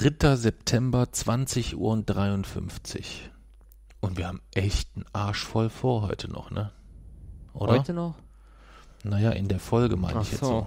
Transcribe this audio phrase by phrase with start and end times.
[0.00, 0.36] 3.
[0.36, 3.30] September, 20 Uhr und 53.
[4.00, 6.72] Und wir haben echt einen Arsch voll vor heute noch, ne?
[7.52, 7.72] Oder?
[7.72, 8.14] Heute noch?
[9.04, 10.66] Naja, in der Folge meine ich jetzt so.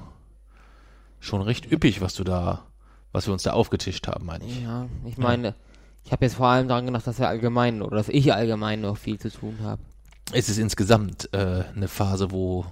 [1.19, 2.67] Schon recht üppig, was du da,
[3.11, 4.61] was wir uns da aufgetischt haben, meine ich.
[4.61, 5.55] Ja, ich meine, ja.
[6.03, 8.97] ich habe jetzt vor allem daran gedacht, dass wir allgemein oder dass ich allgemein noch
[8.97, 9.81] viel zu tun habe.
[10.31, 12.65] Es ist insgesamt äh, eine Phase, wo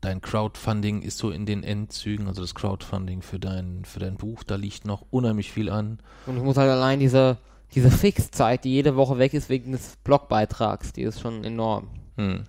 [0.00, 4.42] dein Crowdfunding ist so in den Endzügen, also das Crowdfunding für dein, für dein Buch,
[4.44, 5.98] da liegt noch unheimlich viel an.
[6.26, 7.38] Und ich muss halt allein diese,
[7.74, 11.88] diese Fixzeit, die jede Woche weg ist wegen des Blogbeitrags, die ist schon enorm.
[12.16, 12.44] Hm.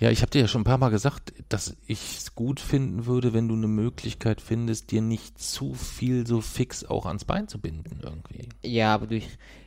[0.00, 3.06] Ja, ich habe dir ja schon ein paar Mal gesagt, dass ich es gut finden
[3.06, 7.48] würde, wenn du eine Möglichkeit findest, dir nicht zu viel so fix auch ans Bein
[7.48, 8.48] zu binden irgendwie.
[8.62, 9.26] Ja, aber durch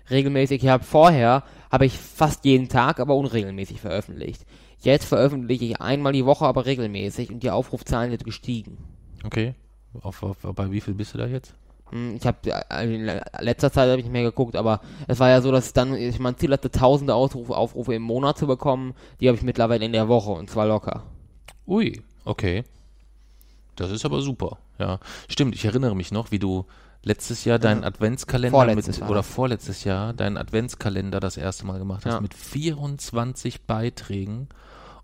[0.09, 4.45] regelmäßig, ich habe vorher, habe ich fast jeden Tag, aber unregelmäßig veröffentlicht.
[4.81, 8.77] Jetzt veröffentliche ich einmal die Woche, aber regelmäßig und die Aufrufzahlen sind gestiegen.
[9.23, 9.53] Okay.
[10.01, 11.53] Auf, auf, bei wie viel bist du da jetzt?
[11.91, 15.29] Hm, ich habe äh, in letzter Zeit habe ich nicht mehr geguckt, aber es war
[15.29, 18.47] ja so, dass ich dann ich mein Ziel hatte, tausende Aufrufe, Aufrufe im Monat zu
[18.47, 18.95] bekommen.
[19.19, 21.03] Die habe ich mittlerweile in der Woche und zwar locker.
[21.67, 22.63] Ui, okay.
[23.75, 24.57] Das ist aber super.
[24.79, 25.53] Ja, stimmt.
[25.55, 26.65] Ich erinnere mich noch, wie du
[27.03, 32.13] letztes Jahr deinen Adventskalender mit, oder vorletztes Jahr deinen Adventskalender das erste Mal gemacht hast
[32.13, 32.21] ja.
[32.21, 34.49] mit 24 Beiträgen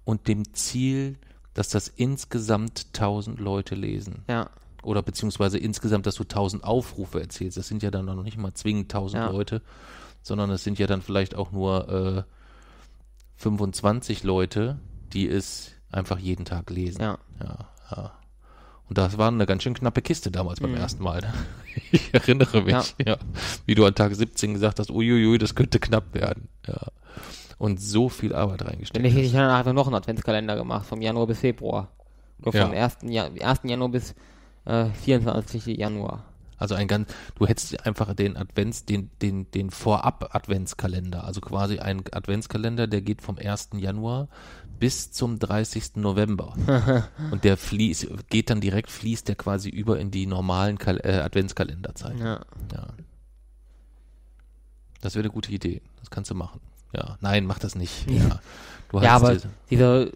[0.08, 1.18] und dem Ziel,
[1.54, 4.24] dass das insgesamt 1000 Leute lesen.
[4.30, 4.50] Ja.
[4.82, 7.58] Oder beziehungsweise insgesamt, dass du 1000 Aufrufe erzählst.
[7.58, 9.30] Das sind ja dann noch nicht mal zwingend 1000 ja.
[9.30, 9.62] Leute,
[10.22, 12.24] sondern es sind ja dann vielleicht auch nur äh,
[13.36, 14.80] 25 Leute,
[15.12, 17.02] die es einfach jeden Tag lesen.
[17.02, 17.18] Ja.
[17.42, 18.14] Ja, ja.
[18.88, 20.78] Und das war eine ganz schön knappe Kiste damals beim mhm.
[20.78, 21.22] ersten Mal.
[21.92, 22.84] Ich erinnere mich, ja.
[23.06, 23.18] ja.
[23.68, 26.50] Wie du an Tag 17 gesagt hast, uiuiui, das könnte knapp werden.
[26.66, 26.88] Ja
[27.58, 31.02] und so viel Arbeit reingesteckt Denn ich, ich habe danach noch einen Adventskalender gemacht, vom
[31.02, 31.90] Januar bis Februar.
[32.42, 32.84] Oder vom ja.
[32.84, 32.98] 1.
[33.04, 33.60] Jan 1.
[33.64, 34.16] Januar bis
[34.66, 35.66] äh, 24.
[35.78, 36.24] Januar.
[36.58, 42.04] Also ein ganz, du hättest einfach den Advents, den, den, den Vorab-Adventskalender, also quasi ein
[42.12, 43.70] Adventskalender, der geht vom 1.
[43.78, 44.28] Januar
[44.80, 45.98] bis zum 30.
[45.98, 46.56] November.
[47.32, 51.20] und der fließt, geht dann direkt, fließt der quasi über in die normalen Kal äh,
[51.20, 52.20] Adventskalenderzeit.
[52.20, 52.42] Ja.
[52.74, 52.88] ja.
[55.02, 55.82] Das wäre eine gute Idee.
[56.00, 56.60] Das kannst du machen.
[56.94, 58.10] Ja, nein, mach das nicht.
[58.10, 58.40] Ja,
[58.90, 60.08] du ja aber diese, dieser,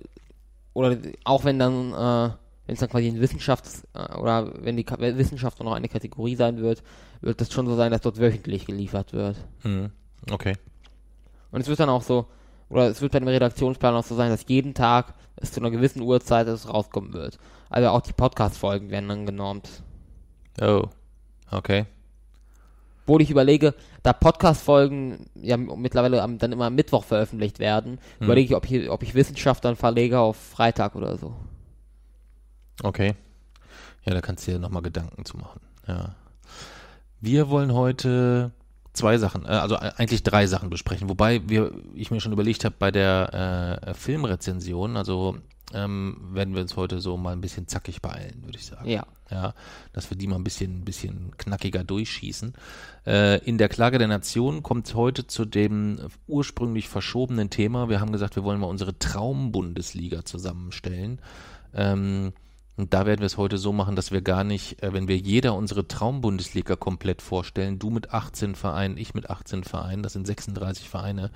[0.73, 2.33] oder auch wenn dann, äh,
[2.65, 6.35] wenn es dann quasi in Wissenschaft äh, oder wenn die Ka Wissenschaft noch eine Kategorie
[6.35, 6.83] sein wird,
[7.21, 9.37] wird das schon so sein, dass dort wöchentlich geliefert wird.
[9.63, 9.91] Mhm.
[10.31, 10.55] Okay.
[11.51, 12.27] Und es wird dann auch so,
[12.69, 15.71] oder es wird bei dem Redaktionsplan auch so sein, dass jeden Tag es zu einer
[15.71, 17.37] gewissen Uhrzeit es rauskommen wird.
[17.69, 19.69] Also auch die Podcast-Folgen werden dann genormt.
[20.61, 20.83] Oh,
[21.51, 21.85] okay.
[23.03, 23.73] Obwohl ich überlege,
[24.03, 28.25] da Podcast-Folgen ja mittlerweile am, dann immer am Mittwoch veröffentlicht werden, hm.
[28.25, 31.35] überlege ich, ob ich, ob ich Wissenschaft dann verlege auf Freitag oder so.
[32.83, 33.15] Okay.
[34.03, 35.61] Ja, da kannst du dir nochmal Gedanken zu machen.
[35.87, 36.15] Ja.
[37.19, 38.51] Wir wollen heute
[38.93, 42.75] zwei Sachen, äh, also eigentlich drei Sachen besprechen, wobei wir, ich mir schon überlegt habe
[42.77, 45.37] bei der äh, Filmrezension, also
[45.73, 48.89] ähm, werden wir uns heute so mal ein bisschen zackig beeilen, würde ich sagen.
[48.89, 49.05] Ja.
[49.29, 49.53] Ja,
[49.93, 52.53] dass wir die mal ein bisschen, bisschen knackiger durchschießen.
[53.07, 57.87] Äh, in der Klage der Nation kommt heute zu dem ursprünglich verschobenen Thema.
[57.87, 61.19] Wir haben gesagt, wir wollen mal unsere Traumbundesliga zusammenstellen.
[61.73, 62.33] Ähm,
[62.77, 65.17] und da werden wir es heute so machen, dass wir gar nicht, äh, wenn wir
[65.17, 70.25] jeder unsere Traumbundesliga komplett vorstellen, du mit 18 Vereinen, ich mit 18 Vereinen, das sind
[70.25, 71.31] 36 Vereine,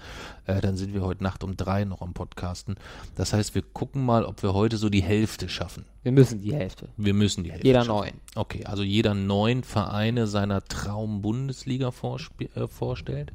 [0.46, 2.76] äh, dann sind wir heute Nacht um drei noch am Podcasten.
[3.16, 5.86] Das heißt, wir gucken mal, ob wir heute so die Hälfte schaffen.
[6.04, 6.90] Wir müssen die Hälfte.
[6.98, 7.68] Wir müssen die Hälfte.
[7.68, 8.12] Jeder neun.
[8.36, 13.34] Okay, also jeder neun Vereine seiner Traumbundesliga äh, vorstellt.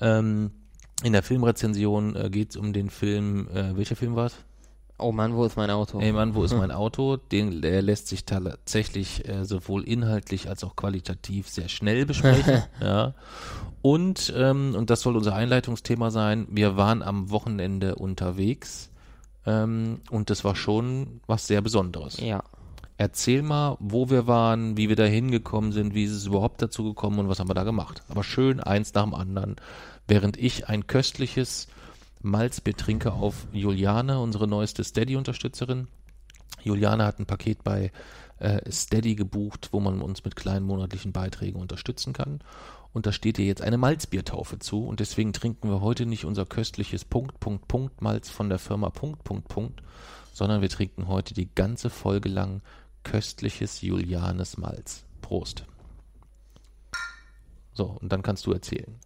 [0.00, 0.52] Ähm,
[1.02, 4.36] in der Filmrezension äh, geht es um den Film, äh, welcher Film war es?
[5.00, 5.98] Oh Mann, wo ist mein Auto?
[6.00, 7.16] Ey Mann, wo ist mein Auto?
[7.16, 12.62] Den, der lässt sich tatsächlich äh, sowohl inhaltlich als auch qualitativ sehr schnell besprechen.
[12.80, 13.14] ja.
[13.82, 18.90] Und, ähm, und das soll unser Einleitungsthema sein, wir waren am Wochenende unterwegs
[19.46, 22.18] ähm, und das war schon was sehr Besonderes.
[22.20, 22.42] Ja.
[22.98, 26.84] Erzähl mal, wo wir waren, wie wir da hingekommen sind, wie ist es überhaupt dazu
[26.84, 28.02] gekommen und was haben wir da gemacht.
[28.10, 29.56] Aber schön eins nach dem anderen,
[30.06, 31.68] während ich ein köstliches
[32.22, 35.88] Malzbier trinke auf Juliane, unsere neueste Steady-Unterstützerin.
[36.62, 37.92] Juliane hat ein Paket bei
[38.38, 42.40] äh, Steady gebucht, wo man uns mit kleinen monatlichen Beiträgen unterstützen kann.
[42.92, 44.84] Und da steht ihr jetzt eine Malzbiertaufe zu.
[44.84, 48.90] Und deswegen trinken wir heute nicht unser köstliches Punkt, Punkt, Punkt Malz von der Firma
[48.90, 49.82] Punkt, Punkt, Punkt,
[50.32, 52.62] sondern wir trinken heute die ganze Folge lang
[53.04, 55.04] köstliches Julianes Malz.
[55.22, 55.64] Prost.
[57.72, 58.98] So, und dann kannst du erzählen.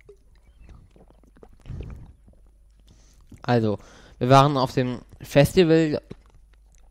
[3.47, 3.79] Also,
[4.19, 6.01] wir waren auf dem Festival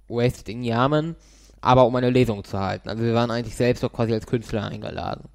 [0.07, 1.15] Wasted in Yamen,
[1.61, 2.89] aber um eine Lesung zu halten.
[2.89, 5.29] Also wir waren eigentlich selbst doch quasi als Künstler eingeladen.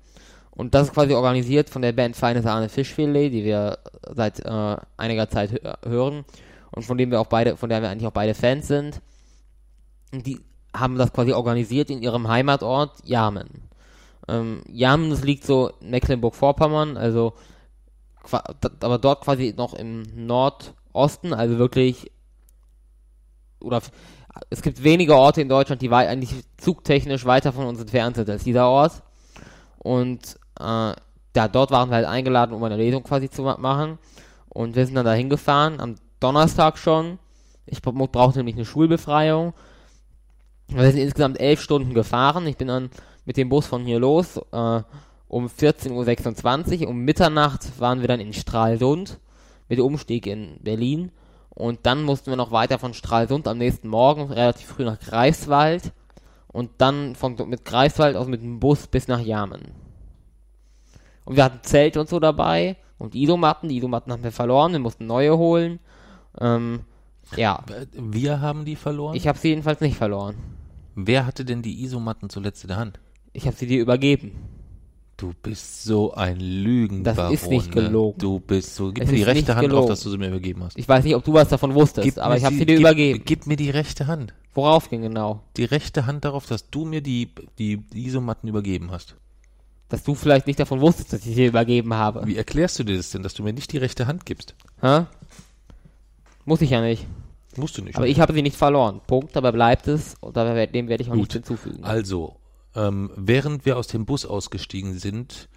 [0.50, 3.78] Und das ist quasi organisiert von der Band Feine Sahne Fischfilet, die wir
[4.14, 6.24] seit äh, einiger Zeit hö hören
[6.72, 9.00] und von dem wir auch beide, von der wir eigentlich auch beide Fans sind.
[10.12, 10.40] Und die
[10.74, 13.48] haben das quasi organisiert in ihrem Heimatort Yamen.
[14.28, 17.34] Ähm, Yamen, das liegt so in Mecklenburg-Vorpommern, also
[18.80, 20.02] aber dort quasi noch im
[20.98, 22.10] Nordosten, also wirklich
[23.60, 23.80] oder
[24.50, 28.44] es gibt wenige Orte in Deutschland, die eigentlich zugtechnisch weiter von uns entfernt sind als
[28.44, 29.02] dieser Ort.
[29.78, 30.92] Und äh,
[31.36, 33.98] ja, dort waren wir halt eingeladen, um eine Lesung quasi zu machen.
[34.48, 37.18] Und wir sind dann da hingefahren, am Donnerstag schon.
[37.66, 39.54] Ich brauchte nämlich eine Schulbefreiung.
[40.68, 42.46] Wir sind insgesamt elf Stunden gefahren.
[42.46, 42.90] Ich bin dann
[43.24, 44.82] mit dem Bus von hier los äh,
[45.28, 46.88] um 14.26 Uhr.
[46.88, 49.18] Um Mitternacht waren wir dann in Stralsund
[49.68, 51.10] mit Umstieg in Berlin.
[51.50, 55.92] Und dann mussten wir noch weiter von Stralsund am nächsten Morgen relativ früh nach Greifswald
[56.46, 59.72] und dann von, mit Greifswald aus mit dem Bus bis nach Jamen.
[61.24, 63.68] Und wir hatten Zelt und so dabei und Isomatten.
[63.68, 65.78] Die Isomatten haben wir verloren, wir mussten neue holen.
[66.40, 66.84] Ähm,
[67.36, 67.64] ja.
[67.92, 69.16] Wir haben die verloren?
[69.16, 70.36] Ich habe sie jedenfalls nicht verloren.
[70.94, 72.98] Wer hatte denn die Isomatten zuletzt in der Hand?
[73.32, 74.32] Ich habe sie dir übergeben.
[75.18, 77.32] Du bist so ein Lügenbaron.
[77.32, 77.82] Das ist nicht ne?
[77.82, 78.18] gelogen.
[78.18, 78.92] Du bist so.
[78.92, 79.80] Gib es mir die rechte Hand gelogen.
[79.80, 80.78] drauf, dass du sie mir übergeben hast.
[80.78, 82.80] Ich weiß nicht, ob du was davon wusstest, gib aber ich habe sie dir gib,
[82.80, 83.22] übergeben.
[83.24, 84.32] Gib mir die rechte Hand.
[84.54, 85.42] Worauf ging genau?
[85.56, 89.16] Die rechte Hand darauf, dass du mir die, die Isomatten übergeben hast.
[89.88, 92.24] Dass du vielleicht nicht davon wusstest, dass ich sie übergeben habe.
[92.24, 94.54] Wie erklärst du dir das denn, dass du mir nicht die rechte Hand gibst?
[94.80, 95.06] Hä?
[96.44, 97.06] Muss ich ja nicht.
[97.56, 97.96] Musst du nicht.
[97.96, 99.00] Aber ich habe sie nicht verloren.
[99.04, 101.22] Punkt, dabei bleibt es und dem werde ich auch Gut.
[101.22, 101.82] nichts hinzufügen.
[101.82, 102.36] Also,
[102.74, 105.48] ähm, während wir aus dem Bus ausgestiegen sind,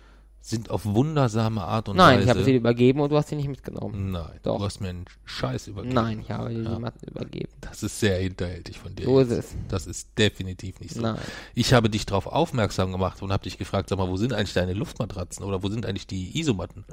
[0.42, 2.16] sind auf wundersame Art und Nein, Weise.
[2.16, 4.12] Nein, ich habe sie übergeben und du hast sie nicht mitgenommen.
[4.12, 4.58] Nein, Doch.
[4.58, 5.94] du hast mir einen Scheiß übergeben.
[5.94, 6.76] Nein, ich habe dir ja.
[6.76, 7.52] die Matten übergeben.
[7.62, 9.06] Das ist sehr hinterhältig von dir.
[9.06, 9.32] So jetzt.
[9.32, 9.56] ist es.
[9.68, 11.02] Das ist definitiv nicht so.
[11.02, 11.20] Nein.
[11.54, 14.54] Ich habe dich darauf aufmerksam gemacht und habe dich gefragt, sag mal, wo sind eigentlich
[14.54, 16.86] deine Luftmatratzen oder wo sind eigentlich die Isomatten?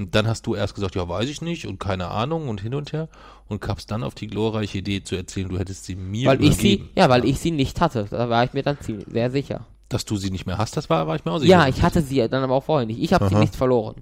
[0.00, 2.74] Und dann hast du erst gesagt, ja, weiß ich nicht und keine Ahnung und hin
[2.74, 3.08] und her
[3.48, 6.52] und kamst dann auf die glorreiche Idee zu erzählen, du hättest sie mir weil übergeben.
[6.52, 8.06] Ich sie, ja, weil ich sie nicht hatte.
[8.10, 10.88] Da war ich mir dann ziemlich, sehr sicher dass du sie nicht mehr hast, das
[10.88, 11.50] war, war ich mir auch sicher.
[11.50, 13.02] Ja, ich hatte sie dann aber auch vorher nicht.
[13.02, 13.96] Ich habe sie nicht verloren.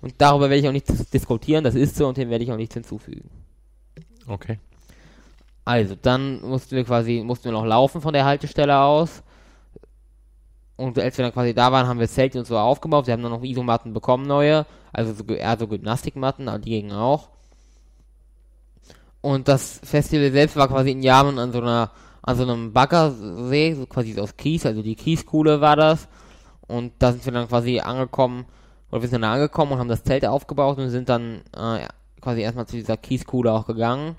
[0.00, 2.56] Und darüber werde ich auch nicht diskutieren, das ist so und dem werde ich auch
[2.56, 3.28] nichts hinzufügen.
[4.26, 4.58] Okay.
[5.66, 9.22] Also, dann mussten wir quasi, mussten wir noch laufen von der Haltestelle aus.
[10.76, 13.06] Und als wir dann quasi da waren, haben wir Zelte und so aufgebaut.
[13.06, 14.66] Wir haben dann noch Isomatten bekommen, neue.
[14.92, 17.28] Also so, eher so Gymnastikmatten, aber die gingen auch.
[19.20, 21.90] Und das Festival selbst war quasi in Jahren an so einer
[22.26, 26.08] an so einem Baggersee, so quasi aus Kies, also die Kieskuhle war das.
[26.66, 28.46] Und da sind wir dann quasi angekommen,
[28.90, 31.86] oder wir sind dann angekommen und haben das Zelt aufgebaut und sind dann äh,
[32.22, 34.16] quasi erstmal zu dieser Kieskuhle auch gegangen.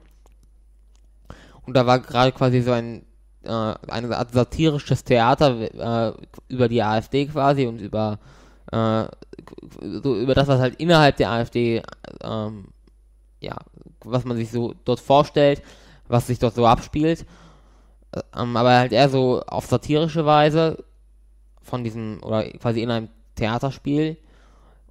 [1.66, 3.04] Und da war gerade quasi so ein
[3.46, 6.14] äh, eine Art satirisches Theater äh,
[6.48, 8.20] über die AfD quasi und über
[8.72, 9.06] äh,
[9.82, 11.82] so über das, was halt innerhalb der AfD
[12.22, 12.66] ähm,
[13.46, 13.58] ja,
[14.04, 15.62] was man sich so dort vorstellt,
[16.08, 17.26] was sich dort so abspielt.
[18.36, 20.84] Ähm, aber halt eher so auf satirische Weise
[21.62, 24.18] von diesem, oder quasi in einem Theaterspiel.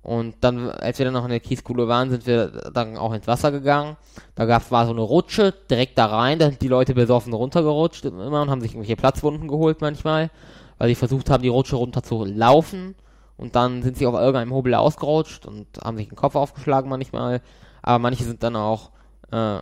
[0.05, 3.27] Und dann, als wir dann noch in der Kieskuhle waren, sind wir dann auch ins
[3.27, 3.97] Wasser gegangen.
[4.35, 7.33] Da gab es war so eine Rutsche direkt da rein, da sind die Leute besoffen
[7.33, 10.31] runtergerutscht immer und haben sich irgendwelche Platzwunden geholt manchmal,
[10.77, 12.95] weil sie versucht haben, die Rutsche runter zu laufen.
[13.39, 17.41] Und dann sind sie auf irgendeinem Hobel ausgerutscht und haben sich den Kopf aufgeschlagen manchmal.
[17.83, 18.91] Aber manche sind dann auch
[19.33, 19.59] äh,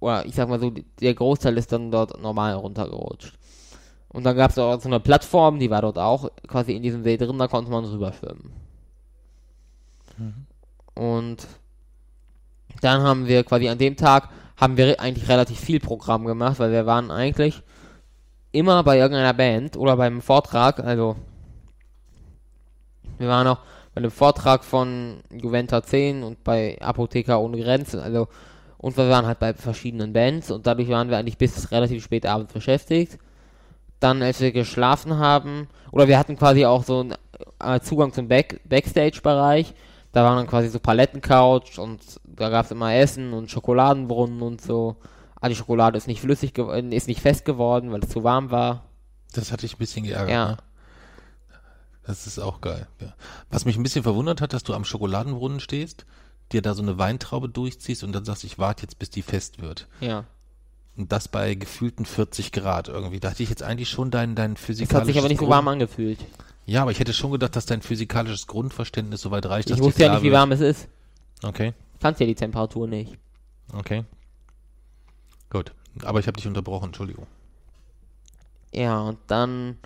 [0.00, 3.38] oder ich sag mal so, der Großteil ist dann dort normal runtergerutscht.
[4.08, 7.04] Und dann gab es auch so eine Plattform, die war dort auch quasi in diesem
[7.04, 8.52] See drin, da konnte man drüber schwimmen.
[10.20, 10.46] Mhm.
[10.94, 11.46] Und
[12.80, 16.72] dann haben wir quasi an dem Tag, haben wir eigentlich relativ viel Programm gemacht, weil
[16.72, 17.62] wir waren eigentlich
[18.52, 21.16] immer bei irgendeiner Band oder beim Vortrag, also
[23.18, 23.60] wir waren auch
[23.94, 28.28] bei dem Vortrag von Juventa 10 und bei Apotheker ohne Grenzen, also
[28.78, 32.24] und wir waren halt bei verschiedenen Bands und dadurch waren wir eigentlich bis relativ spät
[32.24, 33.18] abends beschäftigt.
[34.00, 37.14] Dann, als wir geschlafen haben, oder wir hatten quasi auch so einen
[37.62, 39.74] äh, Zugang zum Back Backstage-Bereich.
[40.12, 44.60] Da waren dann quasi so Palettencouch und da gab es immer Essen und Schokoladenbrunnen und
[44.60, 44.96] so.
[45.40, 48.50] Ah, die Schokolade ist nicht flüssig geworden, ist nicht fest geworden, weil es zu warm
[48.50, 48.84] war.
[49.32, 50.30] Das hatte ich ein bisschen geärgert.
[50.30, 50.48] Ja.
[50.50, 50.56] Ne?
[52.04, 52.88] Das ist auch geil.
[53.00, 53.14] Ja.
[53.50, 56.06] Was mich ein bisschen verwundert hat, dass du am Schokoladenbrunnen stehst,
[56.52, 59.62] dir da so eine Weintraube durchziehst und dann sagst, ich warte jetzt, bis die fest
[59.62, 59.86] wird.
[60.00, 60.24] Ja.
[60.96, 63.20] Und das bei gefühlten 40 Grad irgendwie.
[63.20, 65.48] Da hatte ich jetzt eigentlich schon dein, dein Es physikalisches hat sich aber nicht so
[65.48, 66.18] warm angefühlt.
[66.70, 69.86] Ja, aber ich hätte schon gedacht, dass dein physikalisches Grundverständnis soweit reicht, Ich dass dir
[69.86, 70.86] wusste ja nicht, wie warm es ist.
[71.42, 73.18] Okay, Ich fand ja die Temperatur nicht.
[73.74, 74.04] okay.
[75.50, 75.72] Gut.
[76.04, 77.26] Aber ich habe dich unterbrochen, Entschuldigung.
[78.72, 79.78] Ja, und dann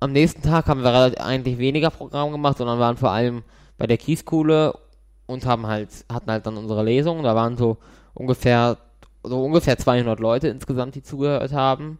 [0.00, 3.42] am nächsten Tag haben wir eigentlich weniger Programm gemacht, sondern waren vor allem
[3.76, 4.78] bei der Kieskuhle
[5.26, 7.22] und haben halt, hatten halt dann unsere Lesung.
[7.22, 7.76] Da waren so
[8.14, 8.78] ungefähr,
[9.22, 11.98] so ungefähr 200 Leute insgesamt, die zugehört haben.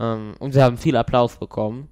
[0.00, 1.86] Ähm, und wir haben viel Applaus bekommen.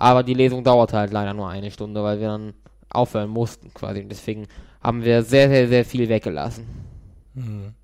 [0.00, 2.54] Aber die Lesung dauerte halt leider nur eine Stunde, weil wir dann
[2.88, 4.00] aufhören mussten quasi.
[4.00, 4.48] Und deswegen
[4.82, 6.66] haben wir sehr, sehr, sehr viel weggelassen.
[7.34, 7.74] Mhm.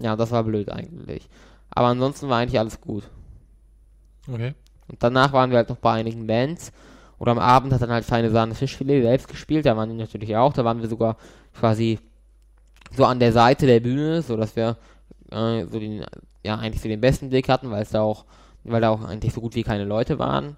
[0.00, 1.28] Ja, das war blöd eigentlich.
[1.70, 3.04] Aber ansonsten war eigentlich alles gut.
[4.28, 4.54] Okay.
[4.88, 6.72] Und danach waren wir halt noch bei einigen Bands.
[7.16, 9.64] Und am Abend hat dann halt Feine Sahne Fischfilet selbst gespielt.
[9.66, 10.52] Da waren die natürlich auch.
[10.52, 11.16] Da waren wir sogar
[11.54, 12.00] quasi
[12.90, 14.76] so an der Seite der Bühne, so dass wir
[15.30, 16.04] äh, so den,
[16.42, 18.24] ja, eigentlich so den besten Blick hatten, weil es da auch,
[18.64, 20.56] weil da auch eigentlich so gut wie keine Leute waren.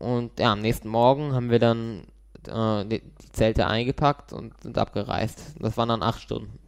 [0.00, 2.06] Und ja, am nächsten Morgen haben wir dann
[2.48, 3.02] äh, die,
[3.32, 5.54] Zelte eingepackt und sind abgereist.
[5.60, 6.58] Das waren dann acht Stunden.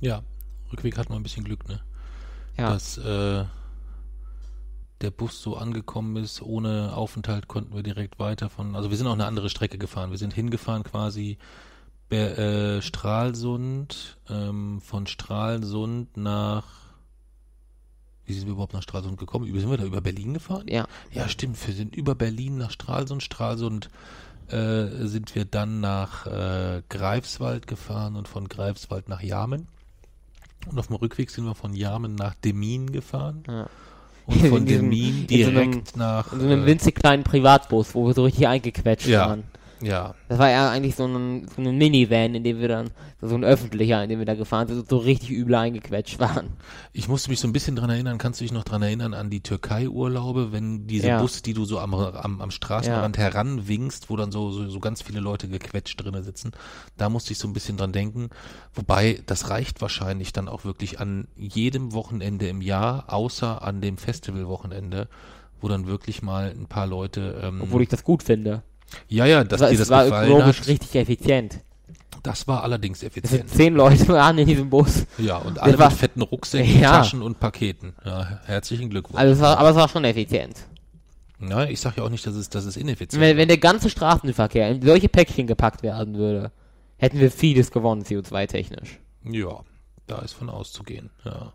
[0.00, 0.22] Ja,
[0.70, 1.80] Rückweg hat man ein bisschen Glück, ne?
[2.58, 2.70] Ja.
[2.70, 3.44] Dass äh,
[5.00, 9.06] der Bus so angekommen ist, ohne Aufenthalt konnten wir direkt weiter von, also wir sind
[9.06, 10.10] auch eine andere Strecke gefahren.
[10.10, 11.38] Wir sind hingefahren quasi
[12.08, 16.81] Ber, äh, Stralsund, ähm, von Stralsund nach,
[18.26, 19.46] wie sind wir überhaupt nach Stralsund gekommen?
[19.46, 20.66] Über, sind wir da über Berlin gefahren?
[20.68, 20.86] Ja.
[21.12, 21.64] Ja, stimmt.
[21.66, 23.22] Wir sind über Berlin nach Stralsund.
[23.22, 23.90] Stralsund
[24.48, 29.66] äh, sind wir dann nach äh, Greifswald gefahren und von Greifswald nach Jamen.
[30.70, 33.42] Und auf dem Rückweg sind wir von Jamen nach Demmin gefahren.
[33.48, 33.66] Ja.
[34.26, 36.32] Und von diesem- Demmin in so einem- direkt nach.
[36.32, 39.28] In so einem äh, winzig kleinen Privatbus, wo wir so richtig eingequetscht Ja.
[39.30, 39.42] waren.
[39.82, 43.34] Ja, Das war ja eigentlich so ein, so ein Minivan, in dem wir dann, so
[43.34, 46.50] ein öffentlicher, in dem wir da gefahren sind, so richtig übel eingequetscht waren.
[46.92, 48.18] ich musste mich so ein bisschen dran erinnern.
[48.18, 51.20] Kannst du dich noch dran erinnern an die Türkei-Urlaube, wenn diese Ja.
[51.20, 55.02] Busse, die du so am, am, am Straßenrand heranwinkst, wo dann so, so, so ganz
[55.02, 56.52] viele Leute gequetscht drinnen sitzen?
[56.96, 58.30] Da musste ich so ein bisschen dran denken.
[58.74, 63.96] Wobei, das reicht wahrscheinlich dann auch wirklich an jedem Wochenende im Jahr, außer an dem
[63.98, 65.08] Festivalwochenende,
[65.60, 67.40] wo dann wirklich mal ein paar Leute.
[67.42, 68.62] Ähm, Obwohl ich das gut finde.
[69.08, 70.68] Ja, ja, dass Das, dir das war ökologisch hat.
[70.68, 71.60] richtig effizient.
[72.22, 73.50] Das war allerdings effizient.
[73.50, 75.06] zehn Leute waren in diesem Bus.
[75.18, 76.98] Ja, und alle war- mit fetten Rucksäcken, Ja.
[76.98, 77.94] Taschen und Paketen.
[78.04, 79.18] Ja, herzlichen Glückwunsch.
[79.18, 80.56] Also es war, aber es war schon effizient.
[81.40, 83.90] Ja, ich sag ja auch nicht, dass es, dass es ineffizient Wenn, wenn der ganze
[83.90, 86.52] Straßenverkehr in solche Päckchen gepackt werden würde,
[86.98, 89.00] hätten wir vieles gewonnen, CO2-technisch.
[89.24, 89.60] Ja,
[90.06, 91.52] da ist von auszugehen, ja.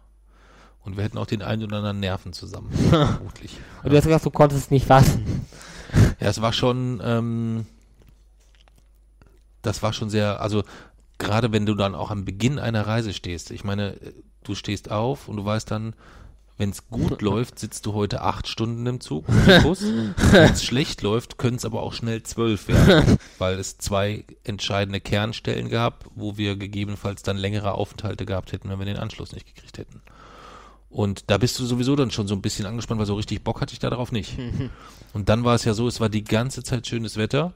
[0.84, 3.58] Und wir hätten auch den einen oder anderen Nerven zusammen, vermutlich.
[3.84, 5.46] Und du hast gesagt, du konntest es nicht fassen.
[6.20, 7.66] Ja, es war schon, ähm,
[9.62, 10.64] das war schon sehr, also
[11.18, 14.14] gerade wenn du dann auch am Beginn einer Reise stehst, ich meine, äh,
[14.44, 15.94] du stehst auf und du weißt dann,
[16.58, 19.84] wenn es gut läuft, sitzt du heute acht Stunden im Zug, im Bus.
[19.84, 25.00] wenn es schlecht läuft, können es aber auch schnell zwölf werden, weil es zwei entscheidende
[25.00, 29.46] Kernstellen gab, wo wir gegebenenfalls dann längere Aufenthalte gehabt hätten, wenn wir den Anschluss nicht
[29.46, 30.02] gekriegt hätten.
[30.98, 33.62] Und da bist du sowieso dann schon so ein bisschen angespannt, weil so richtig Bock
[33.62, 34.36] hatte ich da darauf nicht.
[35.14, 37.54] Und dann war es ja so, es war die ganze Zeit schönes Wetter.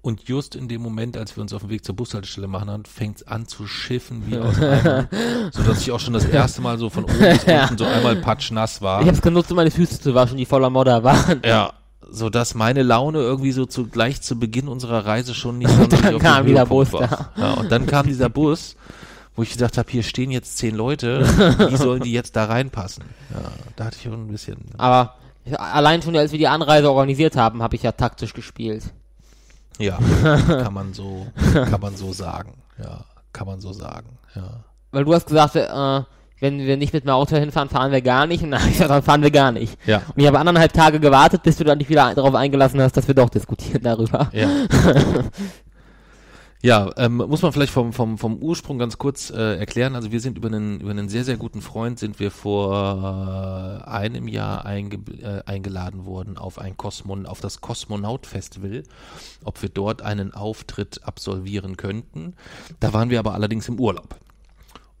[0.00, 2.86] Und just in dem Moment, als wir uns auf dem Weg zur Bushaltestelle machen, haben,
[2.86, 5.06] fängt es an zu schiffen wie aus Eimern.
[5.52, 8.80] sodass ich auch schon das erste Mal so von oben bis unten so einmal patschnass
[8.80, 9.02] war.
[9.02, 11.42] Ich habe es genutzt, um meine Füße zu waschen, die voller Modder waren.
[11.44, 11.74] Ja,
[12.08, 16.14] so dass meine Laune irgendwie so zu, gleich zu Beginn unserer Reise schon nicht sonderlich
[16.14, 17.32] auf kam Höhepunkt Bus war.
[17.36, 18.76] Ja, und dann kam dieser Bus,
[19.36, 21.20] wo ich gesagt habe, hier stehen jetzt zehn Leute,
[21.70, 23.04] wie sollen die jetzt da reinpassen?
[23.32, 24.56] Ja, da hatte ich schon ein bisschen.
[24.78, 25.14] Aber
[25.54, 28.84] allein schon, als wir die Anreise organisiert haben, habe ich ja taktisch gespielt.
[29.78, 32.54] Ja, kann man so, kann man so sagen.
[32.82, 34.18] Ja, kann man so sagen.
[34.34, 34.64] Ja.
[34.90, 36.02] Weil du hast gesagt, äh,
[36.40, 38.42] wenn wir nicht mit dem Auto hinfahren, fahren wir gar nicht.
[38.42, 39.78] Und dann habe ich gesagt, dann fahren wir gar nicht.
[39.86, 39.98] Ja.
[40.14, 43.08] Und ich habe anderthalb Tage gewartet, bis du dann dich wieder darauf eingelassen hast, dass
[43.08, 44.30] wir doch diskutieren darüber.
[44.32, 44.48] Ja.
[46.62, 49.94] Ja, ähm, muss man vielleicht vom, vom, vom Ursprung ganz kurz äh, erklären.
[49.94, 53.88] Also wir sind über einen, über einen sehr, sehr guten Freund sind wir vor äh,
[53.88, 58.84] einem Jahr einge, äh, eingeladen worden auf ein Kosmon, auf das Kosmonaut Festival,
[59.44, 62.34] ob wir dort einen Auftritt absolvieren könnten.
[62.80, 64.16] Da waren wir aber allerdings im Urlaub.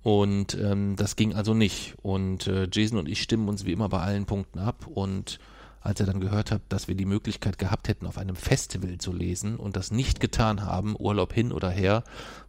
[0.02, 1.96] Und ähm, das ging also nicht.
[2.02, 5.40] Und äh, Jason und ich stimmen uns wie immer bei allen Punkten ab und
[5.86, 9.12] als er dann gehört hat, dass wir die Möglichkeit gehabt hätten, auf einem Festival zu
[9.12, 12.02] lesen und das nicht getan haben, Urlaub hin oder her,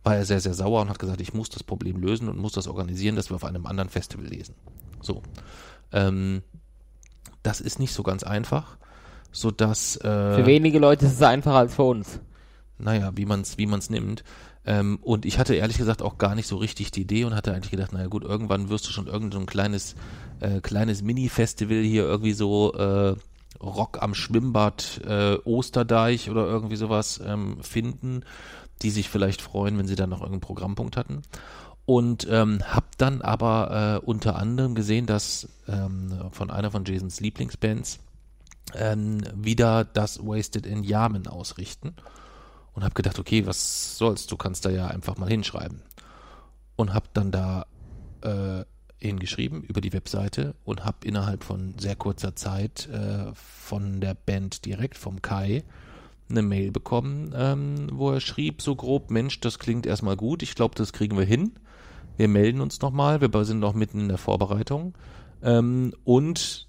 [0.03, 2.53] war er sehr, sehr sauer und hat gesagt, ich muss das Problem lösen und muss
[2.53, 4.56] das organisieren, dass wir auf einem anderen Festival lesen.
[5.01, 5.22] So.
[5.91, 6.41] Ähm,
[7.44, 8.77] das ist nicht so ganz einfach,
[9.32, 9.98] sodass.
[9.98, 12.20] Äh, Für wenige Leute ist es einfacher als für uns.
[12.79, 14.24] Naja, wie man es wie man's nimmt.
[14.68, 17.54] Ähm, und ich hatte ehrlich gesagt auch gar nicht so richtig die Idee und hatte
[17.54, 19.96] eigentlich gedacht, naja gut, irgendwann wirst du schon irgendein so kleines,
[20.42, 23.16] äh, kleines Mini-Festival hier irgendwie so äh,
[23.62, 28.24] Rock am Schwimmbad, äh, Osterdeich oder irgendwie sowas ähm, finden,
[28.82, 31.22] die sich vielleicht freuen, wenn sie dann noch irgendeinen Programmpunkt hatten.
[31.86, 37.22] Und ähm, habe dann aber äh, unter anderem gesehen, dass ähm, von einer von Jasons
[37.22, 38.00] Lieblingsbands
[38.76, 41.96] ähm, wieder das Wasted in Yamen ausrichten
[42.78, 45.82] und habe gedacht, okay, was soll's, du kannst da ja einfach mal hinschreiben.
[46.76, 47.66] Und habe dann da
[48.22, 48.66] äh,
[49.00, 54.64] hingeschrieben über die Webseite und habe innerhalb von sehr kurzer Zeit äh, von der Band
[54.66, 55.64] direkt, vom Kai,
[56.30, 60.54] eine Mail bekommen, ähm, wo er schrieb so grob, Mensch, das klingt erstmal gut, ich
[60.54, 61.54] glaube, das kriegen wir hin.
[62.16, 64.94] Wir melden uns nochmal, wir sind noch mitten in der Vorbereitung.
[65.42, 66.68] Ähm, und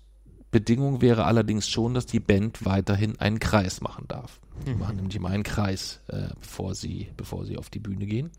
[0.50, 4.40] Bedingung wäre allerdings schon, dass die Band weiterhin einen Kreis machen darf.
[4.66, 8.30] Die machen nämlich immer einen Kreis, äh, bevor sie, bevor sie auf die Bühne gehen.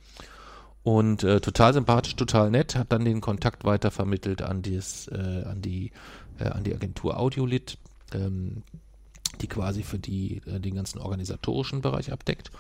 [0.84, 5.62] Und äh, total sympathisch, total nett, hat dann den Kontakt weitervermittelt an, dies, äh, an,
[5.62, 5.92] die,
[6.40, 7.78] äh, an die Agentur Audiolit,
[8.14, 8.64] ähm,
[9.42, 12.52] die quasi für die, äh, den ganzen organisatorischen Bereich abdeckt.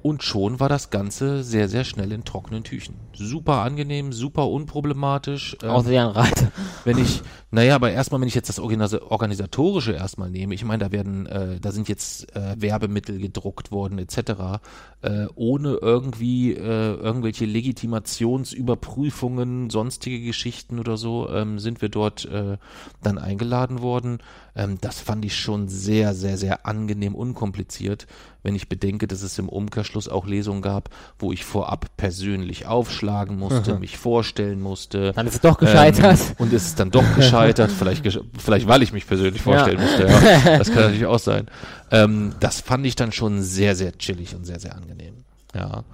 [0.00, 2.94] Und schon war das Ganze sehr, sehr schnell in trockenen Tüchen.
[3.12, 5.56] Super angenehm, super unproblematisch.
[5.62, 6.52] Ähm, Außer die Reite.
[6.84, 10.84] wenn ich, naja, aber erstmal, wenn ich jetzt das Organis- Organisatorische erstmal nehme, ich meine,
[10.84, 14.60] da werden, äh, da sind jetzt äh, Werbemittel gedruckt worden, etc.,
[15.02, 22.56] äh, ohne irgendwie äh, irgendwelche Legitimationsüberprüfungen, sonstige Geschichten oder so, ähm, sind wir dort äh,
[23.02, 24.18] dann eingeladen worden.
[24.56, 28.06] Ähm, das fand ich schon sehr, sehr, sehr angenehm unkompliziert,
[28.42, 33.38] wenn ich bedenke, dass es im Umkehrschluss auch Lesungen gab, wo ich vorab persönlich aufschlagen
[33.38, 33.78] musste, Aha.
[33.78, 35.12] mich vorstellen musste.
[35.12, 36.18] Dann ist es doch gescheitert.
[36.20, 38.08] Ähm, und ist es dann doch gescheitert, vielleicht,
[38.38, 39.84] vielleicht weil ich mich persönlich vorstellen Ja.
[39.84, 40.58] musste, ja.
[40.58, 41.46] Das kann natürlich auch sein.
[41.90, 45.24] Ähm, das fand ich dann schon sehr, sehr chillig und sehr, sehr angenehm.
[45.54, 45.84] Ja.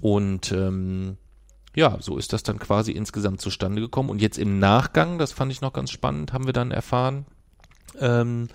[0.00, 1.16] Und ähm,
[1.74, 4.10] ja, so ist das dann quasi insgesamt zustande gekommen.
[4.10, 7.26] Und jetzt im Nachgang, das fand ich noch ganz spannend, haben wir dann erfahren,
[8.00, 8.48] ähm,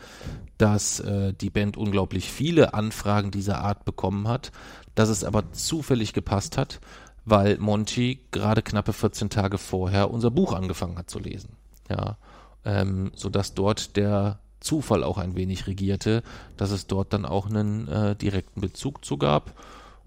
[0.58, 4.51] dass äh, die Band unglaublich viele Anfragen dieser Art bekommen hat,
[4.95, 6.79] dass es aber zufällig gepasst hat,
[7.25, 11.56] weil Monty gerade knappe 14 Tage vorher unser Buch angefangen hat zu lesen.
[11.89, 12.17] Ja,
[12.65, 16.23] ähm, sodass dort der Zufall auch ein wenig regierte,
[16.58, 19.53] dass es dort dann auch einen äh, direkten Bezug zu gab.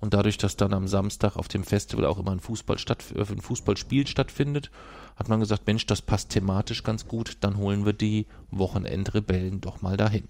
[0.00, 3.20] Und dadurch, dass dann am Samstag auf dem Festival auch immer ein, Fußball statt, äh,
[3.20, 4.70] ein Fußballspiel stattfindet,
[5.16, 9.80] hat man gesagt, Mensch, das passt thematisch ganz gut, dann holen wir die Wochenendrebellen doch
[9.80, 10.28] mal dahin.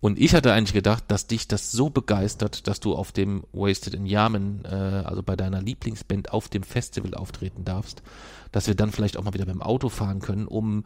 [0.00, 3.94] Und ich hatte eigentlich gedacht, dass dich das so begeistert, dass du auf dem Wasted
[3.94, 4.68] in Yamen, äh,
[5.04, 8.02] also bei deiner Lieblingsband auf dem Festival auftreten darfst,
[8.50, 10.84] dass wir dann vielleicht auch mal wieder beim Auto fahren können, um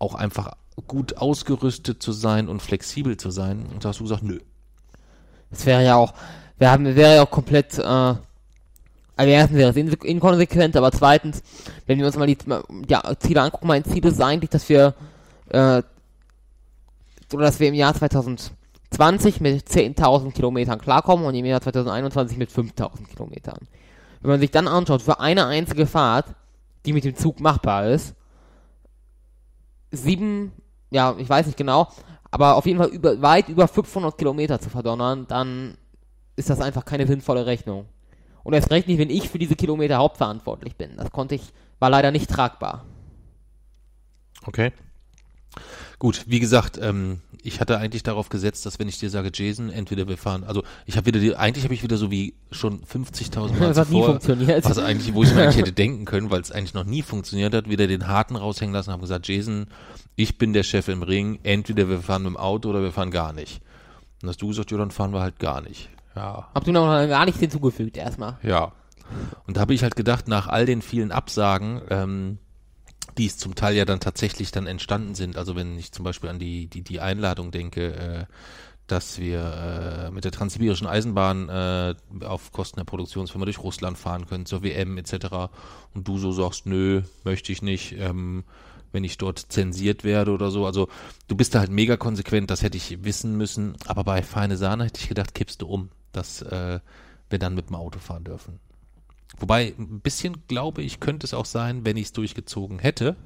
[0.00, 0.52] auch einfach
[0.88, 3.66] gut ausgerüstet zu sein und flexibel zu sein.
[3.66, 4.40] Und da hast du gesagt, nö.
[5.50, 6.14] Das wäre ja auch,
[6.60, 8.20] wir haben, wäre ja auch komplett, äh, also
[9.16, 11.42] erstens wäre es in, inkonsequent, aber zweitens,
[11.86, 14.94] wenn wir uns mal die, die Ziele angucken, mein Ziel ist eigentlich, dass wir,
[15.48, 15.82] äh,
[17.32, 22.50] oder dass wir im Jahr 2020 mit 10.000 Kilometern klarkommen und im Jahr 2021 mit
[22.50, 23.66] 5.000 Kilometern.
[24.20, 26.26] Wenn man sich dann anschaut, für eine einzige Fahrt,
[26.84, 28.14] die mit dem Zug machbar ist,
[29.92, 30.52] sieben,
[30.90, 31.88] ja, ich weiß nicht genau,
[32.30, 35.78] aber auf jeden Fall über, weit über 500 Kilometer zu verdonnern, dann
[36.36, 37.86] ist das einfach keine sinnvolle Rechnung.
[38.42, 40.96] Und erst recht nicht, wenn ich für diese Kilometer hauptverantwortlich bin.
[40.96, 42.86] Das konnte ich, war leider nicht tragbar.
[44.46, 44.72] Okay.
[45.98, 49.68] Gut, wie gesagt, ähm, ich hatte eigentlich darauf gesetzt, dass wenn ich dir sage, Jason,
[49.68, 52.82] entweder wir fahren, also ich habe wieder die, eigentlich habe ich wieder so wie schon
[52.84, 54.64] 50.000 Mal Das hat nie zuvor, funktioniert.
[54.64, 57.52] was eigentlich, wo ich mir eigentlich hätte denken können, weil es eigentlich noch nie funktioniert
[57.52, 59.66] hat, wieder den Harten raushängen lassen, habe gesagt, Jason,
[60.16, 63.10] ich bin der Chef im Ring, entweder wir fahren mit dem Auto oder wir fahren
[63.10, 63.60] gar nicht.
[64.22, 65.90] Und hast du gesagt, ja, dann fahren wir halt gar nicht.
[66.16, 68.38] Ja, Hab du noch gar nichts hinzugefügt erstmal.
[68.42, 68.72] ja.
[69.44, 72.38] Und da habe ich halt gedacht, nach all den vielen Absagen, ähm,
[73.18, 76.30] die es zum Teil ja dann tatsächlich dann entstanden sind, also wenn ich zum Beispiel
[76.30, 78.24] an die, die, die Einladung denke, äh,
[78.86, 81.94] dass wir äh, mit der Transsibirischen Eisenbahn äh,
[82.24, 85.50] auf Kosten der Produktionsfirma durch Russland fahren können, zur WM etc.
[85.94, 88.44] Und du so sagst, nö, möchte ich nicht, ähm,
[88.92, 90.66] wenn ich dort zensiert werde oder so.
[90.66, 90.88] Also
[91.28, 93.76] du bist da halt mega konsequent, das hätte ich wissen müssen.
[93.86, 96.80] Aber bei Feine Sahne hätte ich gedacht, kippst du um, dass äh,
[97.28, 98.58] wir dann mit dem Auto fahren dürfen.
[99.38, 103.16] Wobei, ein bisschen glaube ich, könnte es auch sein, wenn ich es durchgezogen hätte,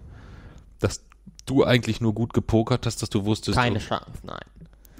[0.78, 1.02] dass
[1.46, 3.56] du eigentlich nur gut gepokert hast, dass du wusstest.
[3.56, 4.38] Keine du, Chance, nein.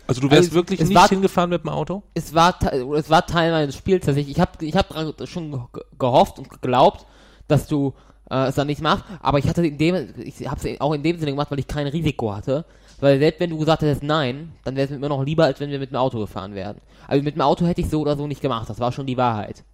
[0.07, 2.03] also du wärst Also, wirklich nicht war- hingefahren mit dem Auto?
[2.15, 2.59] Es war,
[2.95, 4.37] es war Teil meines Spiels tatsächlich.
[4.37, 7.05] Ich habe ich hab dran schon ge- gehofft und geglaubt,
[7.49, 7.93] dass du
[8.31, 11.03] äh, es dann nicht machst, aber ich hatte in dem, ich habe es auch in
[11.03, 12.65] dem Sinne gemacht, weil ich kein Risiko hatte.
[13.01, 15.61] Weil selbst wenn du gesagt hättest nein, dann wäre es mir immer noch lieber, als
[15.61, 16.79] wenn wir mit dem Auto gefahren wären.
[17.07, 19.17] Also mit dem Auto hätte ich so oder so nicht gemacht, das war schon die
[19.17, 19.65] Wahrheit.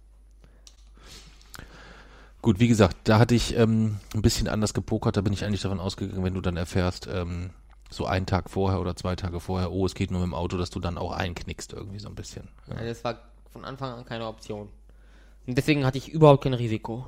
[2.41, 5.61] Gut, wie gesagt, da hatte ich ähm, ein bisschen anders gepokert, da bin ich eigentlich
[5.61, 7.51] davon ausgegangen, wenn du dann erfährst, ähm,
[7.91, 10.57] so einen Tag vorher oder zwei Tage vorher, oh, es geht nur mit dem Auto,
[10.57, 12.47] dass du dann auch einknickst irgendwie so ein bisschen.
[12.67, 12.75] Ja.
[12.75, 13.19] Also das war
[13.51, 14.69] von Anfang an keine Option.
[15.45, 17.05] Und deswegen hatte ich überhaupt kein Risiko.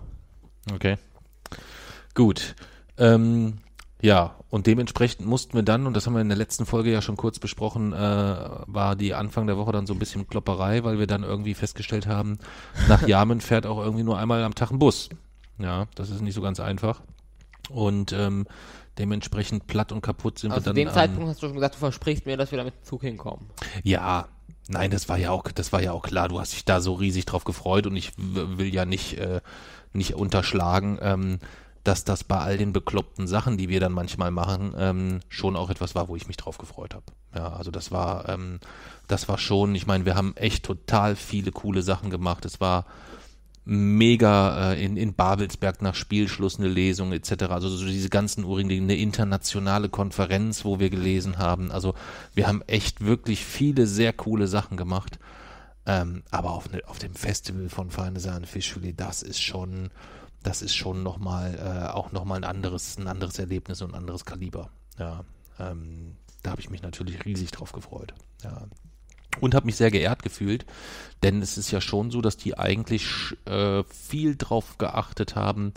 [0.72, 0.98] Okay.
[2.14, 2.56] Gut.
[2.98, 3.60] Ähm,
[4.04, 7.02] ja, und dementsprechend mussten wir dann, und das haben wir in der letzten Folge ja
[7.02, 11.00] schon kurz besprochen, äh, war die Anfang der Woche dann so ein bisschen Klopperei, weil
[11.00, 12.38] wir dann irgendwie festgestellt haben,
[12.90, 15.08] nach Jamen fährt auch irgendwie nur einmal am Tag ein Bus.
[15.58, 17.02] Ja, das ist nicht so ganz einfach.
[17.70, 18.46] Und ähm,
[18.98, 20.76] dementsprechend platt und kaputt sind Aber wir zu dann.
[20.76, 22.84] dem am- Zeitpunkt hast du schon gesagt, du versprichst mir, dass wir da mit dem
[22.84, 23.46] Zug hinkommen.
[23.84, 24.28] Ja,
[24.68, 26.28] nein, das war ja auch, das war ja auch klar.
[26.28, 29.40] Du hast dich da so riesig drauf gefreut und ich will ja nicht, äh,
[29.94, 31.40] nicht unterschlagen, ähm,
[31.84, 35.70] dass das bei all den bekloppten Sachen, die wir dann manchmal machen, ähm, schon auch
[35.70, 37.06] etwas war, wo ich mich drauf gefreut habe.
[37.36, 38.60] Ja, also das war, ähm,
[39.08, 42.46] das war schon, ich meine, wir haben echt total viele coole Sachen gemacht.
[42.46, 42.86] Es war
[43.66, 47.44] mega äh, in, in Babelsberg nach Spielschluss eine Lesung etc.
[47.50, 51.72] Also so diese ganzen urigen Dinge, eine internationale Konferenz, wo wir gelesen haben.
[51.72, 51.96] Also
[52.34, 55.20] wir haben echt wirklich viele sehr coole Sachen gemacht.
[55.86, 59.92] Ähm, aber auf, ne, auf dem Festival von Feine Sahne Fischfilet, das ist schon,
[60.44, 64.26] das ist schon nochmal, äh, auch nochmal ein anderes, ein anderes Erlebnis und ein anderes
[64.26, 64.70] Kaliber.
[65.00, 65.24] Ja,
[65.60, 68.14] ähm, da habe ich mich natürlich riesig drauf gefreut.
[68.44, 68.68] Ja.
[69.40, 70.66] Und habe mich sehr geehrt gefühlt,
[71.24, 75.74] denn es ist ja schon so, dass die eigentlich äh, viel drauf geachtet haben,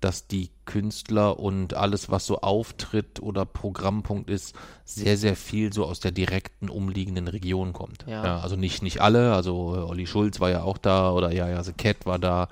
[0.00, 5.84] dass die Künstler und alles, was so Auftritt oder Programmpunkt ist, sehr, sehr viel so
[5.84, 8.04] aus der direkten umliegenden Region kommt.
[8.06, 8.40] Ja.
[8.40, 11.62] also nicht, nicht alle, also äh, Olli Schulz war ja auch da oder ja, ja,
[11.62, 12.48] The Cat war da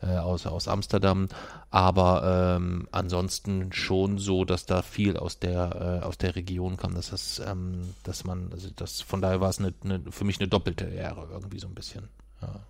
[0.00, 1.28] äh, aus, aus Amsterdam,
[1.70, 6.94] aber ähm, ansonsten schon so, dass da viel aus der, äh, aus der Region kam,
[6.94, 10.38] dass das, ähm, dass man, also das, von daher war es eine, eine, für mich
[10.38, 12.08] eine doppelte Ehre irgendwie so ein bisschen.
[12.40, 12.60] Ja.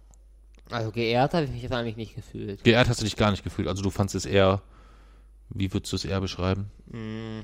[0.70, 2.62] Also geehrt habe ich mich jetzt eigentlich nicht gefühlt.
[2.64, 3.68] Geehrt hast du dich gar nicht gefühlt.
[3.68, 4.62] Also du fandst es eher,
[5.50, 6.70] wie würdest du es eher beschreiben?
[6.90, 7.42] Hm.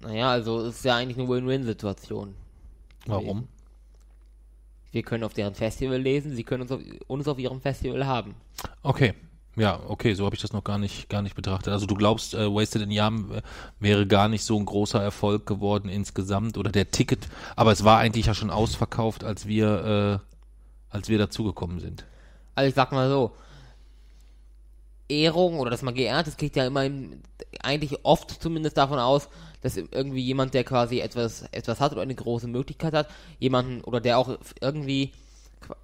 [0.00, 2.34] Naja, also es ist ja eigentlich eine Win-Win-Situation.
[3.06, 3.48] Warum?
[4.92, 8.34] Wir können auf deren Festival lesen, sie können uns auf, uns auf ihrem Festival haben.
[8.82, 9.14] Okay.
[9.56, 11.72] Ja, okay, so habe ich das noch gar nicht, gar nicht betrachtet.
[11.72, 13.42] Also du glaubst, äh, Wasted in Yam äh,
[13.80, 17.98] wäre gar nicht so ein großer Erfolg geworden insgesamt oder der Ticket, aber es war
[17.98, 22.04] eigentlich ja schon ausverkauft, als wir, äh, als wir dazugekommen sind.
[22.54, 23.32] Also ich sag mal so,
[25.08, 27.20] Ehrung oder dass man geehrt ist, geht ja immer im,
[27.60, 29.28] eigentlich oft zumindest davon aus,
[29.62, 34.00] dass irgendwie jemand, der quasi etwas, etwas hat oder eine große Möglichkeit hat, jemanden oder
[34.00, 35.12] der auch irgendwie
[35.66, 35.74] qu-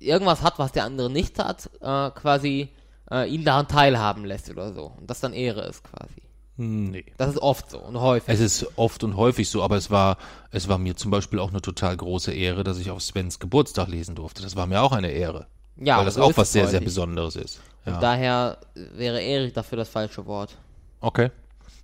[0.00, 2.68] irgendwas hat, was der andere nicht hat, äh, quasi
[3.10, 4.92] äh, ihn daran teilhaben lässt oder so.
[4.98, 6.22] Und das dann Ehre ist quasi.
[6.58, 7.04] Nee.
[7.18, 8.32] Das ist oft so und häufig.
[8.32, 10.16] Es ist oft und häufig so, aber es war,
[10.50, 13.88] es war mir zum Beispiel auch eine total große Ehre, dass ich auf Svens Geburtstag
[13.88, 14.40] lesen durfte.
[14.42, 15.46] Das war mir auch eine Ehre.
[15.76, 16.86] ja, weil das so auch ist was sehr, sehr häufig.
[16.86, 17.60] Besonderes ist.
[17.84, 18.00] Und Ja.
[18.00, 20.56] daher wäre Ehre dafür das falsche Wort.
[21.02, 21.30] Okay.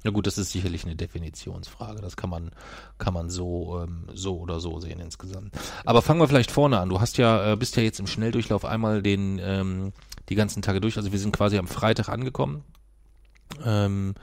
[0.05, 2.01] Na gut, das ist sicherlich eine Definitionsfrage.
[2.01, 2.51] Das kann man,
[2.99, 5.55] kann man so, ähm, so oder so sehen insgesamt.
[5.85, 6.89] Aber fangen wir vielleicht vorne an.
[6.89, 9.93] Du hast ja, äh, bist ja jetzt im Schnelldurchlauf einmal den, ähm,
[10.29, 10.97] die ganzen Tage durch.
[10.97, 12.65] Also wir sind quasi am Freitag angekommen.
[13.65, 14.15] Ähm,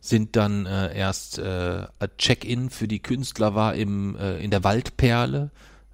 [0.00, 1.86] sind dann äh, erst äh,
[2.18, 5.50] Check-in für die Künstler war im, äh, in der Waldperle.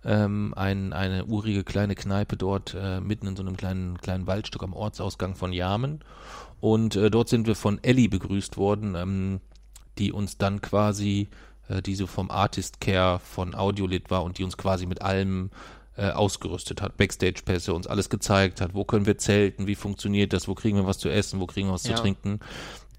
[0.06, 4.62] Ähm, ein, eine urige kleine Kneipe dort äh, mitten in so einem kleinen, kleinen Waldstück
[4.62, 6.00] am Ortsausgang von Jamen.
[6.64, 9.40] Und äh, dort sind wir von Ellie begrüßt worden, ähm,
[9.98, 11.28] die uns dann quasi,
[11.68, 15.50] äh, die so vom Artist Care von Audiolit war und die uns quasi mit allem
[15.98, 16.96] äh, ausgerüstet hat.
[16.96, 20.86] Backstage-Pässe, uns alles gezeigt hat, wo können wir zelten, wie funktioniert das, wo kriegen wir
[20.86, 21.96] was zu essen, wo kriegen wir was Ja.
[21.96, 22.40] zu trinken.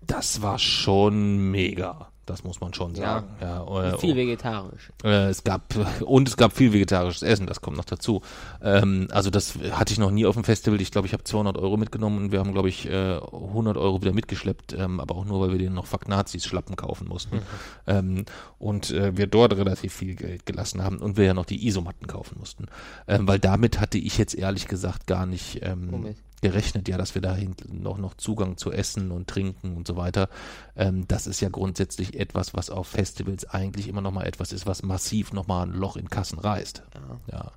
[0.06, 2.12] Das war schon mega.
[2.25, 3.01] Das muss man schon Ja.
[3.21, 3.27] sagen.
[3.39, 4.91] Ja, äh, Viel vegetarisch.
[5.03, 8.21] äh, es gab und es gab viel vegetarisches Essen, das kommt noch dazu.
[8.61, 10.81] Ähm, also das hatte ich noch nie auf dem Festival.
[10.81, 14.01] Ich glaube, ich habe 200 Euro mitgenommen und wir haben, glaube ich, äh, 100 Euro
[14.01, 17.41] wieder mitgeschleppt, ähm, aber auch nur, weil wir denen noch Fuck Nazis Schlappen kaufen mussten.
[17.88, 18.25] Ähm,
[18.57, 22.07] und äh, wir dort relativ viel Geld gelassen haben und wir ja noch die Isomatten
[22.07, 22.65] kaufen mussten.
[23.07, 26.17] Ähm, weil damit hatte ich jetzt ehrlich gesagt gar nicht ähm, Womit?
[26.45, 29.95] Gerechnet, ja, dass wir da hinten noch, noch Zugang zu Essen und Trinken und so
[29.95, 30.29] weiter.
[30.75, 34.67] Ähm, das ist ja grundsätzlich etwas, was auf Festivals eigentlich immer noch mal etwas ist,
[34.67, 36.84] was massiv noch mal ein Loch in Kassen reißt.
[37.31, 37.51] Ja.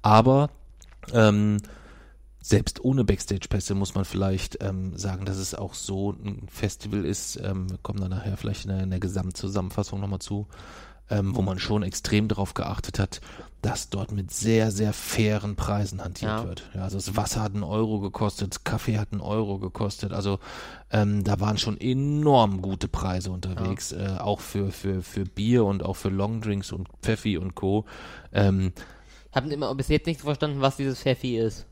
[0.00, 0.48] Aber
[1.12, 1.58] ähm,
[2.40, 7.36] selbst ohne Backstage-Pässe muss man vielleicht ähm, sagen, dass es auch so ein Festival ist.
[7.36, 10.46] Ähm, wir kommen dann nachher vielleicht in der, in der Gesamtzusammenfassung nochmal zu,
[11.10, 13.20] ähm, wo man schon extrem darauf geachtet hat,
[13.62, 16.44] dass dort mit sehr, sehr fairen Preisen hantiert Ja.
[16.44, 16.62] wird.
[16.74, 20.12] Ja, also das Wasser hat einen Euro gekostet, Kaffee hat einen Euro gekostet.
[20.12, 20.38] Also
[20.90, 25.84] ähm, da waren schon enorm gute Preise unterwegs, äh, auch für, für, für Bier und
[25.84, 27.84] auch für Longdrinks und Pfeffi und Co.
[28.32, 28.72] Ähm,
[29.34, 31.66] Haben immer bis jetzt nicht verstanden, was dieses Pfeffi ist.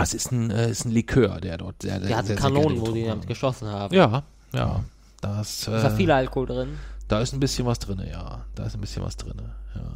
[0.00, 2.74] es ist ein, äh, ist ein Likör, der dort sehr, Die sehr, hatten sehr Kanonen,
[2.74, 3.94] gerne wo die damit geschossen haben.
[3.94, 4.82] Ja, ja.
[5.20, 6.78] Das, Ist da äh, viel Alkohol drin?
[7.10, 8.44] Da ist ein bisschen was drin, ja.
[8.54, 9.42] Da ist ein bisschen was drin,
[9.74, 9.94] ja.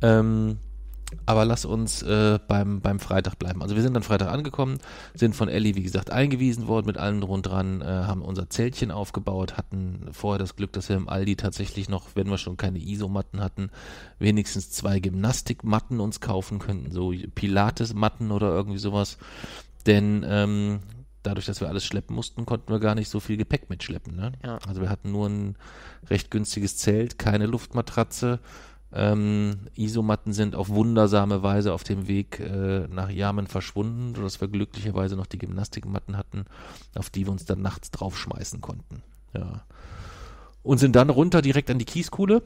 [0.00, 0.58] Ähm,
[1.24, 3.62] aber lass uns äh, beim, beim Freitag bleiben.
[3.62, 4.78] Also wir sind dann Freitag angekommen,
[5.12, 8.48] sind von Ellie, wie gesagt, eingewiesen worden mit allem drum und dran, äh, haben unser
[8.48, 12.56] Zeltchen aufgebaut, hatten vorher das Glück, dass wir im Aldi tatsächlich noch, wenn wir schon
[12.56, 13.70] keine Isomatten hatten,
[14.20, 19.18] wenigstens zwei Gymnastikmatten uns kaufen könnten, so Pilates-Matten oder irgendwie sowas.
[19.84, 20.78] Denn ähm,
[21.26, 24.16] dadurch, dass wir alles schleppen mussten, konnten wir gar nicht so viel Gepäck mitschleppen.
[24.16, 24.32] Ne?
[24.44, 24.58] Ja.
[24.66, 25.56] Also wir hatten nur ein
[26.08, 28.40] recht günstiges Zelt, keine Luftmatratze.
[28.92, 34.48] Ähm, Isomatten sind auf wundersame Weise auf dem Weg äh, nach Yamen verschwunden, sodass wir
[34.48, 36.44] glücklicherweise noch die Gymnastikmatten hatten,
[36.94, 39.02] auf die wir uns dann nachts draufschmeißen konnten.
[39.34, 39.64] Ja.
[40.62, 42.42] Und sind dann runter direkt an die Kieskuhle.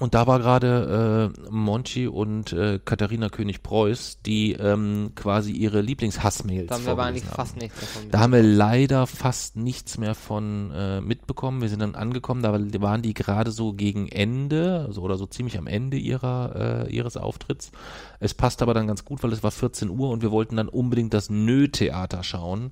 [0.00, 6.68] Und da war gerade äh, Monchi und äh, Katharina König-Preuß, die ähm, quasi ihre Lieblingshassmails
[6.68, 7.34] Da haben wir aber eigentlich haben.
[7.34, 8.10] fast nichts davon.
[8.10, 11.62] Da haben wir leider fast nichts mehr von äh, mitbekommen.
[11.62, 15.58] Wir sind dann angekommen, da waren die gerade so gegen Ende, also oder so ziemlich
[15.58, 17.72] am Ende ihrer äh, ihres Auftritts.
[18.20, 20.68] Es passt aber dann ganz gut, weil es war 14 Uhr und wir wollten dann
[20.68, 22.70] unbedingt das Nö-Theater schauen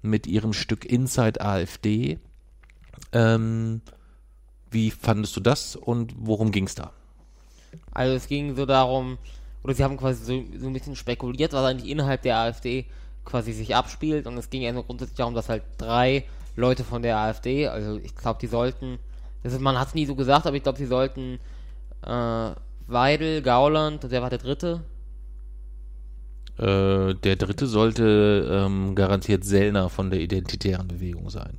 [0.00, 2.18] mit ihrem Stück Inside AfD.
[3.12, 3.80] Ähm,
[4.70, 6.92] wie fandest du das und worum ging's da?
[7.92, 9.18] Also es ging so darum,
[9.62, 12.86] oder sie haben quasi so, so ein bisschen spekuliert, was eigentlich innerhalb der AfD
[13.24, 14.26] quasi sich abspielt.
[14.26, 16.24] Und es ging ja nur grundsätzlich darum, dass halt drei
[16.56, 18.98] Leute von der AfD, also ich glaube, die sollten,
[19.42, 21.38] das ist, man hat es nie so gesagt, aber ich glaube, sie sollten
[22.02, 22.50] äh,
[22.86, 24.82] Weidel, Gauland und wer war der dritte?
[26.56, 31.58] Äh, der dritte sollte ähm, garantiert Sellner von der Identitären Bewegung sein.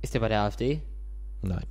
[0.00, 0.80] Ist der bei der AfD?
[1.42, 1.66] Nein.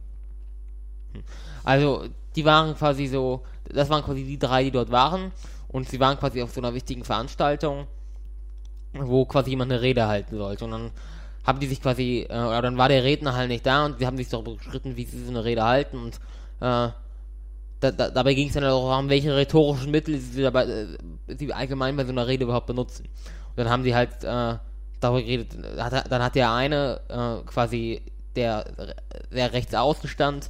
[1.64, 5.32] Also, die waren quasi so, das waren quasi die drei, die dort waren.
[5.68, 7.86] Und sie waren quasi auf so einer wichtigen Veranstaltung,
[8.94, 10.66] wo quasi jemand eine Rede halten sollte.
[10.66, 10.92] Und dann
[11.46, 14.06] haben die sich quasi, äh, oder dann war der Redner halt nicht da und sie
[14.06, 15.98] haben sich darüber gestritten, wie sie so eine Rede halten.
[15.98, 16.16] Und
[16.60, 16.90] äh,
[17.80, 20.88] da, da, dabei ging es dann auch darum, welche rhetorischen Mittel sie, dabei, äh,
[21.38, 23.06] sie allgemein bei so einer Rede überhaupt benutzen.
[23.50, 24.58] Und dann haben sie halt äh,
[25.00, 28.02] darüber geredet, hat, dann hat der eine äh, quasi,
[28.36, 28.66] der,
[29.32, 30.50] der rechts außen stand,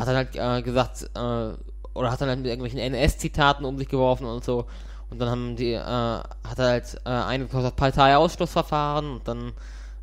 [0.00, 1.52] hat dann halt äh, gesagt, äh,
[1.94, 4.66] oder hat dann halt mit irgendwelchen NS-Zitaten um sich geworfen und so.
[5.10, 9.52] Und dann haben die, äh, hat er halt äh, eine Parteiausschlussverfahren und dann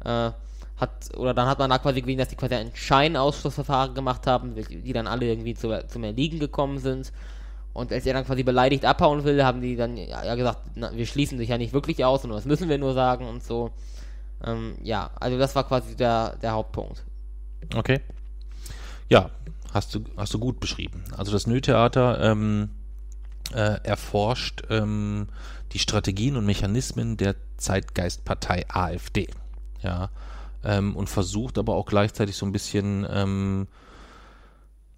[0.03, 0.31] äh,
[0.77, 4.53] hat, oder dann hat man da quasi gesehen, dass die quasi ein Scheinausschlussverfahren gemacht haben,
[4.55, 7.11] die dann alle irgendwie zu, zum Erliegen gekommen sind.
[7.73, 11.05] Und als er dann quasi beleidigt abhauen will, haben die dann ja gesagt, na, wir
[11.05, 13.71] schließen dich ja nicht wirklich aus und das müssen wir nur sagen und so.
[14.43, 17.03] Ähm, ja, also das war quasi der, der Hauptpunkt.
[17.75, 18.01] Okay.
[19.09, 19.29] Ja,
[19.77, 21.03] hast du, hast du gut beschrieben.
[21.15, 22.69] Also das Nö-Theater ähm,
[23.53, 25.27] äh, erforscht ähm,
[25.71, 29.29] die Strategien und Mechanismen der Zeitgeistpartei AfD.
[29.81, 30.09] Ja.
[30.63, 33.67] Ähm, und versucht aber auch gleichzeitig so ein bisschen ähm,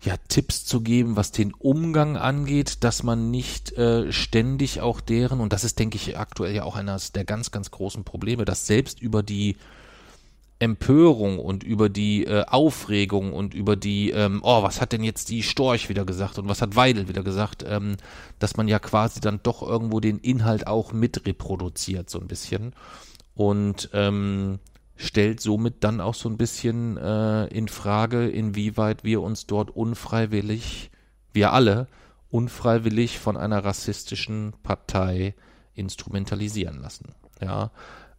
[0.02, 5.42] ja, Tipps zu geben, was den Umgang angeht, dass man nicht äh, ständig auch deren,
[5.42, 8.66] und das ist, denke ich, aktuell ja auch eines der ganz, ganz großen Probleme, dass
[8.66, 9.58] selbst über die
[10.60, 15.30] Empörung und über die äh, Aufregung und über die, ähm, oh, was hat denn jetzt
[15.30, 17.96] die Storch wieder gesagt und was hat Weidel wieder gesagt, ähm,
[18.40, 22.74] dass man ja quasi dann doch irgendwo den Inhalt auch mit reproduziert, so ein bisschen.
[23.36, 24.60] Und ähm,
[24.98, 30.92] stellt somit dann auch so ein bisschen äh, in Frage, inwieweit wir uns dort unfreiwillig,
[31.32, 31.88] wir alle,
[32.32, 35.36] unfreiwillig von einer rassistischen Partei
[35.74, 37.14] instrumentalisieren lassen.
[37.42, 37.72] Ja,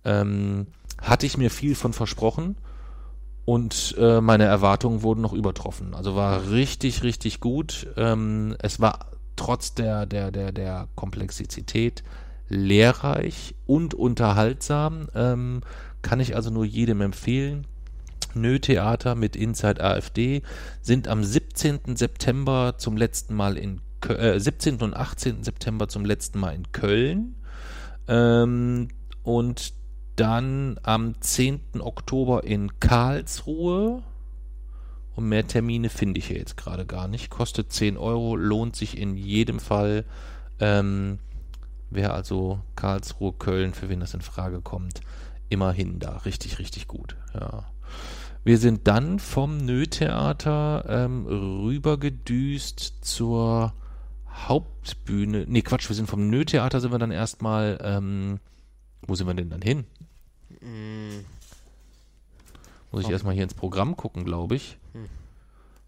[0.07, 0.69] ähm,
[1.01, 2.57] hatte ich mir viel von versprochen
[3.45, 5.95] und äh, meine Erwartungen wurden noch übertroffen.
[5.95, 7.89] Also war richtig, richtig gut.
[7.97, 12.05] Ähm, es war trotz der, der, der, der Komplexität
[12.49, 15.09] lehrreich und unterhaltsam.
[15.15, 15.63] Ähm,
[16.03, 17.67] kann ich also nur jedem empfehlen.
[18.35, 20.43] Nö-Theater mit Inside AfD
[20.81, 21.97] sind am 17.
[21.97, 24.77] September zum letzten Mal in Kö äh, 17.
[24.77, 25.43] und 18.
[25.43, 27.35] September zum letzten Mal in Köln.
[28.07, 28.89] Ähm,
[29.23, 29.73] und
[30.17, 31.61] dann am 10.
[31.81, 34.03] Oktober in Karlsruhe.
[35.17, 37.31] Und mehr Termine finde ich hier jetzt gerade gar nicht.
[37.31, 40.05] Kostet 10 Euro, lohnt sich in jedem Fall.
[40.61, 41.19] Ähm,
[41.91, 45.01] Wer also Karlsruhe, Köln, für wen das in Frage kommt,
[45.49, 46.19] immerhin da.
[46.19, 47.17] Richtig, richtig gut.
[47.35, 47.65] Ja.
[48.45, 53.75] Wir sind dann vom Nö-Theater ähm, rübergedüst zur
[54.33, 55.45] Hauptbühne.
[55.49, 57.79] Nee, Quatsch, wir sind vom Nö-Theater sind wir dann erstmal.
[57.83, 58.39] Ähm,
[59.07, 59.85] wo sind wir denn dann hin?
[60.61, 61.25] Mm,
[62.93, 64.79] Muss ich erstmal hier ins Programm gucken, glaube ich.
[64.93, 65.09] Hm.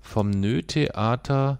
[0.00, 1.58] Vom Nö-Theater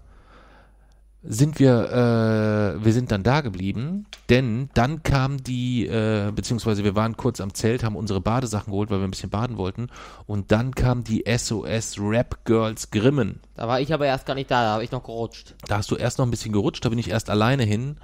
[1.25, 6.95] sind wir, äh, wir sind dann da geblieben, denn dann kam die, äh, beziehungsweise wir
[6.95, 9.87] waren kurz am Zelt, haben unsere Badesachen geholt, weil wir ein bisschen baden wollten,
[10.25, 13.39] und dann kam die SOS Rap Girls Grimmen.
[13.55, 15.55] da war ich aber erst gar nicht da, da habe ich noch gerutscht.
[15.67, 17.95] Da hast du erst noch ein bisschen gerutscht, da bin ich erst alleine hin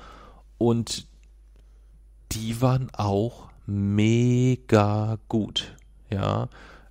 [0.58, 1.06] und
[2.32, 5.76] die waren auch mega gut.
[6.10, 6.50] Ja,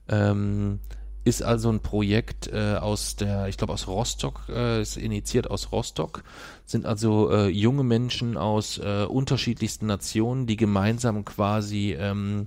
[0.09, 0.81] ähm,
[1.25, 5.73] ist also ein Projekt äh, aus der, ich glaube aus Rostock, äh, ist initiiert aus
[5.73, 6.25] Rostock,
[6.65, 12.47] sind also äh, junge Menschen aus äh, unterschiedlichsten Nationen, die gemeinsam quasi ähm,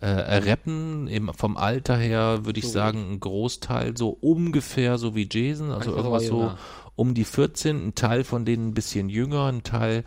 [0.00, 2.72] äh, rappen, eben vom Alter her würde ich So.
[2.72, 6.52] sagen, ein Großteil so ungefähr so wie Jason, also Manchmal irgendwas so
[6.96, 10.04] um die 14, ein Teil von denen ein bisschen jünger, ein Teil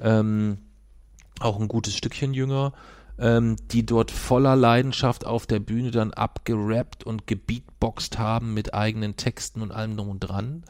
[0.00, 0.58] ähm,
[1.40, 2.72] auch ein gutes Stückchen jünger,
[3.18, 9.16] ähm, die dort voller Leidenschaft auf der Bühne dann abgerappt und gebeatboxt haben mit eigenen
[9.16, 10.64] Texten und allem drum und dran.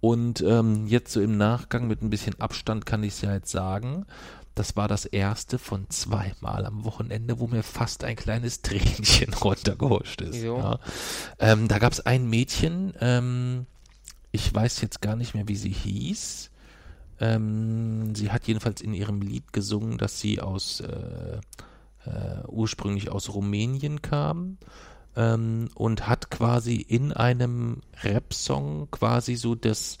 [0.00, 3.50] Und ähm, jetzt so im Nachgang mit ein bisschen Abstand kann ich es ja jetzt
[3.50, 4.06] sagen,
[4.54, 10.20] das war das erste von zweimal am Wochenende, wo mir fast ein kleines Tränchen runtergehuscht
[10.20, 10.42] ist.
[10.42, 10.78] Ja.
[11.38, 13.66] Ähm, da gab es ein Mädchen, ähm,
[14.30, 16.50] ich weiß jetzt gar nicht mehr, wie sie hieß.
[17.20, 21.40] Ähm, sie hat jedenfalls in ihrem Lied gesungen, dass sie aus äh,
[22.06, 24.58] äh, ursprünglich aus Rumänien kam
[25.16, 29.98] ähm, und hat quasi in einem Rap-Song quasi so das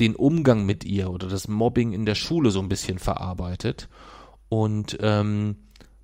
[0.00, 3.88] den Umgang mit ihr oder das Mobbing in der Schule so ein bisschen verarbeitet.
[4.48, 5.56] Und ähm,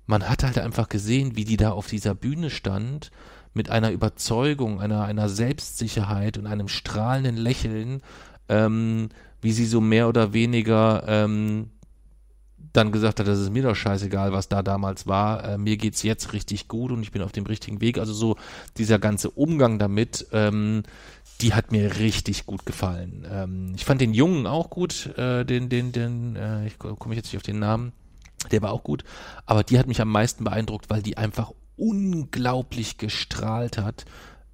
[0.05, 3.11] man hat halt einfach gesehen, wie die da auf dieser Bühne stand,
[3.53, 8.01] mit einer Überzeugung, einer, einer Selbstsicherheit und einem strahlenden Lächeln,
[8.47, 9.09] ähm,
[9.41, 11.69] wie sie so mehr oder weniger ähm,
[12.73, 15.43] dann gesagt hat, das ist mir doch scheißegal, was da damals war.
[15.43, 17.97] Äh, mir geht's jetzt richtig gut und ich bin auf dem richtigen Weg.
[17.97, 18.35] Also so
[18.77, 20.83] dieser ganze Umgang damit, ähm,
[21.41, 23.25] die hat mir richtig gut gefallen.
[23.31, 27.15] Ähm, ich fand den Jungen auch gut, äh, den, den, den, äh, ich ko- komme
[27.15, 27.93] jetzt nicht auf den Namen,
[28.51, 29.03] der war auch gut,
[29.45, 34.05] aber die hat mich am meisten beeindruckt, weil die einfach unglaublich gestrahlt hat.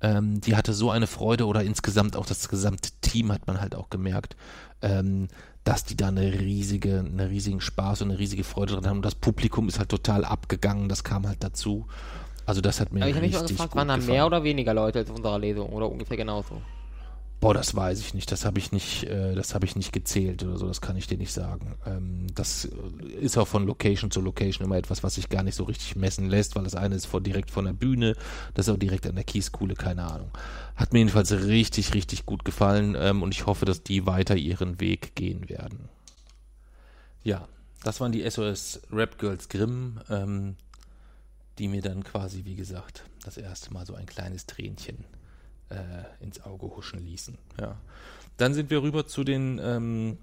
[0.01, 3.75] Ähm, die hatte so eine Freude oder insgesamt auch das gesamte Team hat man halt
[3.75, 4.35] auch gemerkt,
[4.81, 5.27] ähm,
[5.63, 8.97] dass die da eine riesige, einen riesigen Spaß und eine riesige Freude dran haben.
[8.97, 11.87] Und das Publikum ist halt total abgegangen, das kam halt dazu.
[12.45, 14.25] Also das hat mir Aber ich habe mich richtig mal gefragt, gut waren da mehr
[14.25, 16.61] oder weniger Leute als unserer Lesung oder ungefähr genauso?
[17.45, 18.31] Boah, das weiß ich nicht.
[18.31, 20.67] Das habe ich nicht, äh, das habe ich nicht gezählt oder so.
[20.67, 21.75] Das kann ich dir nicht sagen.
[21.85, 25.53] Ähm, das äh, ist auch von Location zu Location immer etwas, was sich gar nicht
[25.53, 28.15] so richtig messen lässt, weil das eine ist vor, direkt von der Bühne,
[28.55, 30.31] das ist auch direkt an der Kieskuhle, keine Ahnung.
[30.75, 34.79] Hat mir jedenfalls richtig, richtig gut gefallen ähm, und ich hoffe, dass die weiter ihren
[34.79, 35.89] Weg gehen werden.
[37.23, 37.47] Ja,
[37.83, 40.55] das waren die SOS Rap Girls Grimm, ähm,
[41.59, 45.05] die mir dann quasi, wie gesagt, das erste Mal so ein kleines Tränchen
[45.69, 47.37] äh, ins Auge huschen ließen.
[47.59, 47.77] Ja.
[48.37, 50.17] Dann sind wir rüber zu den ähm,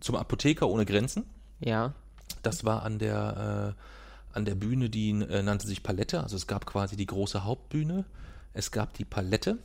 [0.00, 1.24] zum Apotheker ohne Grenzen.
[1.60, 1.94] Ja.
[2.42, 6.22] Das war an der äh, an der Bühne, die äh, nannte sich Palette.
[6.22, 8.04] Also es gab quasi die große Hauptbühne.
[8.52, 9.58] Es gab die Palette.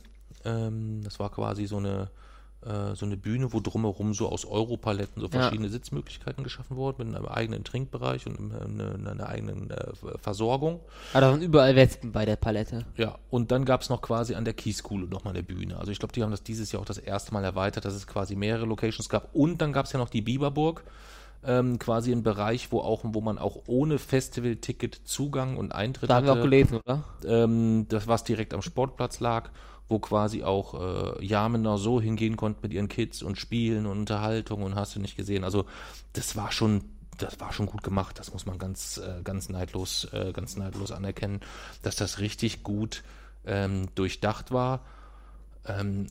[0.44, 2.10] Ähm, das war quasi so eine
[2.64, 5.40] äh, so eine Bühne, wo drumherum so aus Europaletten so Ja.
[5.40, 10.80] verschiedene Sitzmöglichkeiten geschaffen wurden mit einem eigenen Trinkbereich und einem, eine, einer eigenen äh, Versorgung.
[11.12, 12.84] Aber da waren überall Wespen bei der Palette.
[12.96, 15.78] Ja, und dann gab es noch quasi an der Kieskuhle nochmal eine Bühne.
[15.78, 18.06] Also ich glaube, die haben das dieses Jahr auch das erste Mal erweitert, dass es
[18.06, 19.34] quasi mehrere Locations gab.
[19.34, 20.84] Und dann gab es ja noch die Biberburg,
[21.46, 26.14] ähm, quasi ein Bereich, wo auch, wo man auch ohne Festival-Ticket Zugang und Eintritt Da
[26.16, 26.48] haben wir auch hatte.
[26.48, 27.04] gelesen, oder?
[27.26, 29.50] Ähm, das, was direkt am Sportplatz lag,
[29.88, 34.62] wo quasi auch äh, Jamener so hingehen konnten mit ihren Kids und Spielen und Unterhaltung
[34.62, 35.44] und hast du nicht gesehen.
[35.44, 35.66] Also
[36.14, 36.84] das war schon,
[37.18, 38.18] das war schon gut gemacht.
[38.18, 41.40] Das muss man ganz, äh, ganz neidlos, äh, ganz neidlos anerkennen,
[41.82, 43.02] dass das richtig gut
[43.44, 44.80] ähm, durchdacht war.
[45.66, 46.06] Ähm,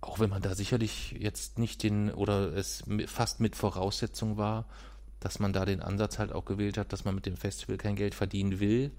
[0.00, 4.66] auch wenn man da sicherlich jetzt nicht den oder es fast mit Voraussetzung war,
[5.20, 7.96] dass man da den Ansatz halt auch gewählt hat, dass man mit dem Festival kein
[7.96, 8.92] Geld verdienen will,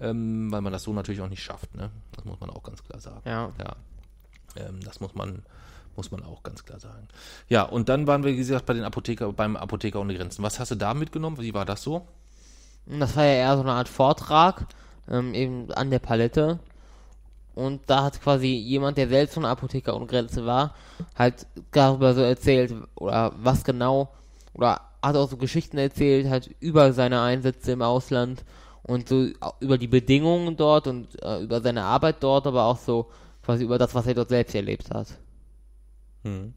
[0.00, 1.74] ähm, weil man das so natürlich auch nicht schafft.
[1.74, 1.90] Ne?
[2.12, 3.22] Das muss man auch ganz klar sagen.
[3.24, 3.52] Ja.
[3.58, 3.76] Ja,
[4.56, 5.42] ähm, das muss man,
[5.96, 7.08] muss man auch ganz klar sagen.
[7.48, 10.42] Ja, und dann waren wir, wie gesagt, bei den Apotheker, beim Apotheker ohne Grenzen.
[10.42, 11.38] Was hast du da mitgenommen?
[11.38, 12.06] Wie war das so?
[12.86, 14.66] Das war ja eher so eine Art Vortrag,
[15.08, 16.58] ähm, eben an der Palette.
[17.54, 20.74] Und da hat quasi jemand, der selbst von Apotheker ohne Grenze war,
[21.16, 24.12] halt darüber so erzählt, oder was genau,
[24.54, 28.44] oder hat auch so Geschichten erzählt, halt über seine Einsätze im Ausland
[28.84, 29.28] und so
[29.60, 33.06] über die Bedingungen dort und äh, über seine Arbeit dort, aber auch so
[33.42, 35.08] quasi über das, was er dort selbst erlebt hat.
[36.22, 36.54] Hm.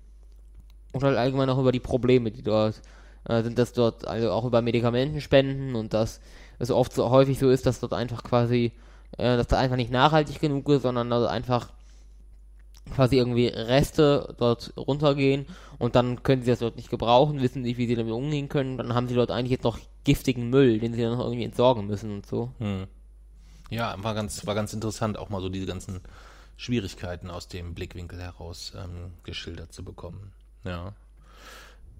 [0.93, 2.81] Und halt allgemein auch über die Probleme, die dort
[3.27, 6.19] äh, sind, dass dort, also auch über Medikamentenspenden und dass
[6.59, 8.71] es oft so häufig so ist, dass dort einfach quasi,
[9.17, 11.71] äh, dass da einfach nicht nachhaltig genug ist, sondern also einfach
[12.93, 15.45] quasi irgendwie Reste dort runtergehen
[15.77, 18.77] und dann können sie das dort nicht gebrauchen, wissen nicht, wie sie damit umgehen können,
[18.77, 21.87] dann haben sie dort eigentlich jetzt noch giftigen Müll, den sie dann noch irgendwie entsorgen
[21.87, 22.51] müssen und so.
[22.59, 22.87] Hm.
[23.69, 26.01] Ja, war ganz, war ganz interessant, auch mal so diese ganzen
[26.55, 30.31] Schwierigkeiten aus dem Blickwinkel heraus ähm, geschildert zu bekommen.
[30.63, 30.93] Ja.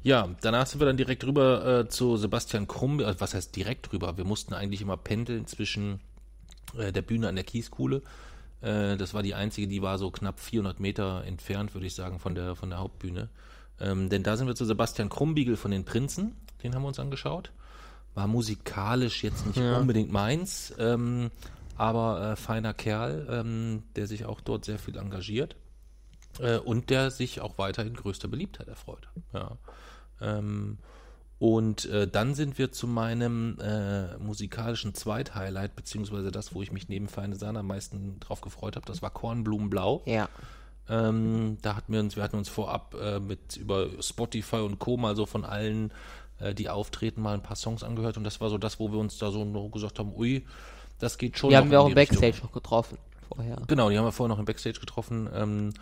[0.03, 2.99] Ja, danach sind wir dann direkt rüber äh, zu Sebastian Krumm.
[2.99, 4.17] Äh, was heißt direkt rüber?
[4.17, 5.99] Wir mussten eigentlich immer pendeln zwischen
[6.77, 8.01] äh, der Bühne an der Kieskuhle
[8.61, 12.19] äh, das war die einzige, die war so knapp 400 Meter entfernt, würde ich sagen,
[12.19, 13.29] von der, von der Hauptbühne.
[13.79, 16.99] Ähm, denn da sind wir zu Sebastian Krumbiegel von den Prinzen, den haben wir uns
[16.99, 17.51] angeschaut.
[18.15, 19.77] War musikalisch jetzt nicht ja.
[19.77, 21.29] unbedingt meins, ähm,
[21.75, 25.55] aber äh, feiner Kerl, ähm, der sich auch dort sehr viel engagiert
[26.39, 29.07] äh, und der sich auch weiterhin größter Beliebtheit erfreut.
[29.33, 29.57] Ja.
[30.19, 30.79] Ähm,
[31.39, 36.89] und äh, dann sind wir zu meinem äh, musikalischen Zweithighlight, beziehungsweise das, wo ich mich
[36.89, 40.03] neben Feine Sahne am meisten drauf gefreut habe, das war Kornblumenblau.
[40.05, 40.29] Ja.
[40.89, 44.97] Ähm, da hatten wir uns, wir hatten uns vorab äh, mit über Spotify und Co.
[44.97, 45.91] mal so von allen,
[46.39, 48.97] äh, die auftreten, mal ein paar Songs angehört und das war so das, wo wir
[48.97, 50.45] uns da so noch gesagt haben, ui,
[50.99, 51.51] das geht schon.
[51.51, 52.47] Die haben wir auch im Backstage Richtung.
[52.47, 53.57] noch getroffen vorher.
[53.67, 55.29] Genau, die haben wir vorher noch im Backstage getroffen.
[55.33, 55.73] Ähm,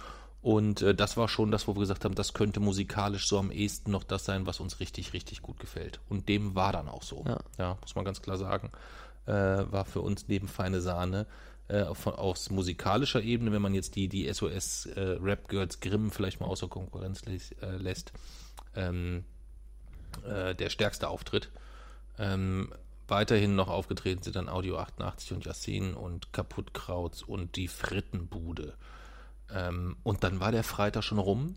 [0.45, 3.49] und äh, das war schon das, wo wir gesagt haben, das könnte musikalisch so am
[3.49, 5.99] ehesten noch das sein, was uns richtig, richtig gut gefällt.
[6.07, 7.23] Und dem war dann auch so.
[7.27, 8.71] Ja, ja muss man ganz klar sagen.
[9.25, 11.25] Äh, war für uns neben Feine Sahne
[11.67, 16.11] äh, von, aus musikalischer Ebene, wenn man jetzt die, die SOS äh, Rap Girls Grimm
[16.11, 18.13] vielleicht mal außer Konkurrenz äh, lässt,
[18.75, 19.23] ähm,
[20.27, 21.49] äh, der stärkste Auftritt.
[22.19, 22.71] Ähm,
[23.07, 28.75] weiterhin noch aufgetreten sind dann Audio 88 und Yassin und Kaputtkrauts und die Frittenbude.
[29.53, 31.55] Ähm, und dann war der Freitag schon rum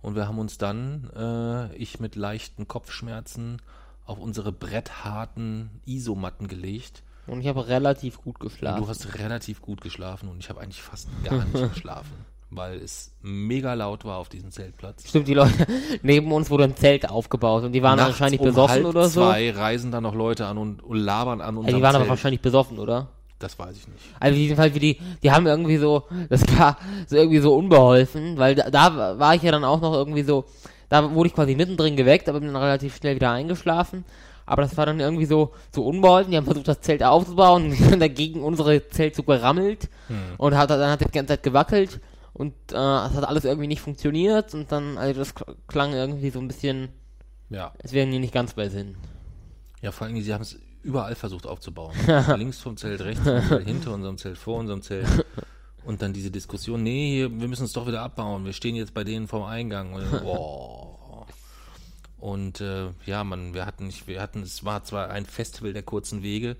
[0.00, 3.60] und wir haben uns dann, äh, ich mit leichten Kopfschmerzen,
[4.06, 7.02] auf unsere brettharten Isomatten gelegt.
[7.26, 8.78] Und ich habe relativ gut geschlafen.
[8.78, 12.78] Und du hast relativ gut geschlafen und ich habe eigentlich fast gar nicht geschlafen, weil
[12.78, 15.06] es mega laut war auf diesem Zeltplatz.
[15.06, 15.66] Stimmt, die Leute
[16.02, 19.08] neben uns wurde ein Zelt aufgebaut und die waren Nachts wahrscheinlich um besoffen halb oder
[19.10, 19.20] so.
[19.20, 21.66] Zwei reisen da noch Leute an und, und labern an uns.
[21.66, 22.02] Also die waren Zelt.
[22.02, 23.08] aber wahrscheinlich besoffen, oder?
[23.38, 24.00] Das weiß ich nicht.
[24.18, 26.76] Also jedenfalls wie die, die haben irgendwie so, das war
[27.06, 30.44] so irgendwie so unbeholfen, weil da, da war ich ja dann auch noch irgendwie so,
[30.88, 34.04] da wurde ich quasi mittendrin geweckt, aber bin dann relativ schnell wieder eingeschlafen.
[34.48, 36.30] Aber das war dann irgendwie so, so unbeholfen.
[36.30, 39.90] Die haben versucht, das Zelt aufzubauen und sind dagegen unsere Zelt so gerammelt.
[40.08, 40.16] Hm.
[40.38, 42.00] Und hat, dann hat die ganze Zeit gewackelt.
[42.32, 44.54] Und äh, es hat alles irgendwie nicht funktioniert.
[44.54, 45.34] Und dann, also das
[45.66, 46.88] klang irgendwie so ein bisschen,
[47.50, 47.72] ja.
[47.78, 48.96] es wären die nicht ganz bei Sinn.
[49.82, 51.94] Ja, vor allem, sie haben es überall versucht aufzubauen.
[52.36, 53.24] Links vom Zelt, rechts
[53.64, 55.06] hinter unserem Zelt, vor unserem Zelt.
[55.84, 58.44] Und dann diese Diskussion, nee, hier, wir müssen es doch wieder abbauen.
[58.44, 59.94] Wir stehen jetzt bei denen vorm Eingang.
[59.94, 61.24] Und, oh.
[62.18, 65.82] und äh, ja, man, wir hatten nicht, wir hatten, es war zwar ein Festival der
[65.82, 66.56] kurzen Wege,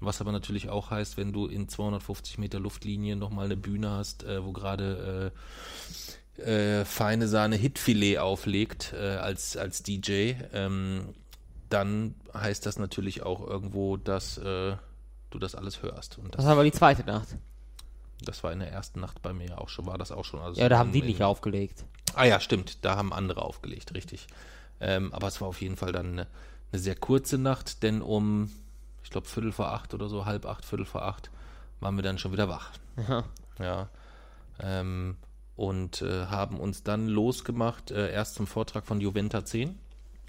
[0.00, 4.24] was aber natürlich auch heißt, wenn du in 250 Meter Luftlinie nochmal eine Bühne hast,
[4.24, 5.32] äh, wo gerade
[6.38, 11.14] äh, äh, feine Sahne Hitfilet auflegt äh, als, als DJ, ähm,
[11.72, 14.76] dann heißt das natürlich auch irgendwo, dass äh,
[15.30, 16.18] du das alles hörst.
[16.18, 17.36] Und das, das war die zweite Nacht.
[18.20, 20.40] Das war in der ersten Nacht bei mir auch schon, war das auch schon.
[20.40, 21.84] Also ja, da haben die nicht aufgelegt.
[22.14, 24.26] Ah ja, stimmt, da haben andere aufgelegt, richtig.
[24.80, 26.26] Ähm, aber es war auf jeden Fall dann eine,
[26.72, 28.50] eine sehr kurze Nacht, denn um,
[29.02, 31.30] ich glaube, Viertel vor acht oder so, halb acht, Viertel vor acht,
[31.80, 32.70] waren wir dann schon wieder wach.
[33.08, 33.24] Ja.
[33.58, 33.88] Ja.
[34.60, 35.16] Ähm,
[35.56, 39.78] und äh, haben uns dann losgemacht, äh, erst zum Vortrag von Juventa 10.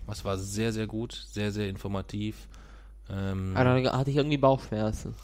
[0.07, 2.47] Das war sehr, sehr gut, sehr, sehr informativ.
[3.09, 5.15] Ähm, Aber da hatte ich irgendwie Bauchschmerzen.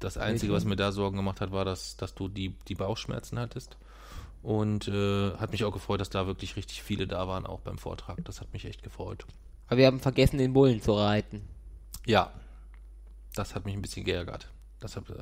[0.00, 3.38] Das Einzige, was mir da Sorgen gemacht hat, war, dass, dass du die, die Bauchschmerzen
[3.38, 3.76] hattest.
[4.42, 7.78] Und äh, hat mich auch gefreut, dass da wirklich richtig viele da waren, auch beim
[7.78, 8.24] Vortrag.
[8.24, 9.26] Das hat mich echt gefreut.
[9.66, 11.42] Aber wir haben vergessen, den Bullen zu reiten.
[12.06, 12.32] Ja,
[13.34, 14.48] das hat mich ein bisschen geärgert.
[14.80, 15.14] Das hat äh,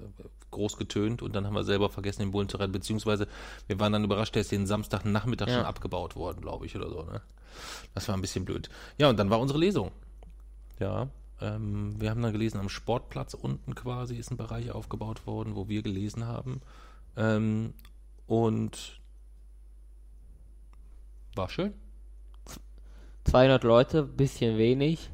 [0.50, 2.72] groß getönt und dann haben wir selber vergessen, den Bullen zu reiten.
[2.72, 3.26] Beziehungsweise
[3.66, 5.54] wir waren dann überrascht, der ist den Samstagnachmittag ja.
[5.54, 7.02] schon abgebaut worden, glaube ich, oder so.
[7.02, 7.22] Ne?
[7.94, 8.68] Das war ein bisschen blöd.
[8.98, 9.92] Ja, und dann war unsere Lesung.
[10.78, 11.08] Ja,
[11.40, 15.68] ähm, wir haben dann gelesen, am Sportplatz unten quasi ist ein Bereich aufgebaut worden, wo
[15.68, 16.62] wir gelesen haben.
[17.16, 17.74] Ähm,
[18.26, 19.00] und
[21.34, 21.74] war schön.
[23.24, 25.10] 200 Leute, bisschen wenig.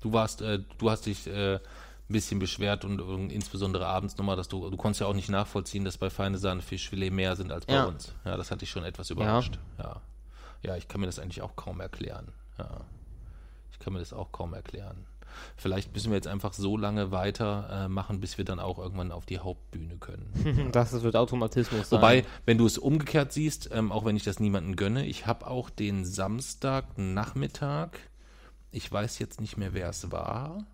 [0.00, 1.60] Du warst, äh, du hast dich äh, ein
[2.08, 5.84] bisschen beschwert und, und, insbesondere abends nochmal, dass du, du konntest ja auch nicht nachvollziehen,
[5.84, 7.84] dass bei feine Sahne Fischfilet mehr sind als bei ja.
[7.84, 8.14] uns.
[8.24, 9.58] Ja, das hat dich schon etwas überrascht.
[9.78, 9.84] Ja.
[9.84, 10.00] ja.
[10.62, 10.76] Ja.
[10.76, 12.32] ich kann mir das eigentlich auch kaum erklären.
[12.58, 12.84] Ja
[13.88, 15.06] kann mir das auch kaum erklären.
[15.56, 19.24] Vielleicht müssen wir jetzt einfach so lange weitermachen, äh, bis wir dann auch irgendwann auf
[19.24, 20.68] die Hauptbühne können.
[20.72, 21.98] das wird Automatismus sein.
[21.98, 25.46] Wobei, wenn du es umgekehrt siehst, ähm, auch wenn ich das niemandem gönne, ich habe
[25.46, 27.90] auch den Samstagnachmittag,
[28.72, 30.66] ich weiß jetzt nicht mehr, wer es war,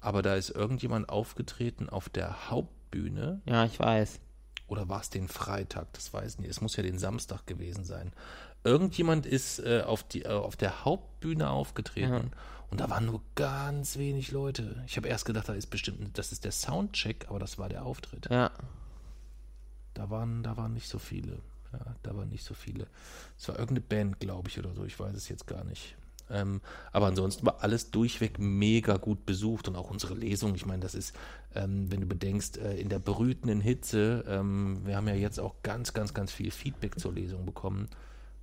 [0.00, 3.40] aber da ist irgendjemand aufgetreten auf der Hauptbühne.
[3.46, 4.20] Ja, ich weiß.
[4.68, 5.92] Oder war es den Freitag?
[5.94, 6.50] Das weiß ich nicht.
[6.50, 8.12] Es muss ja den Samstag gewesen sein.
[8.64, 12.12] Irgendjemand ist äh, auf, die, äh, auf der Hauptbühne aufgetreten.
[12.12, 12.38] Ja.
[12.70, 14.82] Und da waren nur ganz wenig Leute.
[14.86, 17.84] Ich habe erst gedacht, da ist bestimmt, das ist der Soundcheck, aber das war der
[17.84, 18.28] Auftritt.
[18.30, 18.50] Ja.
[19.94, 21.40] Da waren, da waren nicht so viele.
[21.72, 22.86] Ja, da waren nicht so viele.
[23.38, 24.84] Es war irgendeine Band, glaube ich, oder so.
[24.84, 25.96] Ich weiß es jetzt gar nicht.
[26.30, 26.60] Ähm,
[26.92, 30.54] aber ansonsten war alles durchweg mega gut besucht und auch unsere Lesung.
[30.54, 31.14] Ich meine, das ist,
[31.54, 35.56] ähm, wenn du bedenkst, äh, in der brütenden Hitze, ähm, wir haben ja jetzt auch
[35.62, 37.88] ganz, ganz, ganz viel Feedback zur Lesung bekommen.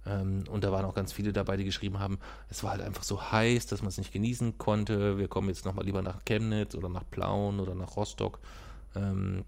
[0.06, 2.20] Ähm, und da waren auch ganz viele dabei, die geschrieben haben,
[2.50, 5.18] es war halt einfach so heiß, dass man es nicht genießen konnte.
[5.18, 8.40] Wir kommen jetzt nochmal lieber nach Chemnitz oder nach Plauen oder nach Rostock.
[8.96, 9.46] Ähm,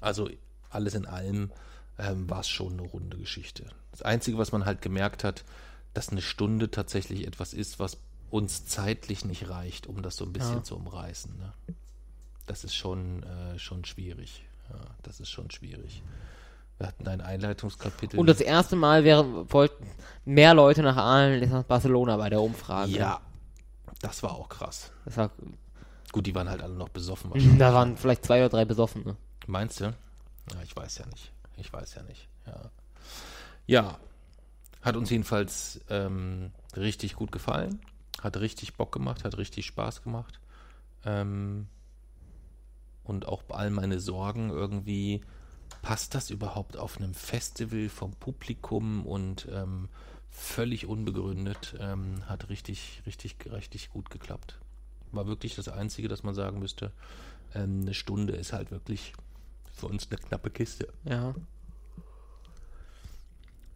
[0.00, 0.28] also
[0.70, 1.50] alles in allem
[1.98, 3.66] ähm, war es schon eine runde Geschichte.
[3.90, 5.44] Das Einzige, was man halt gemerkt hat,
[5.98, 7.98] dass eine Stunde tatsächlich etwas ist, was
[8.30, 10.62] uns zeitlich nicht reicht, um das so ein bisschen ja.
[10.62, 11.36] zu umreißen.
[11.36, 11.52] Ne?
[12.46, 14.44] Das ist schon, äh, schon schwierig.
[14.70, 16.04] Ja, das ist schon schwierig.
[16.78, 18.20] Wir hatten ein Einleitungskapitel.
[18.20, 19.88] Und das erste Mal wäre, wollten
[20.24, 22.92] mehr Leute nach Aalen als nach Barcelona bei der Umfrage.
[22.92, 23.20] Ja,
[24.00, 24.92] das war auch krass.
[25.04, 25.32] War,
[26.12, 27.32] Gut, die waren halt alle noch besoffen.
[27.58, 29.02] Da waren vielleicht zwei oder drei besoffen.
[29.04, 29.16] Ne?
[29.48, 29.86] Meinst du?
[29.86, 31.32] Ja, ich weiß ja nicht.
[31.56, 32.28] Ich weiß ja nicht.
[32.46, 32.70] Ja,
[33.66, 33.98] ja
[34.88, 37.80] hat uns jedenfalls ähm, richtig gut gefallen.
[38.22, 40.40] Hat richtig Bock gemacht, hat richtig Spaß gemacht.
[41.04, 41.68] Ähm,
[43.04, 45.20] und auch bei all meine Sorgen irgendwie
[45.82, 49.88] passt das überhaupt auf einem Festival vom Publikum und ähm,
[50.30, 54.58] völlig unbegründet, ähm, hat richtig, richtig, richtig gut geklappt.
[55.12, 56.92] War wirklich das Einzige, dass man sagen müsste,
[57.54, 59.12] ähm, eine Stunde ist halt wirklich
[59.72, 60.88] für uns eine knappe Kiste.
[61.04, 61.34] Ja.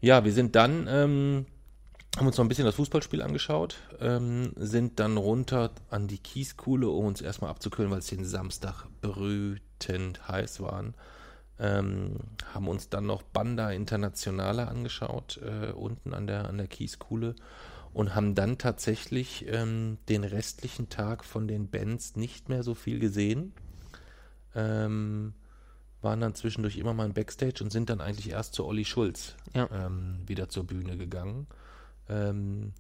[0.02, 1.46] Ja, wir sind dann, ähm,
[2.16, 6.88] haben uns noch ein bisschen das Fußballspiel angeschaut, ähm, sind dann runter an die Kieskuhle,
[6.88, 10.94] um uns erstmal abzukühlen, weil es den Samstag brütend heiß waren.
[11.60, 12.16] Ähm,
[12.52, 17.36] haben uns dann noch Banda Internationale angeschaut, äh, unten an der, an der Kieskuhle
[17.94, 22.98] und haben dann tatsächlich ähm, den restlichen Tag von den Bands nicht mehr so viel
[22.98, 23.52] gesehen.
[24.56, 25.34] Ähm,
[26.02, 29.36] waren dann zwischendurch immer mal im Backstage und sind dann eigentlich erst zu Olli Schulz
[29.54, 29.68] ja.
[29.72, 31.46] ähm, wieder zur Bühne gegangen.
[32.08, 32.72] Ähm,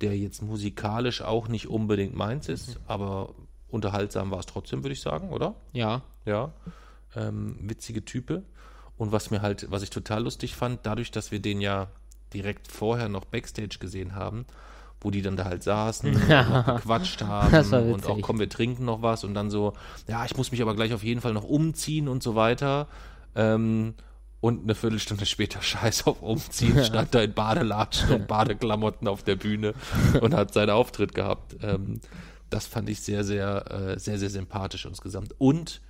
[0.00, 2.84] der jetzt musikalisch auch nicht unbedingt meins ist, mhm.
[2.86, 3.34] aber
[3.68, 5.54] unterhaltsam war es trotzdem, würde ich sagen, oder?
[5.72, 6.02] Ja.
[6.24, 6.52] Ja
[7.16, 8.42] ähm, witzige Type.
[8.96, 11.88] Und was mir halt, was ich total lustig fand, dadurch, dass wir den ja
[12.32, 14.46] direkt vorher noch Backstage gesehen haben,
[15.06, 19.02] wo die dann da halt saßen und gequatscht haben und auch komm, wir trinken noch
[19.02, 19.74] was und dann so,
[20.08, 22.88] ja, ich muss mich aber gleich auf jeden Fall noch umziehen und so weiter.
[23.36, 23.94] Ähm,
[24.40, 29.36] und eine Viertelstunde später Scheiß auf Umziehen, stand da in Badelatschen und Badeklamotten auf der
[29.36, 29.74] Bühne
[30.20, 31.54] und hat seinen Auftritt gehabt.
[31.62, 32.00] Ähm,
[32.50, 35.36] das fand ich sehr, sehr, äh, sehr, sehr sympathisch insgesamt.
[35.38, 35.82] Und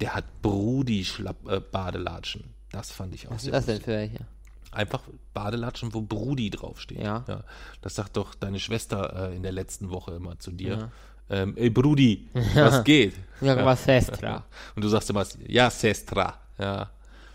[0.00, 2.40] der hat Brudi-Badelatschen.
[2.40, 4.26] Äh, das fand ich auch Was sehr ist das denn für welche?
[4.76, 5.02] Einfach
[5.34, 7.00] Badelatschen, wo Brudi draufsteht.
[7.00, 7.24] Ja.
[7.26, 7.44] ja.
[7.80, 10.76] Das sagt doch deine Schwester äh, in der letzten Woche immer zu dir.
[10.76, 10.90] Ja.
[11.28, 13.14] Ähm, ey Brudi, was geht?
[13.40, 14.44] Ja, was Sestra.
[14.76, 16.38] Und du sagst immer, ja, Sestra.
[16.58, 16.90] Ja,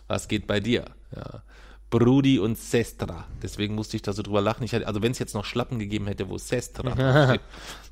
[0.07, 0.85] was geht bei dir?
[1.15, 1.41] Ja.
[1.89, 3.25] Brudi und Sestra.
[3.43, 4.63] Deswegen musste ich da so drüber lachen.
[4.63, 6.93] Ich hatte, also wenn es jetzt noch Schlappen gegeben hätte, wo Sestra
[7.27, 7.41] steht,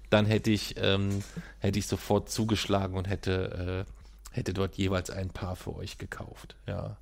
[0.09, 1.21] dann hätte ich, ähm,
[1.59, 3.91] hätte ich sofort zugeschlagen und hätte äh,
[4.31, 6.55] hätte dort jeweils ein Paar für euch gekauft.
[6.67, 6.97] Ja,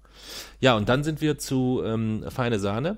[0.60, 2.98] ja und dann sind wir zu ähm, Feine Sahne,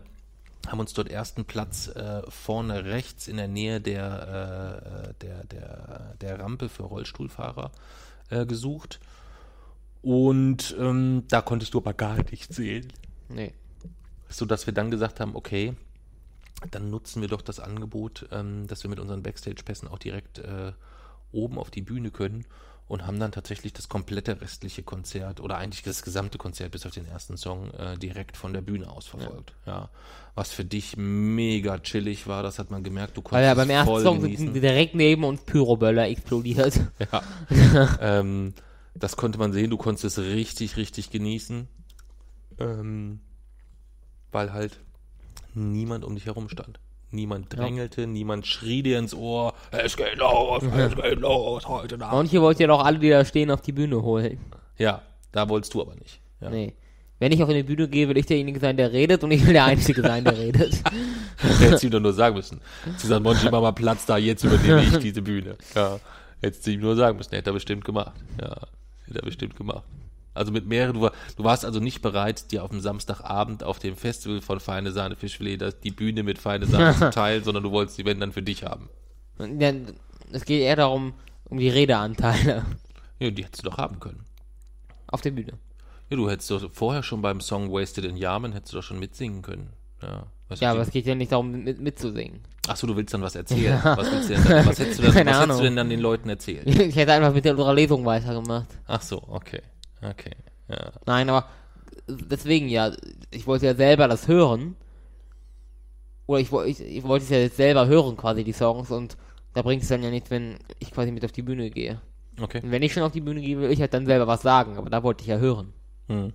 [0.68, 6.16] haben uns dort ersten Platz äh, vorne rechts in der Nähe der, äh, der, der,
[6.22, 7.72] der Rampe für Rollstuhlfahrer
[8.30, 9.00] äh, gesucht.
[10.02, 12.94] Und ähm, da konntest du aber gar nicht sehen.
[13.28, 13.54] Nee.
[14.30, 15.76] So dass wir dann gesagt haben, okay,
[16.72, 20.74] dann nutzen wir doch das Angebot, ähm, dass wir mit unseren Backstage-Pässen auch direkt äh,
[21.32, 22.46] oben auf die Bühne können
[22.90, 26.92] und haben dann tatsächlich das komplette restliche Konzert oder eigentlich das gesamte Konzert bis auf
[26.92, 29.54] den ersten Song äh, direkt von der Bühne aus verfolgt.
[29.66, 29.74] Ja.
[29.74, 29.90] ja.
[30.34, 33.70] Was für dich mega chillig war, das hat man gemerkt, du konntest Weil ja beim
[33.70, 36.80] ersten Song sind direkt neben uns Pyroböller explodiert.
[37.12, 37.24] Ja.
[38.02, 38.56] ähm,
[38.96, 41.68] das konnte man sehen, du konntest es richtig, richtig genießen.
[42.58, 43.20] Ähm,
[44.32, 44.80] weil halt
[45.54, 46.80] niemand um dich herum stand.
[47.12, 48.08] Niemand drängelte, ja.
[48.08, 52.14] niemand schrie dir ins Ohr, es geht los, es geht los heute Nacht.
[52.14, 54.40] Und hier wollt ihr doch alle, die da stehen, auf die Bühne holen.
[54.78, 55.02] Ja,
[55.32, 56.22] da wolltest du aber nicht.
[56.40, 56.50] Ja.
[56.52, 56.76] Nee.
[57.18, 59.54] Wenn ich auf eine Bühne gehe, will ich derjenige sein, der redet und ich will
[59.54, 60.82] der Einzige sein, der redet.
[61.38, 62.62] Hättest du ihm doch nur sagen müssen.
[62.98, 65.58] Sie sagen, Monchi, mach mal Platz da, jetzt übernehme ich diese Bühne.
[65.76, 66.00] Ja.
[66.42, 67.36] Hättest du ihm nur sagen müssen.
[67.36, 68.14] Hätte er bestimmt gemacht.
[68.40, 68.56] Ja.
[69.06, 69.84] Hätte er bestimmt gemacht.
[70.40, 73.78] Also mit mehreren, du, war, du warst also nicht bereit, dir auf dem Samstagabend auf
[73.80, 77.64] dem Festival von Feine Sahne Fischfilet das- die Bühne mit Feine Sahne zu teilen, sondern
[77.64, 78.90] du wolltest die wenn dann für dich haben.
[79.38, 79.72] Ja,
[80.32, 81.14] es geht eher darum,
[81.46, 82.66] um die Redeanteile
[83.20, 84.24] Ja, die hättest du doch haben können.
[85.08, 85.54] auf der Bühne.
[86.10, 89.00] Ja, du hättest doch vorher schon beim Song Wasted in Yamen hättest du doch schon
[89.00, 89.70] mitsingen können.
[90.02, 90.24] Ja,
[90.60, 92.40] Ja, aber es geht ja nicht darum, mit, mitzusingen.
[92.68, 93.80] Ach so, du willst dann was erzählen.
[93.84, 96.00] Was, willst du denn dann, was, hättest du, dann, was hättest du denn dann den
[96.00, 96.66] Leuten erzählt?
[96.68, 98.68] Ich hätte einfach mit der Lesung weitergemacht.
[98.88, 99.62] Ach so, okay.
[100.02, 100.36] Okay.
[100.68, 100.92] Ja.
[101.06, 101.48] Nein, aber
[102.08, 102.92] deswegen ja,
[103.32, 104.76] ich wollte ja selber das hören.
[106.28, 108.92] Oder ich, ich, ich wollte es ja jetzt selber hören, quasi die Songs.
[108.92, 109.18] Und
[109.54, 112.02] da bringt es dann ja nichts, wenn ich quasi mit auf die Bühne gehe.
[112.40, 112.62] Okay.
[112.64, 114.78] Und wenn ich schon auf die Bühne gehe, will ich halt dann selber was sagen.
[114.78, 115.74] Aber da wollte ich ja hören.
[116.08, 116.34] Hm.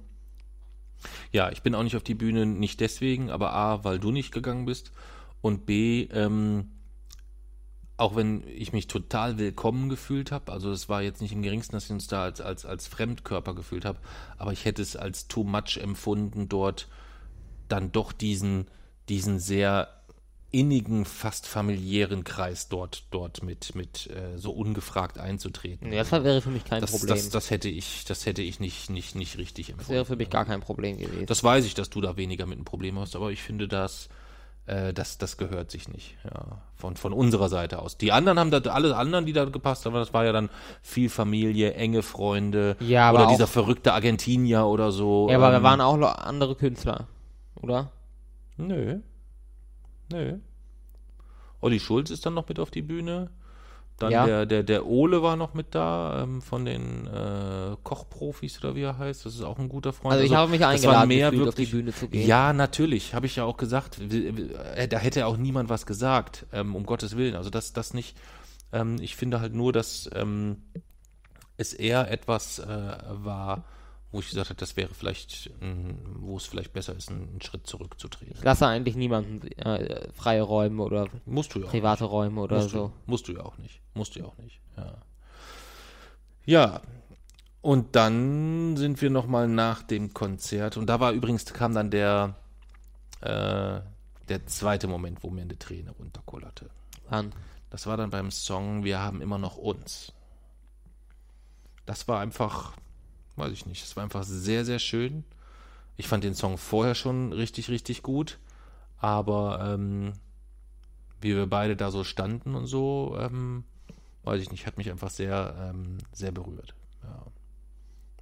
[1.32, 4.32] Ja, ich bin auch nicht auf die Bühne, nicht deswegen, aber A, weil du nicht
[4.32, 4.92] gegangen bist
[5.40, 6.70] und B, ähm,
[7.96, 11.76] auch wenn ich mich total willkommen gefühlt habe, also es war jetzt nicht im geringsten,
[11.76, 13.98] dass ich uns da als, als, als Fremdkörper gefühlt habe,
[14.36, 16.88] aber ich hätte es als too much empfunden, dort
[17.68, 18.66] dann doch diesen,
[19.08, 19.88] diesen sehr
[20.50, 25.88] innigen, fast familiären Kreis dort, dort mit, mit äh, so ungefragt einzutreten.
[25.88, 27.08] Nee, das wäre für mich kein das, Problem.
[27.08, 29.88] das, das hätte ich, das hätte ich nicht, nicht, nicht richtig empfunden.
[29.88, 31.26] Das wäre für mich gar kein Problem gewesen.
[31.26, 34.08] Das weiß ich, dass du da weniger mit einem Problem hast, aber ich finde, dass
[34.66, 36.16] äh, das, das gehört sich nicht.
[36.24, 37.96] Ja, von, von unserer Seite aus.
[37.98, 40.50] Die anderen haben da, alle anderen, die da gepasst haben, das war ja dann
[40.82, 45.28] viel Familie, enge Freunde Ja, aber oder auch- dieser verrückte Argentinier oder so.
[45.30, 47.06] ja, aber da ähm, waren auch noch andere Künstler,
[47.60, 47.90] oder?
[48.56, 49.00] Nö.
[50.12, 50.38] Nö.
[51.60, 53.30] Olli Schulz ist dann noch mit auf die Bühne.
[53.98, 54.26] Dann Ja.
[54.26, 58.82] der, der, der Ole war noch mit da, ähm, von den äh, Kochprofis oder wie
[58.82, 59.24] er heißt.
[59.24, 60.14] Das ist auch ein guter Freund.
[60.14, 62.26] Also ich habe mich eingeladen, mehr gefühlt, auf die wirklich- Bühne zu gehen.
[62.26, 64.00] Ja, natürlich, habe ich ja auch gesagt.
[64.00, 67.36] Äh, Da hätte auch niemand was gesagt, ähm, um Gottes Willen.
[67.36, 68.16] Also das, das nicht.
[68.72, 70.56] Ähm, ich finde halt nur, dass ähm,
[71.56, 72.66] es eher etwas äh,
[73.10, 73.62] war,
[74.14, 77.66] wo ich gesagt habe, das wäre vielleicht, ähm, wo es vielleicht besser ist, einen, Schritt
[77.66, 78.36] zurückzutreten.
[78.36, 82.70] Ich lasse eigentlich niemanden äh, freie Räume oder Musst du ja private Räume oder musst
[82.70, 82.88] so.
[82.88, 83.80] Du, musst du ja auch nicht.
[83.94, 84.60] Musst du ja auch nicht.
[84.76, 84.98] Ja.
[86.46, 86.80] Ja.
[87.60, 90.76] Und dann sind wir nochmal nach dem Konzert.
[90.76, 92.36] Und da war übrigens, kam dann der,
[93.20, 93.80] äh,
[94.28, 96.70] der zweite Moment, wo mir eine Träne runterkullerte.
[97.08, 97.32] Wann?
[97.70, 100.12] Das war dann beim Song Wir haben immer noch uns.
[101.84, 102.76] Das war einfach,
[103.36, 105.24] weiß ich nicht, das war einfach sehr, sehr schön.
[105.96, 108.38] Ich fand den Song vorher schon richtig, richtig gut.
[108.98, 110.12] Aber ähm,
[111.20, 113.64] wie wir beide da so standen und so, ähm,
[114.24, 116.74] weiß ich nicht, hat mich einfach sehr, ähm, sehr berührt.
[117.02, 117.22] Ja.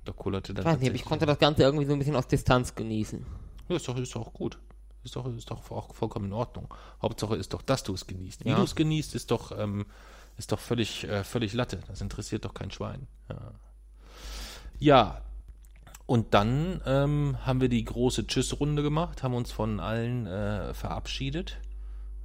[0.04, 0.66] Da kullerte dann.
[0.66, 3.24] Ich weiß nicht, ich konnte das Ganze irgendwie so ein bisschen aus Distanz genießen.
[3.68, 4.58] ja, ist doch, ist doch gut.
[5.04, 6.72] Ist doch, ist doch auch vollkommen in Ordnung.
[7.00, 8.44] Hauptsache ist doch, dass du es genießt.
[8.44, 8.56] Wie Ja.
[8.56, 9.86] du es genießt, ist doch, ähm,
[10.36, 11.80] ist doch völlig, äh, völlig Latte.
[11.88, 13.06] Das interessiert doch kein Schwein.
[13.28, 13.52] Ja.
[14.82, 15.18] Ja.
[16.06, 21.58] Und dann ähm, haben wir die große Tschüss-Runde gemacht, haben uns von allen äh, verabschiedet.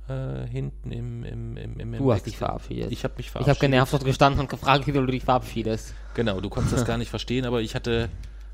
[0.09, 2.91] Äh, hinten im, im, im, im Du hast im dich verabschiedet.
[2.91, 3.57] Ich habe mich Ich verabschiedet.
[3.57, 5.93] habe genervt dort gestanden und gefragt, wie du dich verabschiedest.
[6.15, 8.09] Genau, du konntest das gar nicht verstehen, aber ich hatte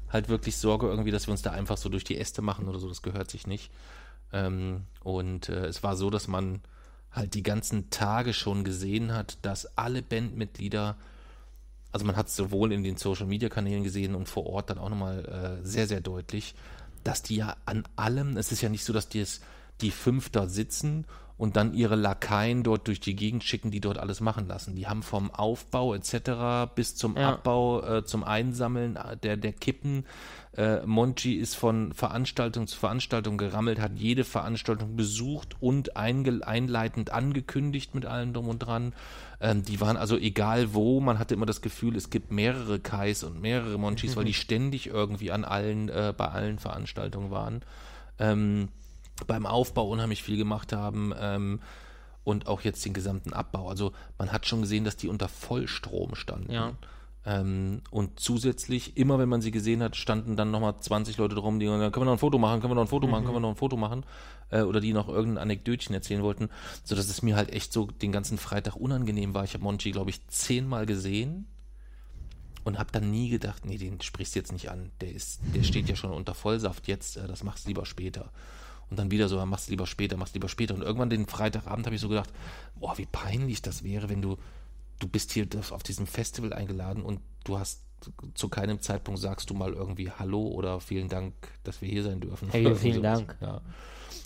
[0.10, 2.80] halt wirklich Sorge irgendwie, dass wir uns da einfach so durch die Äste machen oder
[2.80, 3.72] so, das gehört sich nicht.
[4.32, 6.62] Ähm, und äh, es war so, dass man
[7.12, 10.98] halt die ganzen Tage schon gesehen hat, dass alle Bandmitglieder,
[11.94, 14.80] also man hat es sowohl in den Social Media Kanälen gesehen und vor Ort dann
[14.80, 16.56] auch nochmal äh, sehr, sehr deutlich,
[17.04, 19.42] dass die ja an allem, es ist ja nicht so, dass die es,
[19.82, 21.06] die fünf dort sitzen
[21.38, 24.76] und dann ihre Lakaien dort durch die Gegend schicken, die dort alles machen lassen.
[24.76, 26.74] Die haben vom Aufbau etc.
[26.74, 27.34] bis zum Ja.
[27.34, 30.06] Abbau, äh, zum Einsammeln äh, der, der Kippen.
[30.56, 37.96] Äh, Monchi ist von Veranstaltung zu Veranstaltung gerammelt, hat jede Veranstaltung besucht und einleitend angekündigt
[37.96, 38.94] mit allem drum und dran.
[39.44, 43.26] Ähm, die waren also egal wo, man hatte immer das Gefühl, es gibt mehrere Kais
[43.26, 47.62] und mehrere Monchis, weil die ständig irgendwie an allen, äh, bei allen Veranstaltungen waren.
[48.20, 48.70] Ähm,
[49.28, 51.60] beim Aufbau unheimlich viel gemacht haben ähm,
[52.24, 53.68] und auch jetzt den gesamten Abbau.
[53.68, 56.54] Also man hat schon gesehen, dass die unter Vollstrom standen.
[56.54, 56.72] Ja.
[57.26, 61.60] Ähm, und zusätzlich, immer wenn man sie gesehen hat, standen dann nochmal 20 Leute drum,
[61.60, 63.36] die gesagt, können wir noch ein Foto machen, können wir noch ein Foto machen, können
[63.36, 64.06] wir noch ein Foto machen,
[64.50, 66.50] äh, oder die noch irgendein Anekdötchen erzählen wollten,
[66.84, 69.44] sodass es mir halt echt so den ganzen Freitag unangenehm war.
[69.44, 71.48] Ich habe Monchi, glaube ich, zehnmal gesehen
[72.64, 75.64] und habe dann nie gedacht, nee, den sprichst du jetzt nicht an, der ist, der
[75.64, 78.32] steht ja schon unter Vollsaft jetzt, äh, das machst du lieber später.
[78.90, 80.76] Und dann wieder so, machst du lieber später, machst du lieber später.
[80.76, 82.30] Und irgendwann den Freitagabend habe ich so gedacht,
[82.76, 84.38] boah, wie peinlich das wäre, wenn du,
[85.00, 87.82] du bist hier auf diesem Festival eingeladen und du hast
[88.34, 91.34] zu keinem Zeitpunkt sagst du mal irgendwie Hallo oder vielen Dank,
[91.64, 92.50] dass wir hier sein dürfen.
[92.52, 93.20] Hey, vielen sowas.
[93.20, 93.38] Dank.
[93.42, 93.62] Ja.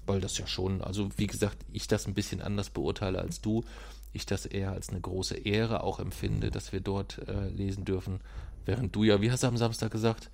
[0.05, 3.63] Weil das ja schon, also wie gesagt, ich das ein bisschen anders beurteile als du.
[4.13, 8.21] Ich das eher als eine große Ehre auch empfinde, dass wir dort äh, lesen dürfen.
[8.65, 10.29] Während du ja, wie hast du am Samstag gesagt?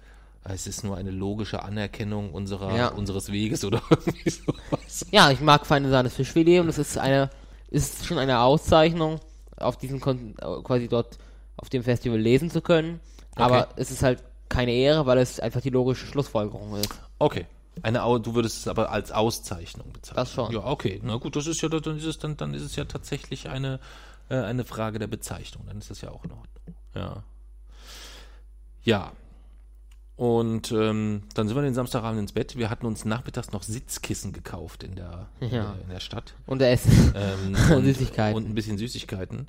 [0.46, 2.88] Es ist nur eine logische Anerkennung unserer, Ja.
[2.90, 5.06] unseres Weges oder irgendwie sowas.
[5.12, 7.30] Ja, ich mag feine Sahne Fischfilet und es ist eine,
[7.70, 9.20] ist schon eine Auszeichnung,
[9.58, 11.18] auf diesem Kon quasi dort
[11.58, 13.00] auf dem Festival lesen zu können.
[13.36, 16.94] Aber es ist halt keine Ehre, weil es einfach die logische Schlussfolgerung ist.
[17.20, 17.46] Okay.
[17.82, 20.16] Eine, Au- du würdest es aber als Auszeichnung bezeichnen.
[20.18, 20.52] Das schon.
[20.54, 21.00] Ja, okay.
[21.04, 23.80] Na gut, das ist ja, dann ist es, dann, dann ist es ja tatsächlich eine,
[24.30, 25.64] äh, eine Frage der Bezeichnung.
[25.68, 26.76] Dann ist das ja auch in Ordnung.
[26.94, 27.24] Ja.
[28.84, 29.12] Ja.
[30.16, 32.56] Und ähm, dann sind wir den Samstagabend ins Bett.
[32.56, 35.74] Wir hatten uns nachmittags noch Sitzkissen gekauft in der, Ja.
[35.74, 36.36] äh, in der Stadt.
[36.46, 37.14] Und der Essen.
[37.16, 38.38] Ähm, Süßigkeiten.
[38.38, 39.48] Und ein bisschen Süßigkeiten.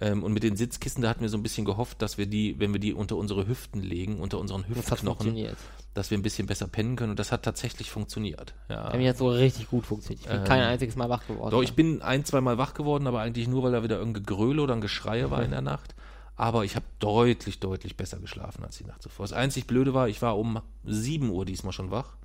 [0.00, 2.58] Ähm, und mit den Sitzkissen, da hatten wir so ein bisschen gehofft, dass wir die,
[2.58, 5.56] wenn wir die unter unsere Hüften legen, unter unseren Das Hüftknochen, funktioniert.
[5.94, 7.10] dass wir ein bisschen besser pennen können.
[7.10, 8.54] Und das hat tatsächlich funktioniert.
[8.68, 8.90] Ja.
[8.90, 10.22] Bei mir hat so richtig gut funktioniert.
[10.24, 11.50] Ich bin Ähm, kein einziges Mal wach geworden.
[11.52, 14.24] Doch, ich bin ein, zwei Mal wach geworden, aber eigentlich nur, weil da wieder irgendein
[14.24, 15.94] Gegröle oder ein Geschreie war in der Nacht.
[16.34, 19.24] Aber ich habe deutlich, deutlich besser geschlafen als die Nacht zuvor.
[19.24, 22.16] Das einzig Blöde war, ich war um 7 Uhr diesmal schon wach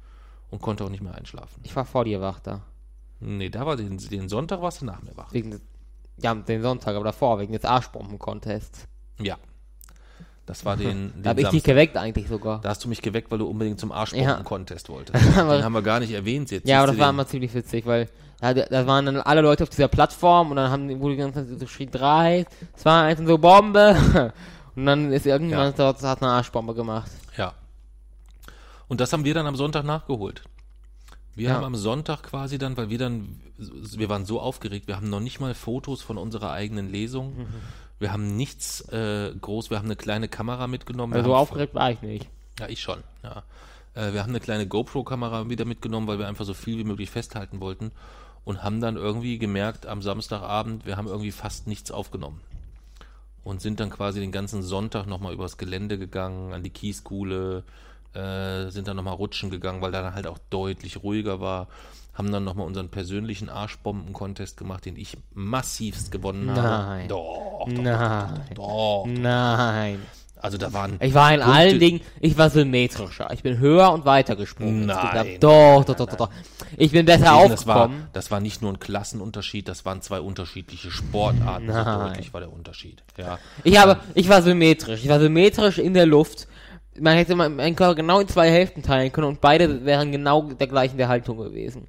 [0.49, 1.59] und konnte auch nicht mehr einschlafen.
[1.63, 2.61] Ich war vor dir wach da.
[3.19, 5.33] Nee, da war den, den Sonntag warst du nach mir wach.
[5.33, 5.59] Wegen
[6.21, 8.87] ja, den Sonntag, aber davor, wegen des Arschbomben-Contests.
[9.21, 9.37] Ja.
[10.45, 12.61] Das war den, den Da habe ich dich geweckt eigentlich sogar.
[12.61, 13.97] Da hast du mich geweckt, weil du unbedingt zum Ja.
[13.97, 15.23] Arschbomben-Contest wolltest.
[15.37, 16.67] Aber- den haben wir gar nicht erwähnt jetzt.
[16.67, 18.09] Ja, aber das war immer ziemlich witzig, weil
[18.39, 21.39] da, da waren dann alle Leute auf dieser Plattform und dann haben wurde die ganze
[21.41, 22.45] Zeit so geschrien, drei,
[22.75, 24.33] zwei, eins und so Bombe.
[24.75, 27.09] Und dann ist irgendjemand dort, hat eine Arschbombe gemacht.
[27.35, 27.53] Ja.
[28.87, 30.43] Und das haben wir dann am Sonntag nachgeholt.
[31.37, 31.55] Wir Ja.
[31.55, 35.19] haben am Sonntag quasi dann, weil wir dann, wir waren so aufgeregt, wir haben noch
[35.19, 37.37] nicht mal Fotos von unserer eigenen Lesung.
[37.37, 37.45] Mhm.
[37.99, 41.13] Wir haben nichts äh, groß, wir haben eine kleine Kamera mitgenommen.
[41.13, 42.27] Also aufgeregt war ich nicht.
[42.59, 43.43] Ja, ich schon, ja.
[43.93, 47.09] Äh, wir haben eine kleine GoPro-Kamera wieder mitgenommen, weil wir einfach so viel wie möglich
[47.11, 47.91] festhalten wollten
[48.43, 52.41] und haben dann irgendwie gemerkt am Samstagabend, wir haben irgendwie fast nichts aufgenommen.
[53.43, 57.63] Und sind dann quasi den ganzen Sonntag nochmal übers Gelände gegangen, an die Kieskuhle,
[58.17, 61.67] äh, sind dann nochmal rutschen gegangen, weil da dann halt auch deutlich ruhiger war.
[62.13, 66.61] Haben dann nochmal unseren persönlichen Arschbomben-Contest gemacht, den ich massivst gewonnen habe.
[66.61, 67.07] Nein.
[67.07, 68.39] Doch, doch, Nein.
[68.55, 69.05] doch, doch.
[69.07, 70.01] Nein.
[70.39, 73.31] Also da waren Ich war in Punkte- allen Dingen, ich war symmetrischer.
[73.33, 74.85] Ich bin höher und weiter gesprungen.
[74.85, 75.37] Nein.
[75.39, 76.29] Doch, doch, doch, doch, doch.
[76.77, 78.07] Ich bin besser Diesen, das, war, aufgekommen.
[78.13, 81.67] das war nicht nur ein Klassenunterschied, das waren zwei unterschiedliche Sportarten.
[81.67, 81.99] So Nein.
[82.09, 83.03] deutlich war der Unterschied.
[83.17, 83.39] Ja.
[83.63, 85.03] Ich habe, ich war symmetrisch.
[85.03, 86.47] Ich war symmetrisch in der Luft.
[86.99, 90.67] Man hätte meinen Körper genau in zwei Hälften teilen können und beide wären genau der
[90.67, 91.87] gleichen der Haltung gewesen.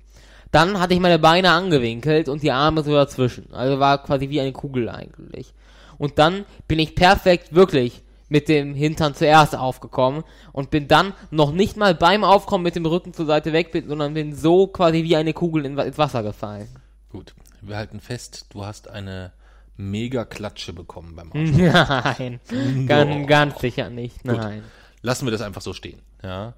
[0.50, 3.52] Dann hatte ich meine Beine angewinkelt und die Arme so dazwischen.
[3.52, 5.52] Also war quasi wie eine Kugel eigentlich.
[5.98, 11.52] Und dann bin ich perfekt wirklich mit dem Hintern zuerst aufgekommen und bin dann noch
[11.52, 15.16] nicht mal beim Aufkommen mit dem Rücken zur Seite weg, sondern bin so quasi wie
[15.16, 16.68] eine Kugel in, ins Wasser gefallen.
[17.10, 19.32] Gut, wir halten fest, du hast eine
[19.76, 21.32] mega Klatsche bekommen beim.
[21.74, 22.18] Arsch.
[22.18, 24.24] Nein, ganz, ganz sicher nicht.
[24.24, 24.62] Nein.
[25.02, 26.00] Lassen wir das einfach so stehen.
[26.22, 26.54] Ja.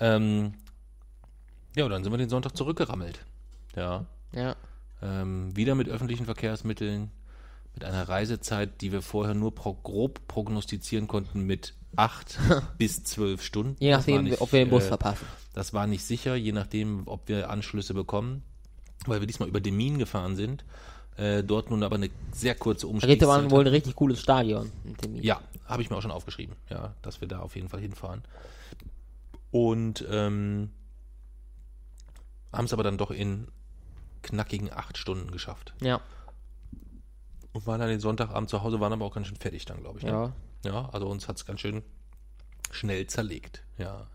[0.00, 0.54] Ähm,
[1.76, 3.24] ja, und dann sind wir den Sonntag zurückgerammelt.
[3.76, 4.04] Ja.
[4.32, 4.56] Ja.
[5.02, 7.10] Ähm, wieder mit öffentlichen Verkehrsmitteln,
[7.74, 12.38] mit einer Reisezeit, die wir vorher nur pro, grob prognostizieren konnten mit acht
[12.78, 13.76] bis zwölf Stunden.
[13.78, 15.26] Je nachdem, nicht, ob wir den Bus äh, verpassen.
[15.54, 18.42] Das war nicht sicher, je nachdem, ob wir Anschlüsse bekommen,
[19.06, 20.64] weil wir diesmal über Demin gefahren sind.
[21.18, 23.50] Äh, dort nun aber eine sehr kurze Da geht aber Umstiegszeit.
[23.50, 24.70] wohl ein richtig cooles Stadion.
[25.14, 28.22] Ja, habe ich mir auch schon aufgeschrieben, ja, dass wir da auf jeden Fall hinfahren.
[29.50, 30.70] Und ähm,
[32.52, 33.48] haben es aber dann doch in
[34.22, 35.74] knackigen acht Stunden geschafft.
[35.80, 36.00] Ja.
[37.52, 39.98] Und waren dann den Sonntagabend zu Hause, waren aber auch ganz schön fertig dann, glaube
[39.98, 40.04] ich.
[40.04, 40.10] Ne?
[40.12, 40.32] Ja.
[40.64, 41.82] Ja, also uns hat's ganz schön
[42.70, 43.64] schnell zerlegt.
[43.76, 44.06] Ja.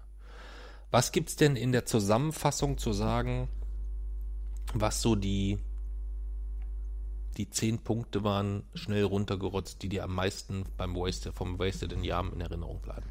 [0.92, 3.50] Was gibt's denn in der Zusammenfassung zu sagen,
[4.74, 5.60] was so die
[7.38, 12.04] die zehn Punkte waren schnell runtergerotzt, die dir am meisten beim Wasted, vom Wasted in
[12.04, 13.06] Jahren in Erinnerung bleiben?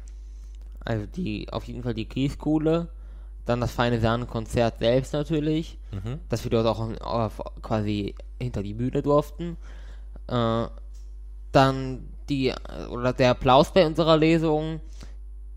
[0.85, 2.89] Also die, auf jeden Fall die Kieskuhle,
[3.45, 6.19] dann das feine Sahne-Konzert selbst natürlich, Mhm.
[6.29, 7.29] dass wir dort auch äh,
[7.61, 9.57] quasi hinter die Bühne durften.
[10.27, 10.67] Äh,
[11.51, 12.53] dann die,
[12.89, 14.79] oder der Applaus bei unserer Lesung,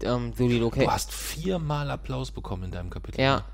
[0.02, 0.92] ähm, so die Du Location.
[0.92, 3.20] hast viermal Applaus bekommen in deinem Kapitel.
[3.20, 3.44] Ja,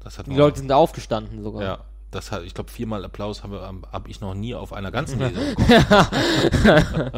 [0.00, 1.62] Das hat die Leute sind aufgestanden sogar.
[1.62, 3.60] Ja, das hat, ich glaube, viermal Applaus habe
[3.92, 7.10] hab ich noch nie auf einer ganzen Lesung bekommen.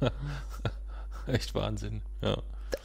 [1.26, 2.02] Echt Wahnsinn.
[2.22, 2.38] Ja.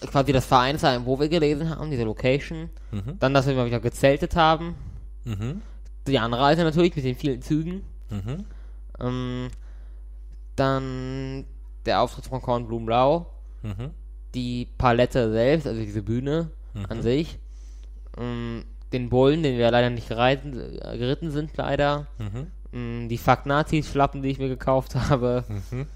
[0.08, 2.70] Quasi das Vereinsheim, wo wir gelesen haben, diese Location.
[2.92, 3.18] Mhm.
[3.20, 4.76] Dann, dass wir mal wieder gezeltet haben.
[5.24, 5.62] Mhm.
[6.08, 7.84] Die Anreise natürlich mit den vielen Zügen.
[8.10, 8.46] Mhm.
[9.00, 9.48] Ähm,
[10.56, 11.46] dann
[11.86, 13.28] der Auftritt von Kornblumenblau.
[13.64, 13.92] Mhm.
[14.36, 16.86] die Palette selbst, also diese Bühne Mhm.
[16.90, 17.40] an sich,
[18.18, 18.66] ähm,
[18.96, 22.48] den Bullen, den wir leider nicht gereiten, äh, geritten sind, leider, Mhm.
[22.74, 25.88] ähm, die Fuck Nazis Schlappen, die ich mir gekauft habe, Mhm.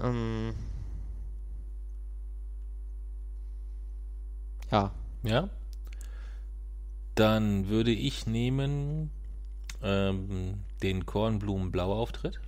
[0.00, 0.54] ähm,
[4.70, 5.48] ja, Ja.
[7.16, 9.10] Dann würde ich nehmen
[9.82, 12.38] ähm, den Kornblumen-Blau-Auftritt,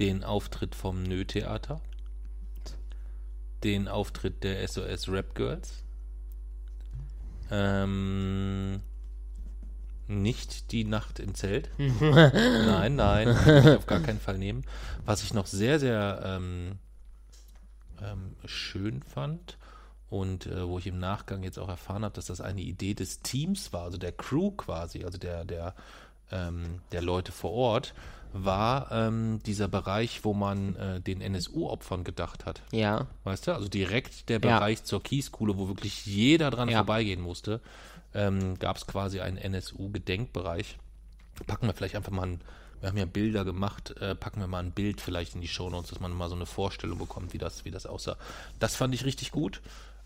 [0.00, 1.80] den Auftritt vom Nö-Theater,
[3.64, 5.84] den Auftritt der SOS Rap Girls,
[7.50, 8.80] ähm,
[10.06, 11.70] nicht die Nacht im Zelt.
[11.78, 13.28] nein, nein,
[13.76, 14.64] auf gar keinen Fall nehmen.
[15.04, 16.78] Was ich noch sehr, sehr ähm,
[18.02, 19.58] ähm, schön fand
[20.08, 23.20] und äh, wo ich im Nachgang jetzt auch erfahren habe, dass das eine Idee des
[23.20, 25.74] Teams war, also der Crew quasi, also der, der,
[26.30, 27.94] ähm, der Leute vor Ort,
[28.32, 32.62] war ähm, dieser Bereich, wo man äh, den NSU-Opfern gedacht hat.
[32.72, 33.54] ja, Weißt du?
[33.54, 34.58] Also direkt der Ja.
[34.58, 36.78] Bereich zur Kieskuhle, wo wirklich jeder dran Ja.
[36.78, 37.60] vorbeigehen musste,
[38.14, 40.78] ähm, gab es quasi einen NSU-Gedenkbereich.
[41.46, 42.40] Packen wir vielleicht einfach mal ein,
[42.80, 45.90] wir haben ja Bilder gemacht, äh, packen wir mal ein Bild vielleicht in die Shownotes,
[45.90, 48.16] dass man mal so eine Vorstellung bekommt, wie das, wie das aussah.
[48.58, 49.60] Das fand ich richtig gut,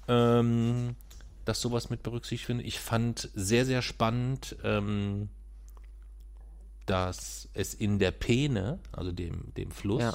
[0.09, 0.95] ähm,
[1.45, 2.65] dass sowas mit berücksichtigt finde.
[2.65, 5.29] Ich fand sehr, sehr spannend, ähm,
[6.87, 10.15] dass es in der Peene, also dem, dem Fluss, Ja.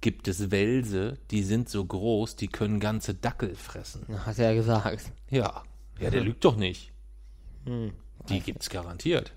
[0.00, 4.04] gibt es Wälse, die sind so groß, die können ganze Dackel fressen.
[4.26, 5.12] hat er ja gesagt.
[5.30, 5.62] Ja.
[6.00, 6.92] Ja, der lügt doch nicht.
[7.64, 7.92] Hm.
[8.28, 9.32] Die gibt's garantiert.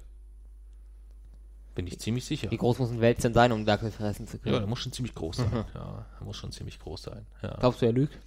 [1.75, 2.51] Bin ich ziemlich sicher.
[2.51, 4.55] Wie groß muss ein Wels denn sein, um Dackel fressen zu Ja, können?
[4.59, 5.65] der muss schon ziemlich groß sein.
[5.73, 7.25] Ja, der muss schon ziemlich groß sein.
[7.41, 7.55] Ja.
[7.59, 8.17] Glaubst du, er lügt?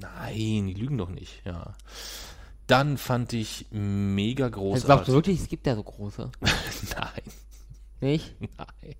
[0.00, 1.42] Nein, die lügen doch nicht.
[1.44, 1.74] Ja.
[2.66, 4.84] Dann fand ich mega Also großartig.
[4.86, 6.30] glaubst du wirklich, es gibt ja so große?
[6.40, 7.22] Nein,
[8.00, 8.34] Nicht?
[8.40, 8.94] nein.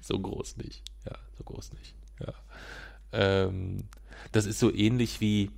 [0.00, 0.82] So groß nicht.
[1.04, 1.94] Ja, so groß nicht.
[2.20, 2.34] Ja.
[3.12, 3.84] Ähm,
[4.32, 5.50] das ist so ähnlich wie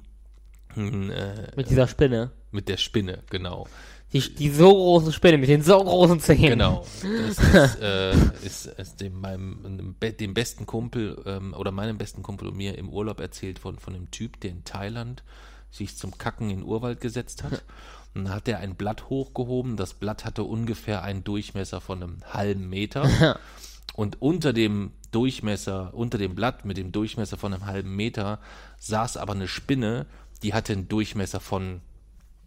[0.75, 2.31] hm, äh, Mit dieser Spinne.
[2.51, 3.67] mit der Spinne, genau.
[4.13, 6.51] Die, die so große Spinne mit den so großen Zähnen.
[6.51, 6.87] Genau.
[7.03, 8.15] Das ist, äh,
[8.45, 12.89] ist, ist dem, meinem, dem besten Kumpel ähm, oder meinem besten Kumpel und mir im
[12.89, 15.25] Urlaub erzählt von, von einem Typ, der in Thailand
[15.71, 17.65] sich zum Kacken in den Urwald gesetzt hat.
[18.17, 19.77] Und dann hat er ein Blatt hochgehoben.
[19.77, 23.39] Das Blatt hatte ungefähr einen Durchmesser von einem halben Meter.
[23.95, 28.41] Und unter dem Durchmesser, unter dem Blatt mit dem Durchmesser von einem halben Meter
[28.79, 30.07] saß aber eine Spinne,
[30.43, 31.83] die hatte einen Durchmesser von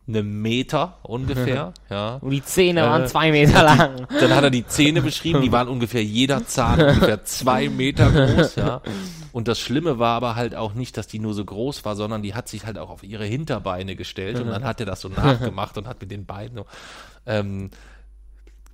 [0.10, 1.74] einem Meter ungefähr.
[1.90, 2.16] ja.
[2.16, 4.08] Und die Zähne waren Äh, zwei Meter lang.
[4.20, 8.56] Dann hat er die Zähne beschrieben, die waren ungefähr jeder Zahn ungefähr zwei Meter groß,
[8.56, 8.82] ja.
[9.32, 12.22] Und das Schlimme war aber halt auch nicht, dass die nur so groß war, sondern
[12.22, 15.10] die hat sich halt auch auf ihre Hinterbeine gestellt und dann hat er das so
[15.10, 16.66] nachgemacht und hat mit den Beinen so,
[17.26, 17.70] ähm,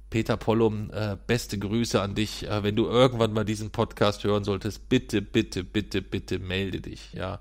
[0.09, 2.47] Peter Pollum, äh, beste Grüße an dich.
[2.47, 7.11] Äh, wenn du irgendwann mal diesen Podcast hören solltest, bitte, bitte, bitte, bitte melde dich.
[7.13, 7.39] Ja,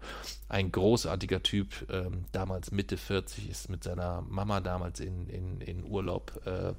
[0.55, 5.84] ein großartiger Typ, ähm, damals Mitte 40, ist mit seiner Mama damals in, in, in
[5.84, 6.74] Urlaub, äh,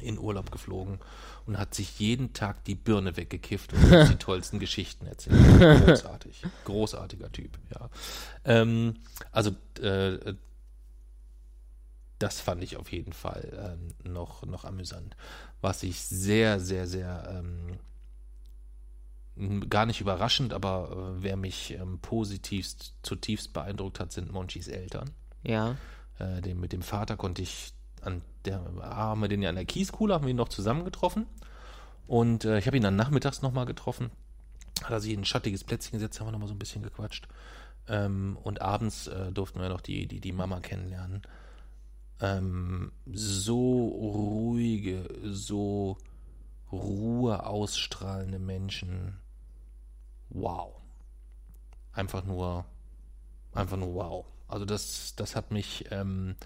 [0.00, 1.00] in Urlaub geflogen
[1.44, 5.36] und hat sich jeden Tag die Birne weggekifft und die tollsten Geschichten erzählt.
[5.86, 7.58] Großartig, großartiger Typ.
[7.74, 7.90] Ja,
[8.44, 8.94] ähm,
[9.32, 9.50] also
[9.82, 10.34] äh,
[12.20, 15.16] das fand ich auf jeden Fall ähm, noch, noch amüsant.
[15.60, 17.76] Was ich sehr, sehr, sehr ähm,
[19.68, 25.10] gar nicht überraschend, aber äh, wer mich ähm, positivst, zutiefst beeindruckt hat, sind Monchis Eltern.
[25.42, 25.76] Ja.
[26.18, 27.72] Äh, den, mit dem Vater konnte ich
[28.02, 31.26] an der haben wir den ja an der Kieskuhle, haben wir ihn noch zusammen getroffen.
[32.06, 34.10] Und äh, ich habe ihn dann nachmittags nochmal getroffen.
[34.82, 37.28] Hat er sich in ein schattiges Plätzchen gesetzt, haben wir nochmal so ein bisschen gequatscht.
[37.88, 41.22] Ähm, und abends äh, durften wir noch die, die, die Mama kennenlernen.
[42.20, 45.98] Ähm, so ruhige, so
[46.72, 49.18] Ruhe ausstrahlende Menschen.
[50.30, 50.76] Wow.
[51.92, 52.64] Einfach nur,
[53.52, 54.26] einfach nur wow.
[54.48, 56.36] Also das, das hat mich, ähm,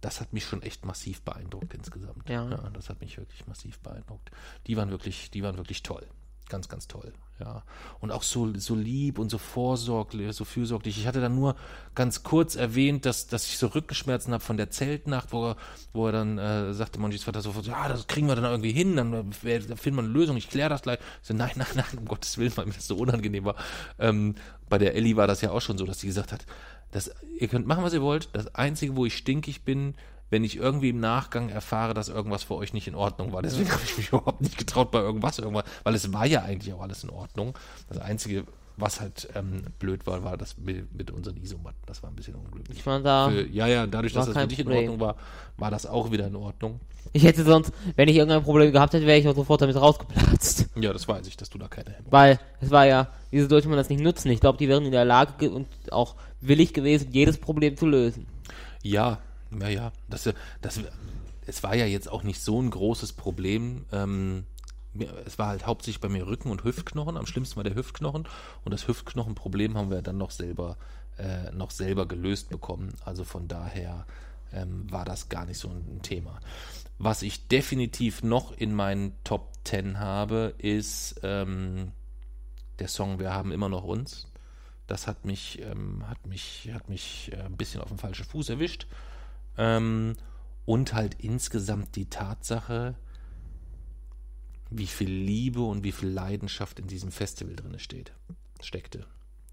[0.00, 2.28] das hat mich schon echt massiv beeindruckt insgesamt.
[2.28, 2.44] Ja.
[2.70, 4.30] das hat mich wirklich massiv beeindruckt.
[4.66, 6.06] Die waren wirklich, die waren wirklich toll.
[6.52, 7.14] Ganz, ganz toll.
[7.40, 7.62] Ja.
[8.00, 10.98] Und auch so, so lieb und so vorsorglich, so fürsorglich.
[10.98, 11.56] Ich hatte dann nur
[11.94, 15.56] ganz kurz erwähnt, dass, dass ich so Rückenschmerzen habe von der Zeltnacht, wo er,
[15.94, 18.96] wo er dann äh, sagte Monjis Vater sofort, ja, das kriegen wir dann irgendwie hin,
[18.96, 20.98] dann äh, da finden wir eine Lösung, ich kläre das gleich.
[21.22, 23.56] Ich so, nein, nein, nein, um Gottes Willen, weil mir das so unangenehm war.
[23.98, 24.34] Ähm,
[24.68, 26.44] bei der Ellie war das ja auch schon so, dass sie gesagt hat,
[26.90, 28.28] das, ihr könnt machen, was ihr wollt.
[28.34, 29.94] Das Einzige, wo ich stinkig bin,
[30.32, 33.42] wenn ich irgendwie im Nachgang erfahre, dass irgendwas für euch nicht in Ordnung war.
[33.42, 36.72] Deswegen habe ich mich überhaupt nicht getraut bei irgendwas, irgendwas, weil es war ja eigentlich
[36.72, 37.52] auch alles in Ordnung.
[37.90, 38.44] Das Einzige,
[38.78, 41.82] Was halt ähm, blöd war, war das mit, mit unseren Isomatten.
[41.84, 42.78] Das war ein bisschen unglücklich.
[42.78, 43.28] Ich meine, da.
[43.28, 44.72] Für, ja, ja, dadurch, war dass das für dich in.
[44.72, 45.16] Ordnung war,
[45.58, 46.80] war das auch wieder in Ordnung.
[47.12, 50.70] Ich hätte sonst, wenn ich irgendein Problem gehabt hätte, wäre ich auch sofort damit rausgeplatzt.
[50.76, 53.68] Ja, das weiß ich, dass du da keine Hemmung Weil es war ja, wieso sollte
[53.68, 54.30] man das nicht nutzen?
[54.30, 57.86] Ich glaube, die wären in der Lage ge- und auch willig gewesen, jedes Problem zu
[57.86, 58.26] lösen.
[58.82, 59.18] Ja,
[59.60, 59.92] ja, ja.
[60.08, 60.28] Das,
[60.60, 60.80] das,
[61.46, 63.86] es war ja jetzt auch nicht so ein großes Problem.
[63.92, 64.44] Ähm,
[65.24, 67.16] es war halt hauptsächlich bei mir Rücken und Hüftknochen.
[67.16, 68.28] Am schlimmsten war der Hüftknochen.
[68.64, 70.76] Und das Hüftknochenproblem haben wir dann noch selber,
[71.18, 72.94] äh, noch selber gelöst bekommen.
[73.04, 74.06] Also von daher
[74.52, 76.40] ähm, war das gar nicht so ein Thema.
[76.98, 81.92] Was ich definitiv noch in meinen Top 10 habe, ist ähm,
[82.78, 84.28] der Song Wir haben immer noch uns.
[84.86, 88.50] Das hat mich, ähm, hat mich, hat mich äh, ein bisschen auf den falschen Fuß
[88.50, 88.86] erwischt.
[89.56, 90.16] Ähm,
[90.64, 92.94] und halt insgesamt die Tatsache,
[94.70, 98.12] wie viel Liebe und wie viel Leidenschaft in diesem Festival drin steht,
[98.60, 99.06] steckte.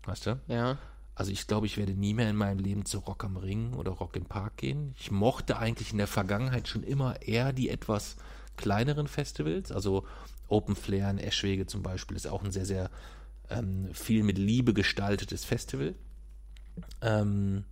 [0.06, 0.39] Weißt du?
[0.47, 0.78] Ja.
[1.16, 3.91] Also ich glaube, ich werde nie mehr in meinem Leben zu Rock am Ring oder
[3.91, 4.93] Rock im Park gehen.
[4.97, 8.16] Ich mochte eigentlich in der Vergangenheit schon immer eher die etwas
[8.56, 9.72] kleineren Festivals.
[9.72, 10.06] Also
[10.47, 12.89] Open Flair in Eschwege zum Beispiel ist auch ein sehr, sehr
[13.50, 15.95] ähm, viel mit Liebe gestaltetes Festival.
[17.02, 17.66] Ähm,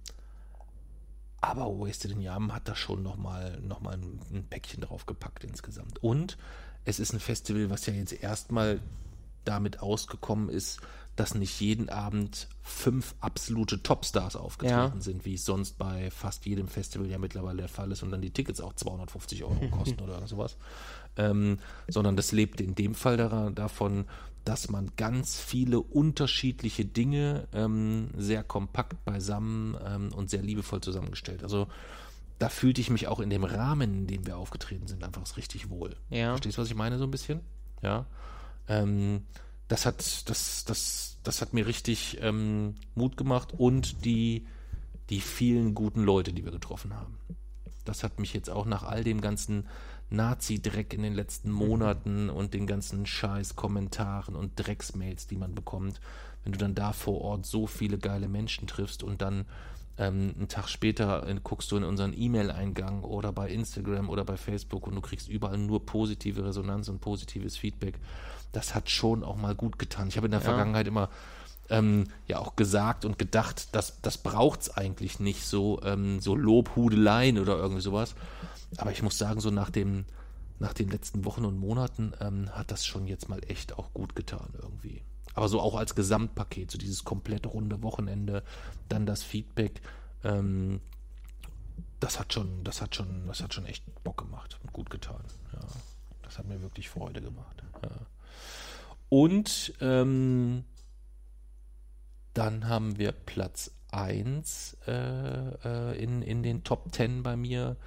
[1.42, 6.02] aber Wasted in Yam hat da schon nochmal noch mal ein, Päckchen draufgepackt insgesamt.
[6.04, 6.38] Und
[6.86, 8.80] es ist ein Festival, was ja jetzt erstmal
[9.44, 10.80] damit ausgekommen ist,
[11.16, 15.02] dass nicht jeden Abend fünf absolute Topstars aufgetreten Ja.
[15.02, 18.22] sind, wie es sonst bei fast jedem Festival ja mittlerweile der Fall ist und dann
[18.22, 20.58] die Tickets auch 250 Euro kosten oder sowas.
[21.16, 21.58] Ähm,
[21.88, 24.06] sondern das lebt in dem Fall daran, davon,
[24.48, 31.44] dass man ganz viele unterschiedliche Dinge ähm, sehr kompakt beisammen ähm, und sehr liebevoll zusammengestellt.
[31.44, 31.68] Also
[32.40, 35.70] da fühlte ich mich auch in dem Rahmen, in dem wir aufgetreten sind, einfach richtig
[35.70, 35.98] wohl.
[36.10, 36.30] Ja.
[36.30, 37.42] Verstehst du, was ich meine, so ein bisschen?
[37.82, 38.06] Ja.
[38.70, 39.24] Ähm,
[39.68, 44.48] das hat, das, das, das hat mir richtig ähm, Mut gemacht und die,
[45.10, 47.18] die vielen guten Leute, die wir getroffen haben.
[47.84, 49.68] Das hat mich jetzt auch nach all dem ganzen
[50.10, 56.00] Nazi-Dreck in den letzten Monaten und den ganzen Scheiß-Kommentaren und Drecksmails, die man bekommt,
[56.44, 59.46] wenn du dann da vor Ort so viele geile Menschen triffst und dann
[59.98, 64.38] ähm, einen Tag später äh, guckst du in unseren E-Mail-Eingang oder bei Instagram oder bei
[64.38, 68.00] Facebook und du kriegst überall nur positive Resonanz und positives Feedback.
[68.52, 70.08] Das hat schon auch mal gut getan.
[70.08, 70.46] Ich habe in der Ja.
[70.46, 71.10] Vergangenheit immer
[71.70, 76.36] ähm, ja auch gesagt und gedacht, dass das braucht es eigentlich nicht so, ähm, so
[76.36, 78.16] Lobhudeleien oder irgendwie sowas.
[78.76, 80.06] Aber ich muss sagen, so nach dem,
[80.60, 84.16] nach den letzten Wochen und Monaten ähm, hat das schon jetzt mal echt auch gut
[84.16, 85.02] getan irgendwie.
[85.34, 88.44] Aber so auch als Gesamtpaket, so dieses komplett runde Wochenende,
[88.90, 89.82] dann das Feedback,
[90.24, 90.82] ähm,
[92.00, 95.24] das hat schon, das hat schon, das hat schon echt Bock gemacht und gut getan.
[95.54, 95.60] Ja,
[96.24, 97.64] das hat mir wirklich Freude gemacht.
[97.82, 97.90] Ja.
[99.10, 100.66] Und ähm,
[102.34, 107.78] dann haben wir Platz 1 äh, äh, in, in den Top 10 bei mir,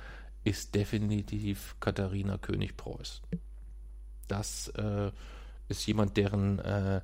[0.44, 3.22] ist definitiv Katharina König-Preuß.
[4.28, 5.10] Das äh,
[5.68, 7.00] ist jemand, deren, äh,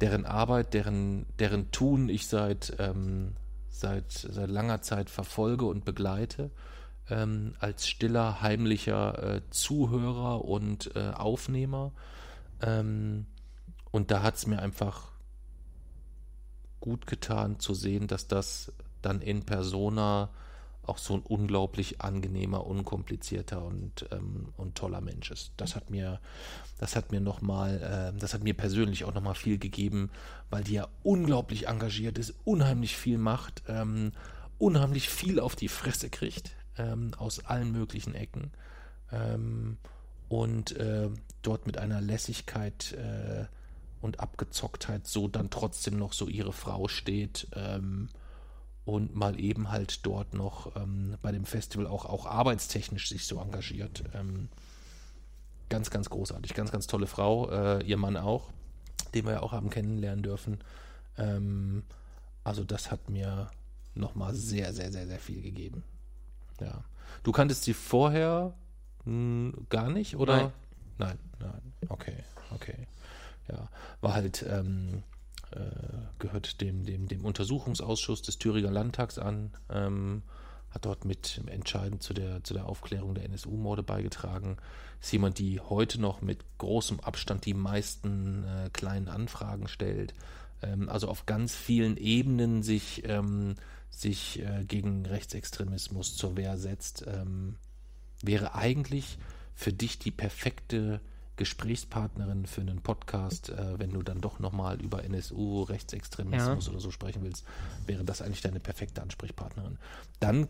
[0.00, 3.34] deren Arbeit, deren, deren Tun ich seit, ähm,
[3.68, 6.50] seit, seit langer Zeit verfolge und begleite.
[7.08, 11.92] Ähm, als stiller, heimlicher äh, Zuhörer und äh, Aufnehmer.
[12.60, 13.26] Ähm,
[13.90, 15.12] und da hat es mir einfach
[16.80, 18.72] gut getan zu sehen, dass das
[19.02, 20.30] dann in Persona
[20.88, 25.52] auch so ein unglaublich angenehmer, unkomplizierter und, ähm, und toller Mensch ist.
[25.56, 26.20] Das hat mir,
[26.78, 30.10] das hat mir nochmal, äh, das hat mir persönlich auch nochmal viel gegeben,
[30.50, 34.12] weil die ja unglaublich engagiert ist, unheimlich viel macht, ähm,
[34.58, 38.52] unheimlich viel auf die Fresse kriegt, ähm, aus allen möglichen Ecken.
[39.12, 39.78] Ähm,
[40.28, 41.08] und äh,
[41.42, 43.46] dort mit einer Lässigkeit äh,
[44.00, 48.08] und Abgezocktheit so dann trotzdem noch so ihre Frau steht ähm,
[48.86, 53.40] und mal eben halt dort noch ähm, bei dem Festival auch, auch arbeitstechnisch sich so
[53.40, 54.04] engagiert.
[54.14, 54.48] Ähm,
[55.68, 58.50] ganz, ganz großartig, ganz, ganz tolle Frau, äh, ihr Mann auch,
[59.12, 60.58] den wir ja auch haben kennenlernen dürfen.
[61.18, 61.82] Ähm,
[62.44, 63.50] also das hat mir
[63.96, 65.82] nochmal sehr, sehr, sehr, sehr viel gegeben.
[66.60, 66.84] Ja.
[67.24, 68.54] Du kanntest sie vorher
[69.04, 70.36] mh, gar nicht, oder?
[70.36, 70.52] Nein.
[70.98, 71.72] Nein, nein.
[71.88, 72.24] Okay,
[72.54, 72.86] okay.
[73.48, 73.68] Ja,
[74.00, 75.02] war halt, ähm,
[75.56, 80.22] äh, gehört dem, dem, dem Untersuchungsausschuss des Thüringer Landtags an, ähm,
[80.70, 84.58] hat dort mit entscheidend zu der, zu der Aufklärung der NSU-Morde beigetragen.
[85.00, 90.14] Ist jemand, die heute noch mit großem Abstand die meisten äh, kleinen Anfragen stellt.
[90.62, 93.54] Ähm, also auf ganz vielen Ebenen sich, ähm,
[93.90, 97.04] sich äh, gegen Rechtsextremismus zur Wehr setzt.
[97.06, 97.56] Ähm,
[98.22, 99.18] wäre eigentlich
[99.54, 101.00] für dich die perfekte
[101.36, 106.72] Gesprächspartnerin für einen Podcast, äh, wenn du dann doch nochmal über NSU, Rechtsextremismus Ja.
[106.72, 107.44] oder so sprechen willst,
[107.86, 109.78] wäre das eigentlich deine perfekte Ansprechpartnerin.
[110.20, 110.48] Dann,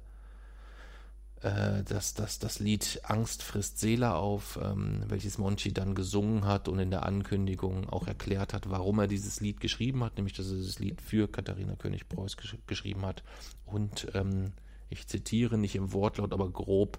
[1.43, 6.69] äh, das, das, das Lied Angst frisst Seele auf, ähm, welches Monchi dann gesungen hat
[6.69, 10.47] und in der Ankündigung auch erklärt hat, warum er dieses Lied geschrieben hat, nämlich dass
[10.47, 13.23] er dieses Lied für Katharina König-Preuß gesch geschrieben hat.
[13.65, 14.53] Und ähm,
[14.89, 16.97] ich zitiere nicht im Wortlaut, aber grob,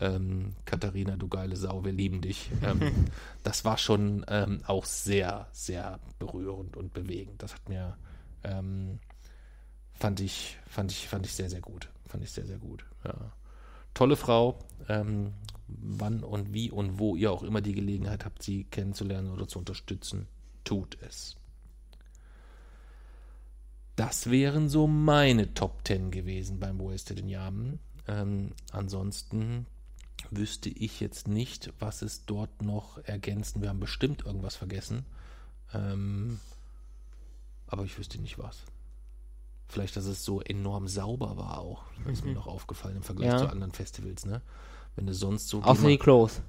[0.00, 2.50] ähm, Katharina, du geile Sau, wir lieben dich.
[2.62, 2.80] Ähm,
[3.44, 7.44] das war schon ähm, auch sehr, sehr berührend und bewegend.
[7.44, 7.96] Das hat mir,
[8.42, 8.98] ähm,
[9.92, 11.90] fand ich, fand ich, fand ich sehr, sehr gut.
[12.08, 12.84] Fand ich sehr, sehr gut.
[13.04, 13.32] Ja
[13.94, 14.58] tolle Frau.
[14.88, 15.32] Ähm,
[15.66, 19.58] wann und wie und wo ihr auch immer die Gelegenheit habt, sie kennenzulernen oder zu
[19.58, 20.26] unterstützen,
[20.62, 21.36] tut es.
[23.96, 27.78] Das wären so meine Top 10 gewesen beim Wasted in Yamen.
[28.08, 29.66] Ähm, ansonsten
[30.30, 33.62] wüsste ich jetzt nicht, was es dort noch ergänzen.
[33.62, 35.06] Wir haben bestimmt irgendwas vergessen.
[35.72, 36.40] Ähm,
[37.66, 38.64] aber ich wüsste nicht was.
[39.68, 41.82] Vielleicht, dass es so enorm sauber war auch.
[42.04, 43.38] Das ist mir noch aufgefallen im Vergleich Ja.
[43.38, 44.40] zu anderen Festivals, ne?
[44.96, 45.62] Wenn du sonst so.
[45.62, 46.40] Außer die Klos.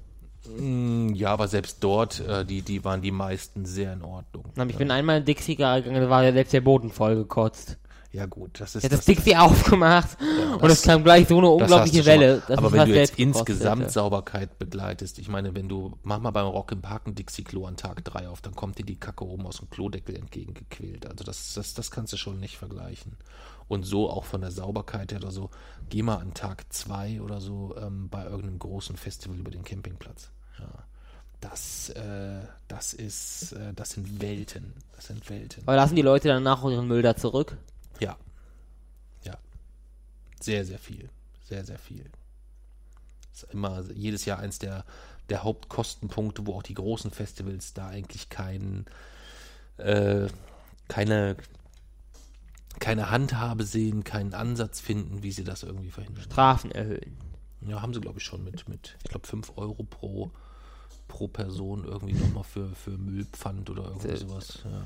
[0.60, 4.46] Mm, ja, aber selbst dort, äh, die, die waren die meisten sehr in Ordnung.
[4.70, 7.78] Ich bin einmal in Dixie gegangen, da war ja selbst der Boden voll gekotzt.
[8.16, 8.84] Ja, gut, das ist.
[8.86, 10.18] Ich hab das Dixie aufgemacht
[10.54, 12.42] und das- es kam gleich so eine das unglaubliche Welle.
[12.48, 13.92] Aber wenn du jetzt insgesamt hätte.
[13.92, 17.76] Sauberkeit begleitest, ich meine, wenn du, mach mal beim Rock im Park ein Dixie-Klo an
[17.76, 21.06] Tag 3 auf, dann kommt dir die Kacke oben aus dem Klodeckel entgegengequält.
[21.08, 23.18] Also das, das, das kannst du schon nicht vergleichen.
[23.68, 25.50] Und so auch von der Sauberkeit her oder so,
[25.90, 30.30] geh mal an Tag 2 oder so ähm, bei irgendeinem großen Festival über den Campingplatz.
[30.60, 30.68] Ja.
[31.42, 34.74] Das, äh, das ist, äh, das sind Welten.
[34.96, 35.64] Das sind Welten.
[35.66, 37.58] Aber lassen die Leute danach auch ihren Müll da zurück?
[38.00, 38.18] Ja.
[39.24, 39.38] Ja.
[40.40, 41.10] Sehr, sehr viel.
[41.44, 42.06] Sehr, sehr viel.
[43.34, 44.86] Ist immer jedes Jahr eins der,
[45.30, 48.86] der Hauptkostenpunkte, wo auch die großen Festivals da eigentlich kein,
[49.78, 50.28] äh,
[50.88, 51.36] keine,
[52.80, 56.24] keine Handhabe sehen, keinen Ansatz finden, wie sie das irgendwie verhindern.
[56.24, 57.18] Strafen erhöhen.
[57.68, 60.32] Ja, haben sie, glaube ich, schon mit, mit ich glaube, 5 Euro pro,
[61.08, 64.60] pro Person irgendwie nochmal für, für Müllpfand oder irgendwie sowas.
[64.64, 64.84] Ja.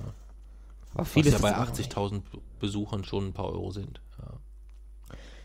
[0.94, 2.22] Aber Was vieles ja bei ist auch- 80.000
[2.60, 4.02] Besuchern schon ein paar Euro sind.
[4.20, 4.34] Ja.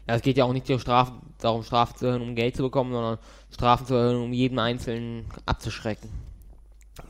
[0.07, 2.63] Ja, es geht ja auch nicht nur Strafen, darum, Strafen zu erhöhen, um Geld zu
[2.63, 3.19] bekommen, sondern
[3.51, 6.11] Strafen zu erhöhen, um jeden Einzelnen abzuschrecken.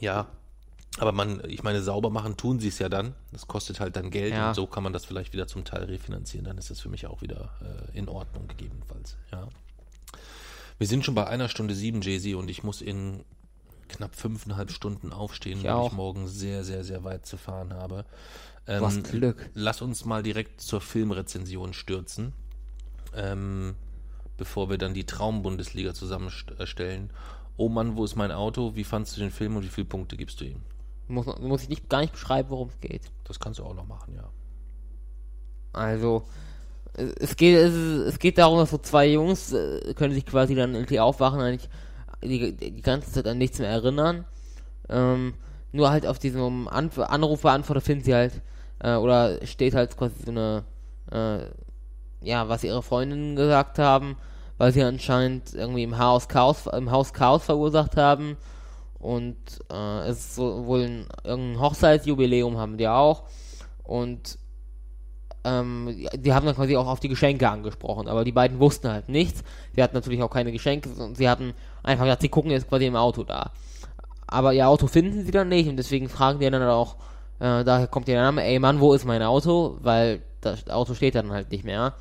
[0.01, 0.29] Ja,
[0.99, 3.15] aber man, ich meine, sauber machen tun sie es ja dann.
[3.33, 4.49] Das kostet halt dann Geld Ja.
[4.51, 6.45] und so kann man das vielleicht wieder zum Teil refinanzieren.
[6.45, 7.51] Dann ist das für mich auch wieder
[7.93, 9.17] äh, in Ordnung gegebenenfalls.
[9.33, 9.49] Ja.
[10.79, 13.25] Wir sind schon bei einer Stunde sieben, Jay-Z, und ich muss in
[13.89, 15.91] knapp fünfeinhalb Stunden aufstehen, Ich weil auch.
[15.91, 18.05] ich morgen sehr, sehr, sehr weit zu fahren habe.
[18.67, 19.51] Ähm, hast Glück.
[19.55, 22.33] Lass uns mal direkt zur Filmrezension stürzen,
[23.15, 23.75] ähm,
[24.37, 27.11] bevor wir dann die Traumbundesliga zusammenstellen.
[27.57, 28.75] Oh Mann, wo ist mein Auto?
[28.75, 30.63] Wie fandst du den Film und wie viele Punkte gibst du ihm?
[31.07, 33.03] Muss, muss ich nicht, gar nicht beschreiben, worum es geht.
[33.25, 34.29] Das kannst du auch noch machen, ja.
[35.73, 36.25] Also,
[36.95, 40.55] es es geht, es, es geht darum, dass so zwei Jungs äh, können sich quasi
[40.55, 41.69] dann irgendwie aufwachen, eigentlich
[42.29, 44.25] die, die ganze Zeit an nichts mehr erinnern.
[44.89, 45.35] Ähm,
[45.73, 48.43] nur halt auf diesem Anf Anrufbeantworter finden sie halt,
[48.81, 50.65] äh, oder steht halt quasi so eine,
[51.11, 51.47] äh,
[52.27, 54.17] ja, was ihre Freundinnen gesagt haben,
[54.57, 58.37] weil sie anscheinend irgendwie im Haus Chaos, im Haus Chaos verursacht haben.
[58.99, 59.37] Und
[59.71, 63.25] äh, es ist so wohl ein, irgendein Hochzeitsjubiläum haben die auch.
[63.83, 64.39] Und
[65.45, 69.09] ähm, die- haben dann quasi auch auf die Geschenke angesprochen, aber die beiden wussten halt
[69.09, 69.43] nichts.
[69.75, 71.53] Sie hatten natürlich auch keine Geschenke und sie hatten
[71.83, 73.51] einfach gesagt, sie gucken jetzt quasi im Auto da.
[74.27, 76.97] Aber ihr Auto finden sie dann nicht und deswegen fragen die dann auch,
[77.41, 79.79] äh, daher kommt der Name, ey Mann, wo ist mein Auto?
[79.83, 81.95] Weil das Auto steht dann halt nicht mehr.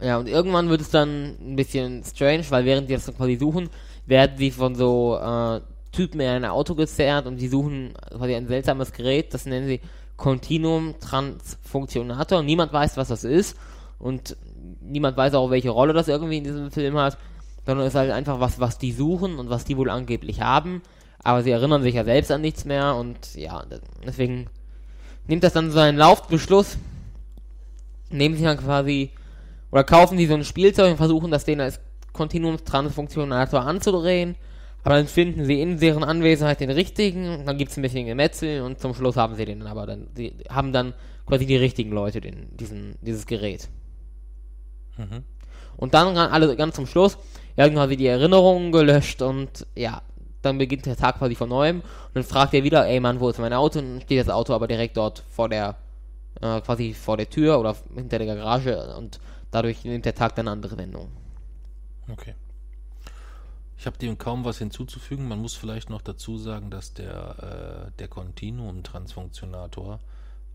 [0.00, 3.36] Ja, und irgendwann wird es dann ein bisschen strange, weil während die das dann quasi
[3.36, 3.70] suchen,
[4.06, 5.60] werden sie von so äh,
[5.92, 9.80] Typen in ein Auto gezerrt und die suchen quasi ein seltsames Gerät, das nennen sie
[10.16, 12.42] Continuum Transfunktionator.
[12.42, 13.56] Niemand weiß, was das ist
[13.98, 14.36] und
[14.80, 17.18] niemand weiß auch, welche Rolle das irgendwie in diesem Film hat.
[17.66, 20.82] sondern es ist halt einfach was, was die suchen und was die wohl angeblich haben.
[21.22, 23.64] Aber sie erinnern sich ja selbst an nichts mehr und ja,
[24.06, 24.48] deswegen
[25.26, 26.76] nimmt das dann so einen Laufbeschluss,
[28.10, 29.10] nehmen sie dann quasi
[29.70, 31.80] oder kaufen sie so ein Spielzeug und versuchen das denen als
[32.12, 34.36] Kontinuumstransfunktionator anzudrehen.
[34.84, 38.60] Aber dann finden sie in deren Anwesenheit den richtigen, dann gibt es ein bisschen Gemetzel
[38.60, 40.92] und zum Schluss haben sie den aber dann, sie haben dann
[41.26, 43.68] quasi die richtigen Leute, den, diesen, dieses Gerät.
[44.98, 45.24] Mhm.
[45.78, 47.16] Und dann alle ganz zum Schluss
[47.56, 50.02] werden quasi die Erinnerungen gelöscht und ja,
[50.42, 53.30] dann beginnt der Tag quasi von neuem und dann fragt er wieder, ey Mann, wo
[53.30, 53.78] ist mein Auto?
[53.78, 55.76] Und dann steht das Auto aber direkt dort vor der,
[56.42, 59.18] äh, quasi vor der Tür oder hinter der Garage und
[59.50, 61.08] dadurch nimmt der Tag dann eine andere Wendung.
[62.12, 62.34] Okay.
[63.84, 65.28] Ich habe dem kaum was hinzuzufügen.
[65.28, 70.00] Man muss vielleicht noch dazu sagen, dass der, äh, der Continuum-Transfunktionator,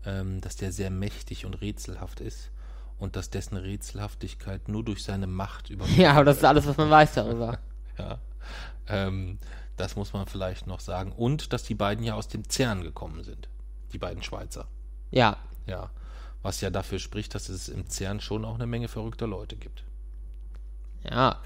[0.04, 2.50] ähm, dass der sehr mächtig und rätselhaft ist
[2.98, 5.86] und dass dessen Rätselhaftigkeit nur durch seine Macht über.
[5.96, 7.60] Ja, aber das ist alles, was man weiß darüber.
[7.98, 8.18] ja.
[8.88, 9.38] Ähm,
[9.76, 11.12] das muss man vielleicht noch sagen.
[11.12, 13.48] Und dass die beiden ja aus dem CERN gekommen sind.
[13.92, 14.66] Die beiden Schweizer.
[15.12, 15.36] Ja.
[15.66, 15.90] Ja.
[16.42, 19.84] Was ja dafür spricht, dass es im CERN schon auch eine Menge verrückter Leute gibt.
[21.08, 21.38] Ja.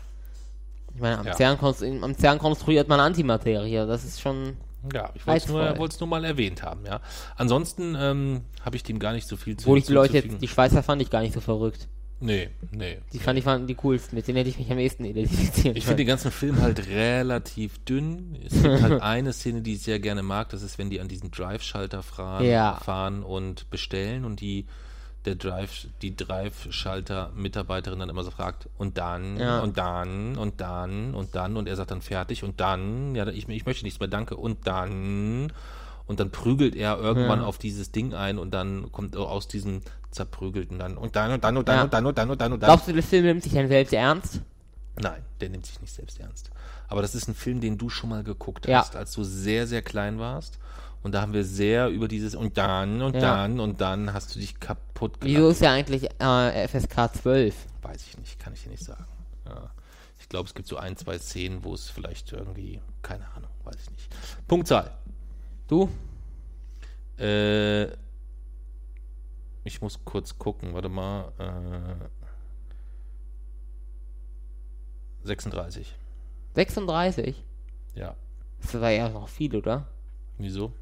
[0.95, 1.35] Ich meine, am, ja.
[1.35, 1.59] CERN,
[2.03, 3.87] am CERN konstruiert man Antimaterie.
[3.87, 4.57] Das ist schon.
[4.93, 7.01] Ja, ich wollte es nur, nur, mal erwähnt haben, ja.
[7.37, 10.43] Ansonsten ähm, habe ich dem gar nicht so viel zu Obwohl ich die Leute jetzt,
[10.43, 11.89] die Schweizer fand ich gar nicht so verrückt.
[12.21, 12.99] Nee, nee.
[13.13, 15.77] Die fand ich waren die coolsten, mit denen hätte ich mich am ehesten identifiziert.
[15.77, 18.39] Ich finde den ganzen Film halt relativ dünn.
[18.45, 21.09] Es gibt halt eine Szene, die ich sehr gerne mag, das ist, wenn die an
[21.09, 22.03] diesen Drive-Schalter
[22.43, 22.77] ja.
[22.77, 24.67] fahren und bestellen und die
[25.25, 29.61] der Drive, die Drive-Schalter-Mitarbeiterin dann immer so fragt, und dann, ja.
[29.61, 33.49] und dann, und dann, und dann, und er sagt dann fertig, und dann, ja, ich,
[33.49, 35.53] ich möchte nichts mehr, danke, und dann,
[36.07, 37.47] und dann prügelt er irgendwann ja.
[37.47, 39.81] auf dieses Ding ein und dann kommt aus diesem
[40.11, 41.83] zerprügelten dann, und dann, und dann, und dann, ja.
[41.85, 42.69] und dann, und dann, und dann, und dann.
[42.69, 44.41] Glaubst du, der Film nimmt sich dann selbst ernst?
[45.01, 46.51] Nein, der nimmt sich nicht selbst ernst.
[46.89, 49.83] Aber das ist ein Film, den du schon mal geguckt hast, als du sehr, sehr
[49.83, 50.59] klein warst.
[51.03, 53.21] Und da haben wir sehr über dieses und dann und ja.
[53.21, 55.37] dann und dann hast du dich kaputt gemacht.
[55.37, 57.55] Wieso ist ja eigentlich äh, FSK 12?
[57.83, 59.05] Weiß ich nicht, kann ich dir nicht sagen.
[59.47, 59.71] Ja.
[60.19, 63.77] Ich glaube, es gibt so ein, zwei Szenen, wo es vielleicht irgendwie, keine Ahnung, weiß
[63.83, 64.17] ich nicht.
[64.49, 64.93] Punktzahl.
[65.69, 65.91] Du?
[67.19, 67.85] Äh,
[69.65, 71.33] ich muss kurz gucken, warte mal.
[71.39, 72.09] Äh,
[75.27, 75.95] 36.
[76.55, 77.43] 36?
[77.95, 78.15] Ja.
[78.63, 79.87] Das war ja noch viel, oder?
[80.39, 80.73] Wieso?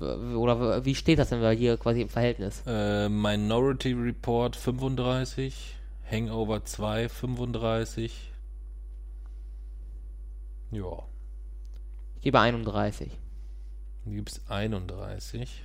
[0.00, 2.62] oder wie steht das denn bei hier quasi im Verhältnis?
[2.66, 5.76] Äh, Minority Report 35,
[6.10, 8.32] Hangover 2 35.
[10.70, 11.02] Ja.
[12.16, 13.10] Ich gebe 31.
[14.04, 15.64] Du gibst 31.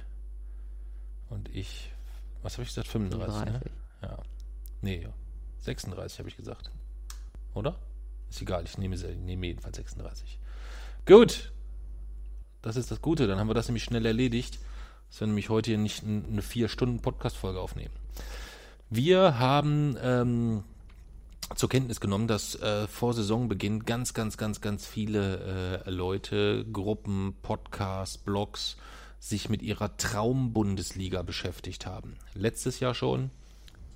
[1.29, 1.91] Und ich,
[2.41, 2.87] was habe ich gesagt?
[2.87, 3.61] 35, 35.
[3.61, 3.71] Ne?
[4.01, 4.17] Ja.
[4.81, 5.07] Nee,
[5.59, 6.71] 36 habe ich gesagt.
[7.53, 7.77] Oder?
[8.29, 10.39] Ist egal, ich nehme, nehme jedenfalls 36.
[11.05, 11.51] Gut,
[12.61, 14.59] das ist das Gute, dann haben wir das nämlich schnell erledigt,
[15.09, 17.93] dass wir nämlich heute hier nicht eine vier Stunden Podcast-Folge aufnehmen.
[18.89, 20.63] Wir haben ähm,
[21.55, 27.35] zur Kenntnis genommen, dass äh, vor Saisonbeginn ganz, ganz, ganz, ganz viele äh, Leute, Gruppen,
[27.41, 28.77] Podcasts, Blogs
[29.19, 32.15] sich mit ihrer Traumbundesliga beschäftigt haben.
[32.33, 33.31] Letztes Jahr schon,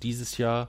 [0.02, 0.68] dieses Jahr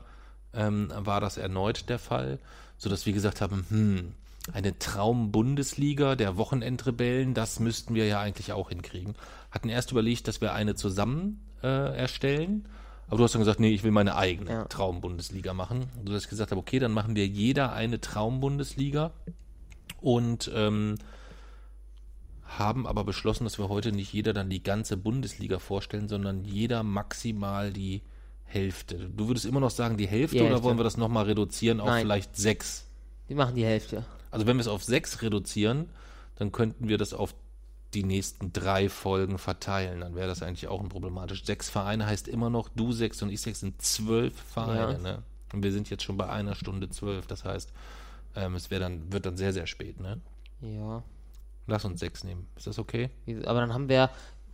[0.53, 2.39] ähm, war das erneut der Fall,
[2.81, 4.13] sodass wir gesagt haben, hm,
[4.51, 9.13] eine Traum-Bundesliga der Wochenendrebellen, das müssten wir ja eigentlich auch hinkriegen.
[9.51, 12.67] Hatten erst überlegt, dass wir eine zusammen äh, erstellen,
[13.07, 14.65] aber du hast dann gesagt, nee, ich will meine eigene ja.
[14.65, 15.89] Traum-Bundesliga machen.
[16.03, 19.11] So dass ich gesagt habe, okay, dann machen wir jeder eine Traum-Bundesliga
[19.99, 20.95] und ähm,
[22.43, 26.81] haben aber beschlossen, dass wir heute nicht jeder dann die ganze Bundesliga vorstellen, sondern jeder
[26.81, 28.01] maximal die
[28.51, 29.09] Hälfte.
[29.15, 30.55] Du würdest immer noch sagen die Hälfte, die Hälfte.
[30.55, 32.03] oder wollen wir das nochmal reduzieren auf Nein.
[32.03, 32.85] vielleicht sechs?
[33.29, 34.05] Die machen die Hälfte.
[34.29, 35.89] Also wenn wir es auf sechs reduzieren,
[36.35, 37.33] dann könnten wir das auf
[37.93, 40.01] die nächsten drei Folgen verteilen.
[40.01, 41.43] Dann wäre das eigentlich auch ein problematisch.
[41.43, 44.93] Sechs Vereine heißt immer noch, du sechs und ich sechs sind zwölf Vereine.
[44.93, 44.97] Ja.
[44.97, 45.23] Ne?
[45.53, 47.27] Und wir sind jetzt schon bei einer Stunde zwölf.
[47.27, 47.71] Das heißt,
[48.35, 49.99] ähm, es dann, wird dann sehr, sehr spät.
[49.99, 50.21] Ne?
[50.61, 51.03] Ja.
[51.67, 52.47] Lass uns sechs nehmen.
[52.55, 53.09] Ist das okay?
[53.45, 54.09] Aber dann haben wir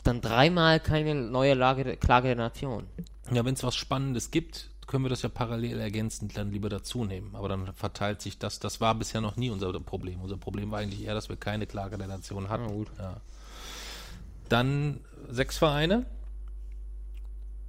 [0.08, 2.88] dann dreimal keine neue Lage, Klage der Nation.
[3.32, 7.04] Ja, wenn es was Spannendes gibt, können wir das ja parallel ergänzend dann lieber dazu
[7.04, 7.36] nehmen.
[7.36, 8.60] Aber dann verteilt sich das.
[8.60, 10.22] Das war bisher noch nie unser Problem.
[10.22, 12.68] Unser Problem war eigentlich eher, dass wir keine Klage der Nation hatten.
[12.68, 12.90] gut.
[12.98, 13.20] Ja.
[14.48, 16.06] Dann sechs Vereine.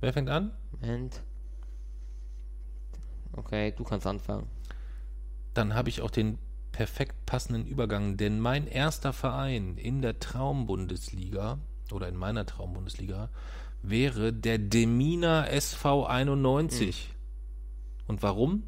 [0.01, 0.53] Wer fängt an?
[0.81, 1.21] Moment.
[3.33, 4.47] Okay, du kannst anfangen.
[5.55, 6.39] Dann habe ich auch den
[6.71, 11.59] perfekt passenden Übergang, denn mein erster Verein in der Traumbundesliga
[11.93, 13.31] oder in meiner Traumbundesliga
[13.83, 17.09] wäre der Demina SV 91.
[17.09, 17.15] Hm.
[18.09, 18.65] Und warum?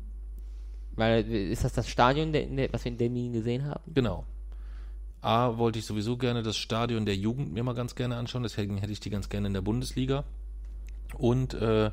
[0.93, 2.33] Weil, ist das das Stadion,
[2.73, 3.83] was wir in Demmin gesehen haben?
[3.95, 4.25] Genau.
[5.23, 8.79] A, wollte ich sowieso gerne das Stadion der Jugend mir mal ganz gerne anschauen, deswegen
[8.79, 10.25] hätte ich die ganz gerne in der Bundesliga.
[11.15, 11.91] Und äh,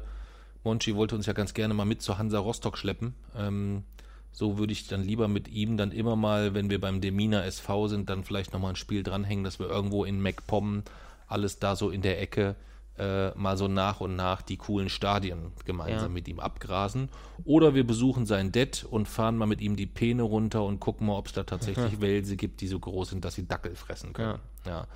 [0.64, 3.16] Monchi wollte uns ja ganz gerne mal mit zur Hansa Rostock schleppen.
[3.36, 3.84] Ähm,
[4.32, 7.88] so würde ich dann lieber mit ihm dann immer mal, wenn wir beim Demina SV
[7.88, 10.84] sind, dann vielleicht nochmal ein Spiel dranhängen, dass wir irgendwo in MacPom
[11.28, 12.56] alles da so in der Ecke
[12.98, 16.14] äh, mal so nach und nach die coolen Stadien gemeinsam Ja.
[16.14, 17.10] mit ihm abgrasen.
[17.46, 21.06] Oder wir besuchen sein Det und fahren mal mit ihm die Peene runter und gucken
[21.06, 24.14] mal, ob es da tatsächlich Wälse gibt, die so groß sind, dass sie Dackel fressen
[24.14, 24.40] können.
[24.66, 24.88] Ja.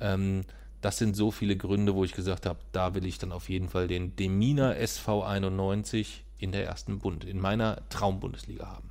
[0.00, 0.42] Ähm,
[0.82, 3.68] das sind so viele Gründe, wo ich gesagt habe, da will ich dann auf jeden
[3.70, 8.90] Fall den Demina SV 91 in der ersten Bund, in meiner Traumbundesliga haben.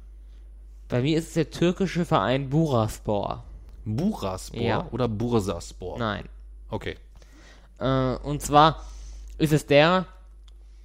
[0.89, 3.43] Bei mir ist es der türkische Verein Buraspor.
[3.85, 4.88] Buraspor Ja.
[4.91, 5.99] oder Bursaspor?
[5.99, 6.26] Nein.
[6.69, 6.95] Okay.
[7.80, 8.85] Äh, und zwar
[9.38, 10.06] ist es der,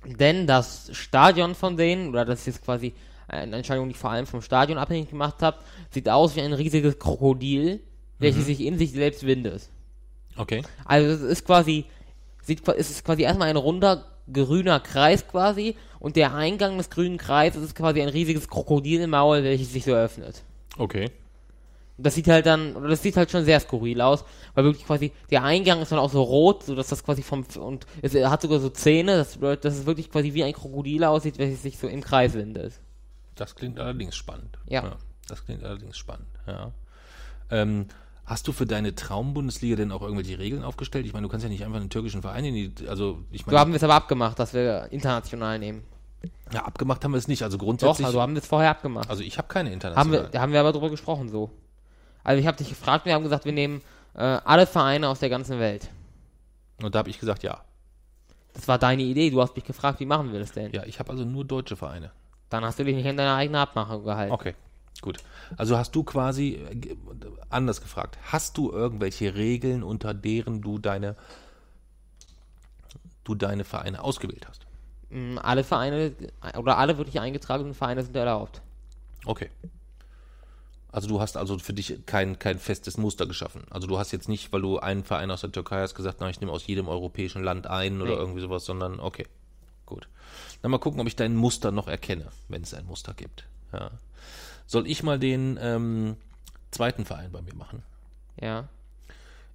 [0.05, 2.93] denn das Stadion von denen, oder das ist quasi
[3.29, 5.59] eine Entscheidung, die ich vor allem vom Stadion abhängig gemacht habe,
[5.91, 7.81] sieht aus wie ein riesiges Krokodil,
[8.19, 9.69] welches sich in sich selbst windet.
[10.37, 10.63] Okay.
[10.85, 11.87] Also es ist quasi,
[12.43, 17.19] sieht, es ist quasi erstmal ein runder grüner Kreis quasi und der Eingang des grünen
[17.19, 20.43] Kreises ist quasi ein riesiges Krokodilmaul, welches sich so öffnet.
[20.79, 21.11] Okay.
[22.03, 24.25] Das sieht halt dann, oder das sieht halt schon sehr skurril aus,
[24.55, 27.45] weil wirklich quasi der Eingang ist dann auch so rot, so dass das quasi vom
[27.61, 31.39] und es hat sogar so Zähne, dass, dass es wirklich quasi wie ein Krokodil aussieht,
[31.39, 32.75] welches sich so im Kreis windet.
[33.37, 34.59] Das klingt allerdings spannend.
[34.67, 34.97] Ja.
[35.29, 36.73] das klingt allerdings spannend, ja.
[37.51, 37.87] Ähm,
[38.25, 41.07] hast du für deine Traumbundesliga denn auch irgendwelche Regeln aufgestellt?
[41.07, 43.47] Ich meine, du kannst ja nicht einfach einen türkischen Verein in die, also ich So
[43.47, 45.83] meine, haben wir es aber abgemacht, dass wir international nehmen.
[46.53, 47.43] ja, abgemacht haben wir es nicht.
[47.43, 49.11] Also Doch, grundsätzlich, also haben wir es vorher abgemacht.
[49.11, 50.25] also ich habe keine haben internationalen.
[50.25, 51.51] wir, da haben wir aber drüber gesprochen so.
[52.25, 53.83] Also ich habe dich gefragt, wir haben gesagt, wir nehmen
[54.15, 55.89] äh, alle Vereine aus der ganzen Welt.
[56.83, 57.63] Und da habe ich gesagt, ja.
[58.55, 60.73] Das war deine Idee, du hast mich gefragt, wie machen wir das denn?
[60.73, 62.11] Ja, ich habe also nur deutsche Vereine.
[62.51, 64.33] Dann hast du dich nicht an deine eigene Abmachung gehalten.
[64.33, 64.55] Okay,
[65.01, 65.19] gut.
[65.57, 66.97] Also hast du quasi äh,
[67.49, 68.19] anders gefragt.
[68.31, 71.17] Hast du irgendwelche Regeln, unter deren du deine
[73.25, 74.67] du deine Vereine ausgewählt hast?
[75.11, 76.13] Mm, Alle Vereine,
[76.59, 78.61] oder alle wirklich eingetragenen Vereine sind erlaubt.
[79.25, 79.51] Okay.
[80.93, 83.65] Also du hast also für dich kein, kein festes Muster geschaffen.
[83.71, 86.29] Also du hast jetzt nicht, weil du einen Verein aus der Türkei hast, gesagt, na,
[86.29, 88.17] ich nehme aus jedem europäischen Land einen oder Nee.
[88.19, 89.27] irgendwie sowas, sondern okay,
[89.87, 90.09] gut.
[90.61, 93.47] Dann mal gucken, ob ich dein Muster noch erkenne, wenn es ein Muster gibt.
[93.73, 93.91] Ja.
[94.67, 96.17] Soll ich mal den ähm,
[96.71, 97.83] zweiten Verein bei mir machen?
[98.41, 98.69] Ja.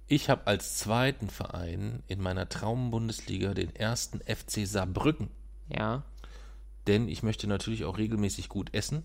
[0.08, 5.28] Ich habe als zweiten Verein in meiner Traumbundesliga den ersten FC Saarbrücken.
[5.68, 6.02] Ja.
[6.86, 9.02] denn ich möchte natürlich auch regelmäßig gut essen.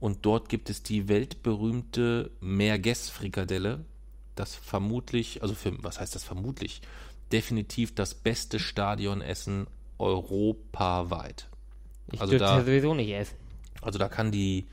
[0.00, 3.84] Und dort gibt es die weltberühmte Merguez-Frikadelle,
[4.34, 6.80] das vermutlich, also für, was heißt das vermutlich?
[7.30, 9.66] Definitiv das beste Stadionessen
[9.98, 11.48] europaweit.
[12.12, 13.36] Ich Also da- ja sowieso nicht essen.
[13.82, 14.66] Also da kann die,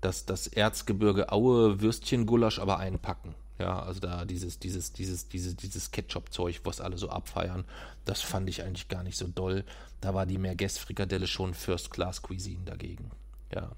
[0.00, 3.34] das, das Erzgebirge Aue Würstchengulasch aber einpacken.
[3.58, 7.64] Ja, also da dieses, dieses, dieses, dieses, dieses Ketchup-Zeug, was alle so abfeiern,
[8.04, 9.64] das fand ich eigentlich gar nicht so doll.
[10.00, 13.10] Da war die Merguez-Frikadelle schon First-Class-Cuisine dagegen.
[13.54, 13.70] Ja.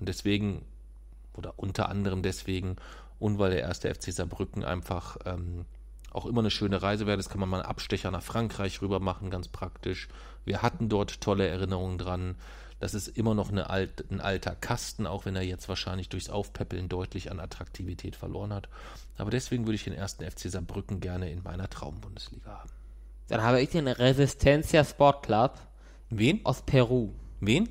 [0.00, 0.62] Und deswegen,
[1.34, 2.76] oder unter anderem deswegen,
[3.18, 5.66] und weil der erste FC Saarbrücken einfach ähm,
[6.10, 8.98] auch immer eine schöne Reise wäre, das kann man mal einen Abstecher nach Frankreich rüber
[8.98, 10.08] machen, ganz praktisch.
[10.44, 12.34] Wir hatten dort tolle Erinnerungen dran.
[12.80, 16.88] Das ist immer noch alt, ein alter Kasten, auch wenn er jetzt wahrscheinlich durchs Aufpäppeln
[16.88, 18.70] deutlich an Attraktivität verloren hat.
[19.18, 22.70] Aber deswegen würde ich den ersten FC Saarbrücken gerne in meiner Traumbundesliga haben.
[23.28, 25.60] Dann habe ich den Resistencia Sport Club
[26.08, 26.40] Wen?
[26.44, 27.12] aus Peru.
[27.40, 27.68] Wen?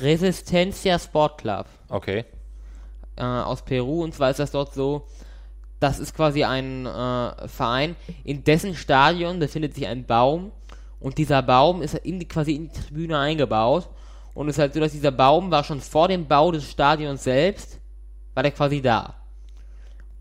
[0.00, 2.24] Resistencia Sport Club Okay.
[3.16, 4.02] äh, aus Peru.
[4.02, 5.06] Und zwar ist das dort so,
[5.78, 10.52] das ist quasi ein äh, Verein, in dessen Stadion befindet sich ein Baum.
[11.00, 13.88] Und dieser Baum ist in die, quasi in die Tribüne eingebaut.
[14.34, 17.24] Und es ist halt so, dass dieser Baum war schon vor dem Bau des Stadions
[17.24, 17.80] selbst,
[18.34, 19.14] war der quasi da.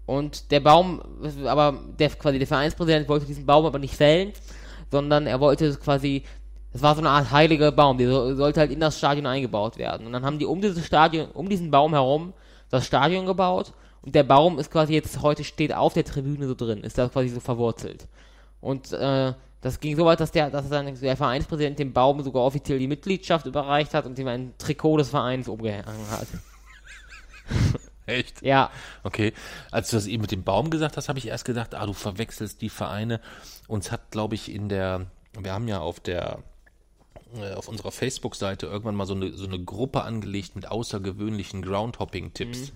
[0.06, 1.02] Und der Baum,
[1.46, 4.32] aber der quasi der Vereinspräsident wollte diesen Baum aber nicht fällen,
[4.90, 6.24] sondern er wollte es quasi,
[6.74, 9.78] es war so eine Art heiliger Baum, der so, sollte halt in das Stadion eingebaut
[9.78, 10.06] werden.
[10.06, 12.34] Und dann haben die um dieses Stadion, um diesen Baum herum
[12.70, 16.56] das Stadion gebaut und der Baum ist quasi jetzt heute steht auf der Tribüne so
[16.56, 18.08] drin, ist da quasi so verwurzelt.
[18.62, 22.44] Und äh, das ging so weit, dass der, dass dann der Vereinspräsident dem Baum sogar
[22.44, 26.28] offiziell die Mitgliedschaft überreicht hat und ihm ein Trikot des Vereins umgehangen hat.
[28.06, 28.42] Echt?
[28.42, 28.72] Ja,
[29.04, 29.34] Okay.
[29.72, 31.94] Als du das eben mit dem Baum gesagt hast, habe ich erst gedacht, ah, du
[31.94, 33.20] verwechselst die Vereine.
[33.68, 36.40] Uns hat, glaube ich, in der, wir haben ja auf der,
[37.56, 42.72] auf unserer Facebook-Seite irgendwann mal so eine, so eine Gruppe angelegt mit außergewöhnlichen Groundhopping-Tipps.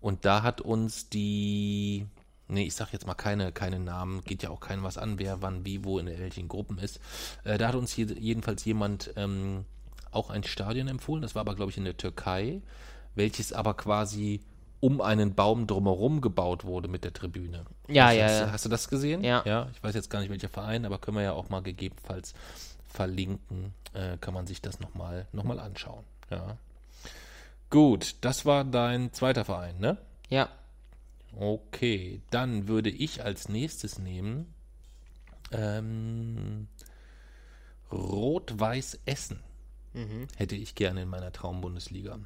[0.00, 2.06] Und da hat uns die,
[2.48, 5.42] nee, ich sag jetzt mal keine, keine Namen, geht ja auch keinem was an, wer
[5.42, 7.00] wann, wie, wo in welchen Gruppen ist.
[7.44, 9.64] Äh, da hat uns je, jedenfalls jemand ähm,
[10.10, 11.22] auch ein Stadion empfohlen.
[11.22, 12.62] Das war aber, glaube ich, in der Türkei,
[13.14, 14.40] welches aber quasi
[14.80, 17.64] um einen Baum drumherum gebaut wurde mit der Tribüne.
[17.86, 18.52] Ja, hast, ja, hast, ja.
[18.52, 19.22] Hast du das gesehen?
[19.22, 19.42] Ja.
[19.46, 22.34] Ja, ich weiß jetzt gar nicht, welcher Verein, aber können wir ja auch mal gegebenenfalls
[22.92, 23.74] verlinken.
[23.94, 26.04] Äh, kann man sich das nochmal noch mal anschauen.
[26.30, 26.56] Ja.
[27.70, 29.96] Gut, das war dein zweiter Verein, ne?
[30.28, 30.48] Ja.
[31.34, 34.52] Okay, dann würde ich als nächstes nehmen
[35.50, 36.68] ähm,
[37.90, 39.40] Rot-Weiß Essen.
[40.36, 42.18] Hätte ich gerne in meiner Traumbundesliga.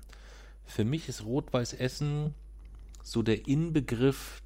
[0.65, 2.35] Für mich ist Rot-Weiß Essen
[3.03, 4.43] so der Inbegriff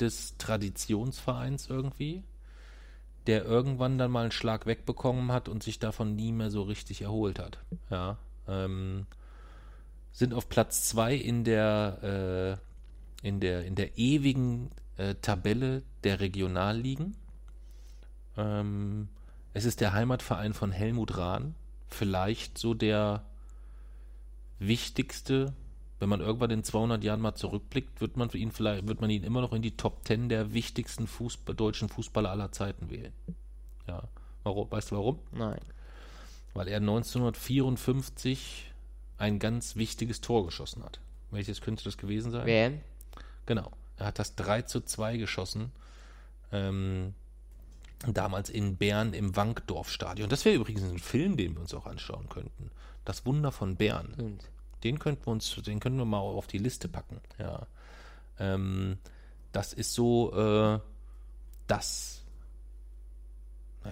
[0.00, 2.22] des Traditionsvereins irgendwie,
[3.28, 7.02] der irgendwann dann mal einen Schlag wegbekommen hat und sich davon nie mehr so richtig
[7.02, 7.58] erholt hat.
[7.90, 8.16] Ja,
[8.48, 9.06] ähm,
[10.12, 12.58] sind auf Platz zwei in der
[13.22, 17.16] äh, in der in der ewigen äh, Tabelle der Regionalligen.
[18.38, 19.08] Ähm,
[19.52, 21.54] es ist der Heimatverein von Helmut Rahn,
[21.88, 23.24] vielleicht so der
[24.58, 25.52] wichtigste,
[26.00, 29.24] wenn man irgendwann in 200 Jahren mal zurückblickt, wird man ihn vielleicht wird man ihn
[29.24, 33.12] immer noch in die Top 10 der wichtigsten Fußball, deutschen Fußballer aller Zeiten wählen.
[33.86, 34.02] Ja,
[34.44, 34.70] warum?
[34.70, 35.18] Weißt du warum?
[35.32, 35.60] Nein.
[36.54, 38.72] Weil er 1954
[39.18, 41.00] ein ganz wichtiges Tor geschossen hat.
[41.30, 42.46] Welches könnte das gewesen sein?
[42.46, 42.72] Wer?
[43.46, 43.70] Genau.
[43.96, 45.72] Er hat das 3 zu 2 geschossen.
[46.52, 47.14] Ähm,
[48.06, 50.28] damals in Bern im Wankdorf-Stadion.
[50.28, 52.70] Das wäre übrigens ein Film, den wir uns auch anschauen könnten.
[53.04, 54.10] Das Wunder von Bern.
[54.14, 54.44] Stimmt.
[54.84, 57.20] Den könnten wir uns, den können wir mal auf die Liste packen.
[57.38, 57.66] Ja.
[58.38, 58.98] Ähm,
[59.52, 60.80] das ist so äh,
[61.68, 62.22] das,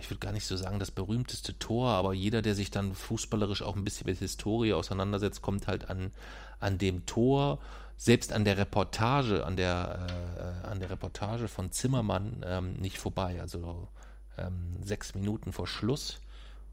[0.01, 3.63] ich würde gar nicht so sagen, das berühmteste Tor, aber jeder, der sich dann fußballerisch
[3.63, 6.11] auch ein bisschen mit Historie auseinandersetzt, kommt halt an,
[6.59, 7.61] an dem Tor,
[7.97, 13.41] selbst an der Reportage, an der, äh, an der Reportage von Zimmermann ähm, nicht vorbei.
[13.41, 13.89] Also
[14.37, 16.21] ähm, sechs Minuten vor Schluss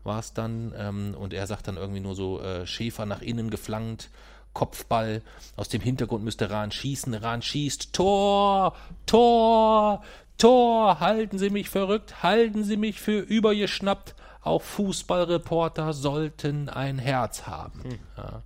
[0.04, 3.50] war es dann ähm, und er sagt dann irgendwie nur so äh, Schäfer nach innen
[3.50, 4.10] geflankt,
[4.54, 5.22] Kopfball,
[5.56, 8.76] aus dem Hintergrund müsste Rahn schießen, Rahn schießt, Tor,
[9.06, 10.04] Tor,
[10.38, 17.48] Tor, halten Sie mich verrückt, halten Sie mich für übergeschnappt, auch Fußballreporter sollten ein Herz
[17.48, 18.00] haben.
[18.18, 18.44] Ja,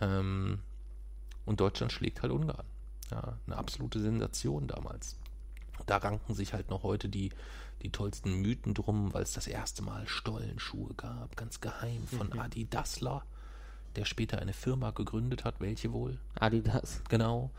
[0.00, 0.60] ähm,
[1.44, 2.66] und Deutschland schlägt halt Ungarn.
[3.10, 5.18] Ja, eine absolute Sensation damals.
[5.86, 7.30] Da ranken sich halt noch heute die,
[7.82, 12.68] die tollsten Mythen drum, weil es das erste Mal Stollenschuhe gab, ganz geheim von Adi
[12.68, 13.24] Dassler,
[13.96, 15.60] der später eine Firma gegründet hat.
[15.60, 16.18] Welche wohl?
[16.38, 17.02] Adidas.
[17.08, 17.50] Genau.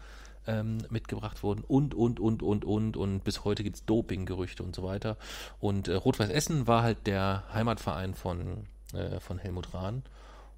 [0.45, 2.97] Ähm, mitgebracht wurden und, und, und, und, und.
[2.97, 5.15] Und bis heute gibt es Dopinggerüchte und so weiter.
[5.61, 10.03] Und äh, Rot-Weiß Essen war halt der Heimatverein von, äh, von Helmut Rahn.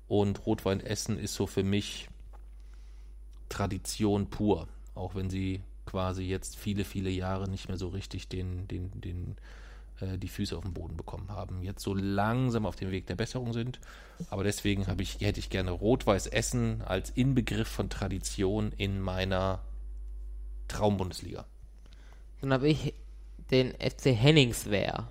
[0.08, 2.10] Und Rot-Weiß Essen ist so für mich
[3.50, 4.68] Tradition pur.
[4.96, 9.36] Auch wenn sie quasi jetzt viele, viele Jahre nicht mehr so richtig den, den, den,
[10.00, 11.62] äh, die Füße auf den Boden bekommen haben.
[11.64, 13.80] Jetzt so langsam auf dem Weg der Besserung sind.
[14.30, 19.62] Aber deswegen habe ich, hätte ich gerne Rot-Weiß Essen als Inbegriff von Tradition in meiner
[20.68, 21.46] Traumbundesliga.
[22.42, 22.94] Dann habe ich
[23.52, 25.08] den FC Henningswehr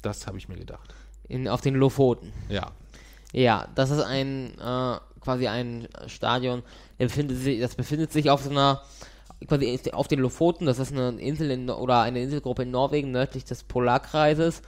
[0.00, 0.94] Das habe ich mir gedacht.
[1.28, 2.32] in, auf den Lofoten.
[2.48, 2.72] Ja.
[3.32, 6.62] Ja, das ist ein äh, quasi ein Stadion,
[6.98, 8.82] befindet sich, das befindet sich auf so einer
[9.46, 13.44] quasi auf den Lofoten, das ist eine Insel in, oder eine Inselgruppe in Norwegen nördlich
[13.44, 14.62] des Polarkreises,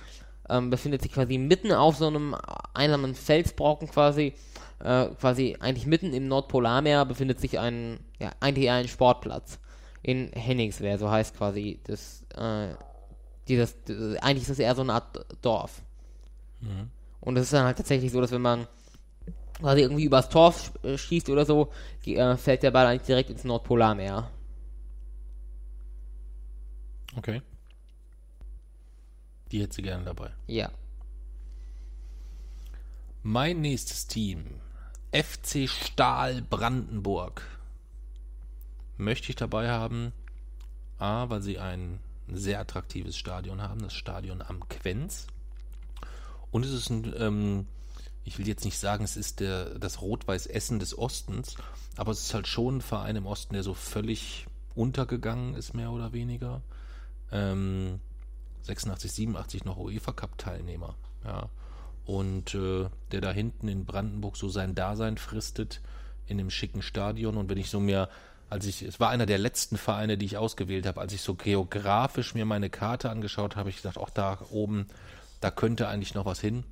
[0.49, 2.37] ähm, befindet sich quasi mitten auf so einem
[2.75, 4.35] einsamen Felsbrocken quasi,
[4.83, 9.59] äh, quasi eigentlich mitten im Nordpolarmeer befindet sich ein, ja, eigentlich ein Sportplatz
[10.03, 12.75] in Henningswehr, so heißt quasi das, äh,
[13.49, 13.77] dieses,
[14.21, 15.83] eigentlich ist das eher so eine Art Dorf.
[17.21, 18.67] Und es ist dann halt tatsächlich so, dass wenn man
[19.61, 21.69] quasi irgendwie übers Tor sch- äh, schießt oder so,
[22.05, 24.29] äh, fällt der Ball eigentlich direkt ins Nordpolarmeer.
[27.16, 27.43] Okay.
[29.53, 30.31] Die hätte sie gerne dabei.
[30.47, 30.70] Ja.
[33.23, 34.61] Mein nächstes Team,
[35.12, 37.43] FC Stahl Brandenburg.
[38.97, 40.12] Möchte ich dabei haben,
[40.99, 45.27] A, weil sie ein sehr attraktives Stadion haben, das Stadion am Quenz.
[46.51, 47.66] Und es ist ein, ähm,
[48.24, 51.57] ich will jetzt nicht sagen, es ist der, das Rot-Weiß Essen des Ostens,
[51.97, 55.91] aber es ist halt schon ein Verein im Osten, der so völlig untergegangen ist, mehr
[55.91, 56.62] oder weniger.
[57.33, 58.01] Ähm,
[58.63, 61.49] 86, 87 noch UEFA Cup Teilnehmer, ja.
[62.07, 65.81] Und äh, der da hinten in Brandenburg so sein Dasein fristet
[66.27, 67.37] in dem schicken Stadion.
[67.37, 68.11] Und wenn ich so mir,
[68.51, 71.35] als ich, es war einer der letzten Vereine, die ich ausgewählt habe, als ich so
[71.35, 74.87] geografisch mir meine Karte angeschaut habe, habe ich gedacht, auch da oben,
[75.41, 76.65] da könnte eigentlich noch was hin.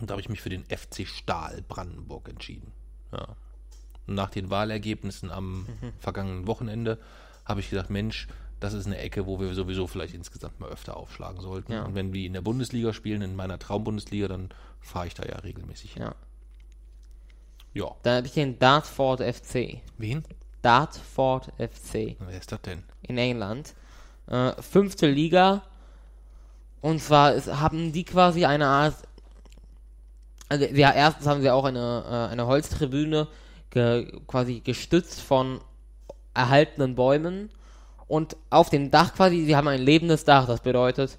[0.00, 2.72] Und da habe ich mich für den FC Stahl Brandenburg entschieden.
[3.12, 3.36] Ja.
[4.06, 5.66] Und nach den Wahlergebnissen am
[6.00, 6.98] vergangenen Wochenende
[7.44, 8.28] habe ich gedacht, Mensch,
[8.60, 11.72] das ist eine Ecke, wo wir sowieso vielleicht insgesamt mal öfter aufschlagen sollten.
[11.72, 11.84] Ja.
[11.84, 14.50] Und wenn die in der Bundesliga spielen, in meiner Traumbundesliga, dann
[14.80, 16.02] fahre ich da ja regelmäßig hin.
[16.02, 16.14] Ja.
[17.72, 17.94] Ja.
[18.02, 19.80] Dann habe ich den Dartford FC.
[19.96, 20.24] Wen?
[20.62, 22.82] Dartford FC Wer ist das denn?
[23.02, 23.74] in England.
[24.26, 25.62] Äh, fünfte Liga.
[26.80, 28.94] Und zwar ist, haben die quasi eine Art.
[30.48, 33.28] Also, ja, erstens haben sie auch eine, äh, eine Holztribüne
[33.70, 35.60] ge, quasi gestützt von
[36.34, 37.50] erhaltenen Bäumen.
[38.10, 40.48] Und auf dem Dach quasi, sie haben ein lebendes Dach.
[40.48, 41.16] Das bedeutet,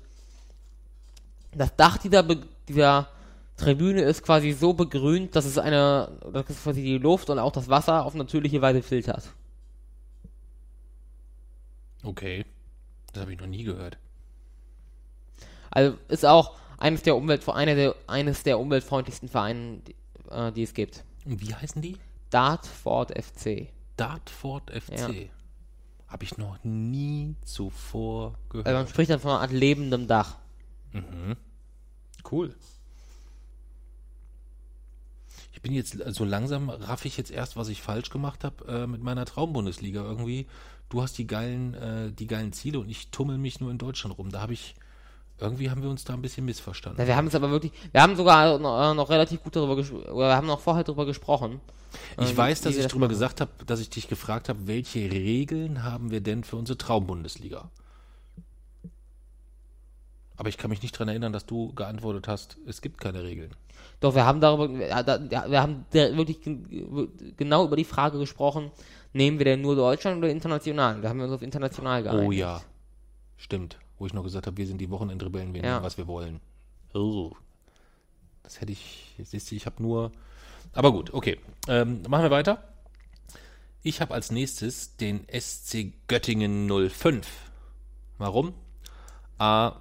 [1.54, 3.08] das Dach dieser, Be dieser
[3.56, 7.54] Tribüne ist quasi so begrünt, dass es eine, dass es quasi die Luft und auch
[7.54, 9.24] das Wasser auf natürliche Weise filtert.
[12.04, 12.46] Okay.
[13.14, 13.98] Das habe ich noch nie gehört.
[15.70, 19.96] Also ist auch eines der Umwelt, eine der, eines der umweltfreundlichsten Vereine, die,
[20.30, 21.06] äh, die es gibt.
[21.24, 21.96] Und wie heißen die?
[22.32, 23.70] Dartford FC.
[23.96, 24.92] Dartford FC.
[25.00, 25.41] Ja.
[26.12, 28.68] Habe ich noch nie zuvor gehört.
[28.68, 30.36] Also man spricht dann von einer Art lebendem Dach.
[32.30, 32.54] Cool.
[35.54, 38.88] Ich bin jetzt, so langsam raff ich jetzt erst, was ich falsch gemacht habe äh,
[38.88, 40.48] mit meiner Traumbundesliga irgendwie.
[40.90, 44.18] Du hast die geilen, äh, die geilen Ziele und ich tummel mich nur in Deutschland
[44.18, 44.32] rum.
[44.32, 44.76] Da habe ich,
[45.42, 47.02] irgendwie haben wir uns da ein bisschen missverstanden.
[47.02, 49.76] Ja, wir haben es aber wirklich, wir haben sogar noch, äh, noch relativ gut darüber
[49.76, 51.60] gesprochen, oder wir haben noch vorher darüber gesprochen.
[52.20, 53.10] Ich äh, weiß, dass ich machen.
[53.10, 57.70] gesagt habe, dass ich dich gefragt habe, welche Regeln haben wir denn für unsere Traumbundesliga?
[60.38, 63.52] Aber ich kann mich nicht daran erinnern, dass du geantwortet hast, es gibt keine Regeln.
[64.00, 68.72] Doch, wir haben darüber, wir haben wirklich gen- genau über die Frage gesprochen,
[69.14, 71.02] nehmen wir denn nur Deutschland oder international?
[71.02, 72.26] Da haben wir uns auf international geeinigt.
[72.28, 72.62] Oh ja,
[73.38, 73.78] stimmt.
[74.02, 75.74] Wo ich noch gesagt habe, wir sind die Wochenendrebellen, wir Ja.
[75.74, 76.40] nehmen, was wir wollen.
[76.96, 77.34] Oh.
[78.42, 80.12] Das hätte ich, siehst du, ich habe nur.
[80.74, 81.40] Aber gut, okay.
[81.68, 82.64] Ähm, machen wir weiter.
[83.84, 87.28] Ich habe als nächstes den SC Göttingen 05.
[88.18, 88.56] Warum?
[89.38, 89.74] A,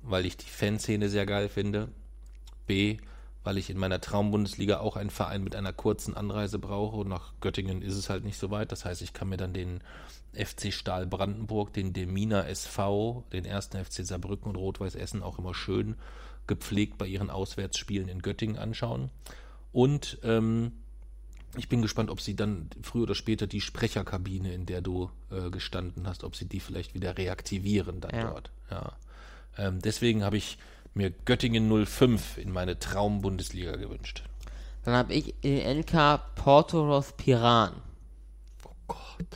[0.00, 1.88] weil ich die Fanszene sehr geil finde.
[2.66, 2.96] B,
[3.46, 6.96] weil ich in meiner Traumbundesliga auch einen Verein mit einer kurzen Anreise brauche.
[6.96, 8.72] Und nach Göttingen ist es halt nicht so weit.
[8.72, 9.80] Das heißt, ich kann mir dann den
[10.34, 15.54] FC Stahl Brandenburg, den Demina SV, den ersten FC Saarbrücken und Rot-Weiß Essen auch immer
[15.54, 15.94] schön
[16.48, 19.10] gepflegt bei ihren Auswärtsspielen in Göttingen anschauen.
[19.72, 20.72] Und ähm,
[21.56, 25.50] ich bin gespannt, ob sie dann früher oder später die Sprecherkabine, in der du äh,
[25.50, 28.30] gestanden hast, ob sie die vielleicht wieder reaktivieren dann Ja.
[28.30, 28.50] dort.
[28.72, 28.92] Ja.
[29.56, 30.58] Ähm, deswegen habe ich
[30.96, 34.22] mir Göttingen 05 in meine Traumbundesliga gewünscht.
[34.84, 37.72] Dann habe ich den NK Portoros Piran.
[38.64, 39.26] Oh Gott.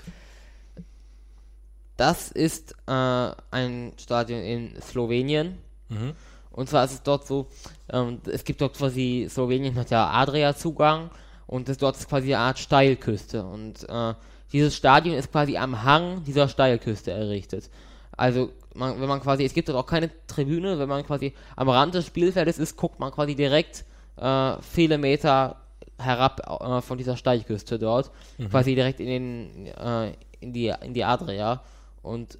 [1.96, 5.58] Das ist äh, ein Stadion in Slowenien.
[5.88, 6.12] Mhm.
[6.50, 7.48] Und zwar ist es dort so,
[7.92, 11.10] ähm, es gibt dort quasi, Slowenien hat ja Adria-Zugang
[11.46, 13.44] und das dort ist quasi eine Art Steilküste.
[13.44, 14.14] Und äh,
[14.52, 17.70] dieses Stadion ist quasi am Hang dieser Steilküste errichtet.
[18.12, 21.68] Also, man, wenn man quasi, es gibt dort auch keine Tribüne, wenn man quasi am
[21.68, 23.84] Rand des Spielfeldes ist, guckt man quasi direkt
[24.16, 25.56] äh, viele Meter
[25.98, 28.10] herab äh, von dieser Steilküste dort,
[28.50, 31.62] quasi direkt in den, äh, in die, in die Adria.
[32.02, 32.38] Und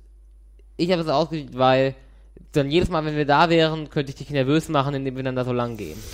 [0.77, 1.94] ich habe es ausgesucht, weil
[2.52, 5.36] dann jedes Mal, wenn wir da wären, könnte ich dich nervös machen, indem wir dann
[5.36, 5.98] da so lang gehen.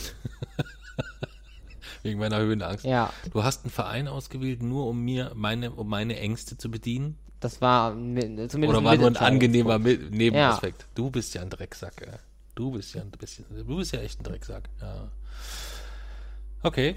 [2.02, 2.84] Wegen meiner Höhenangst.
[2.84, 7.16] Ja, Du hast einen Verein ausgewählt, nur um mir meine, um meine Ängste zu bedienen?
[7.40, 10.86] Das war mi- zumindest Oder war nur ein angenehmer Nebenaspekt?
[10.94, 12.18] Du bist ja ein Drecksack, ey.
[12.54, 14.68] Du bist ja ein bisschen, du bist ja echt ein Drecksack.
[14.80, 15.08] Ja.
[16.62, 16.96] Okay.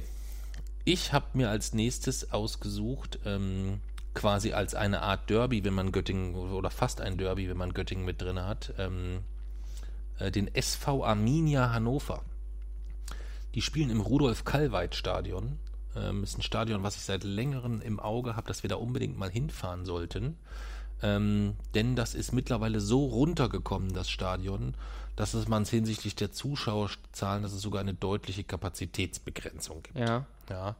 [0.85, 3.81] Ich habe mir als nächstes ausgesucht, ähm,
[4.15, 8.05] quasi als eine Art Derby, wenn man Göttingen, oder fast ein Derby, wenn man Göttingen
[8.05, 9.19] mit drin hat, ähm,
[10.17, 12.23] äh, den SV Arminia Hannover.
[13.55, 15.59] Die spielen im Rudolf-Kallweit-Stadion.
[15.95, 19.17] Ähm, ist ein Stadion, was ich seit längerem im Auge habe, dass wir da unbedingt
[19.17, 20.37] mal hinfahren sollten.
[21.01, 24.75] Ähm, denn das ist mittlerweile so runtergekommen, das Stadion,
[25.15, 29.97] dass es man hinsichtlich der Zuschauerzahlen, dass es sogar eine deutliche Kapazitätsbegrenzung gibt.
[29.97, 30.25] Ja.
[30.49, 30.75] Ja.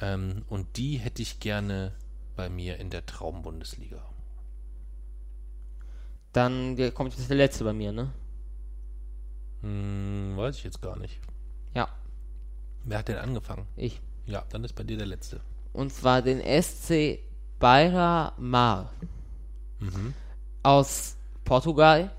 [0.00, 1.92] Ähm, und die hätte ich gerne
[2.36, 4.02] bei mir in der Traumbundesliga.
[6.32, 8.12] Dann kommt jetzt der letzte bei mir, ne?
[9.62, 11.18] Hm, weiß ich jetzt gar nicht.
[11.74, 11.88] Ja,
[12.84, 13.66] Wer hat denn angefangen?
[13.76, 14.00] ich.
[14.28, 15.40] Ja, dann ist bei dir der letzte.
[15.72, 17.18] Und zwar den SC
[17.58, 18.92] Beira Mar
[20.62, 22.10] aus Portugal.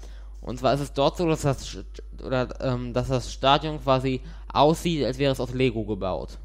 [0.42, 1.78] Und zwar ist es dort so, dass das,
[2.24, 4.22] oder, ähm, dass das Stadion quasi
[4.52, 6.38] aussieht, als wäre es aus Lego gebaut.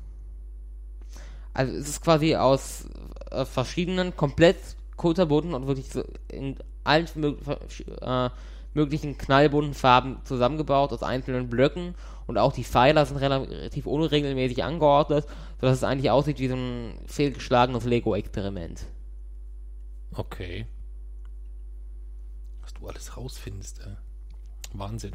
[1.55, 2.85] Also es ist quasi aus
[3.31, 4.59] äh, verschiedenen, komplett
[4.97, 7.39] kunterbunden und wirklich so in allen mög
[8.03, 8.31] äh,
[8.74, 11.95] möglichen knallbunten Farben zusammengebaut aus einzelnen Blöcken
[12.27, 15.27] und auch die Pfeiler sind relativ unregelmäßig angeordnet,
[15.61, 18.87] sodass es eigentlich aussieht wie so ein fehlgeschlagenes Lego-Experiment.
[20.15, 20.67] Okay.
[22.63, 23.97] Was du alles rausfindest, ey.
[24.73, 25.13] Wahnsinn.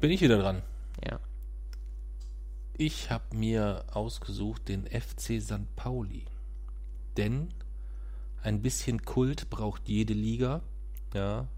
[0.00, 0.62] Bin ich wieder dran.
[1.04, 1.20] Ja.
[2.76, 5.76] Ich habe mir ausgesucht den FC St.
[5.76, 6.24] Pauli.
[7.16, 7.52] Denn
[8.42, 10.62] ein bisschen Kult braucht jede Liga.
[11.12, 11.48] Ja.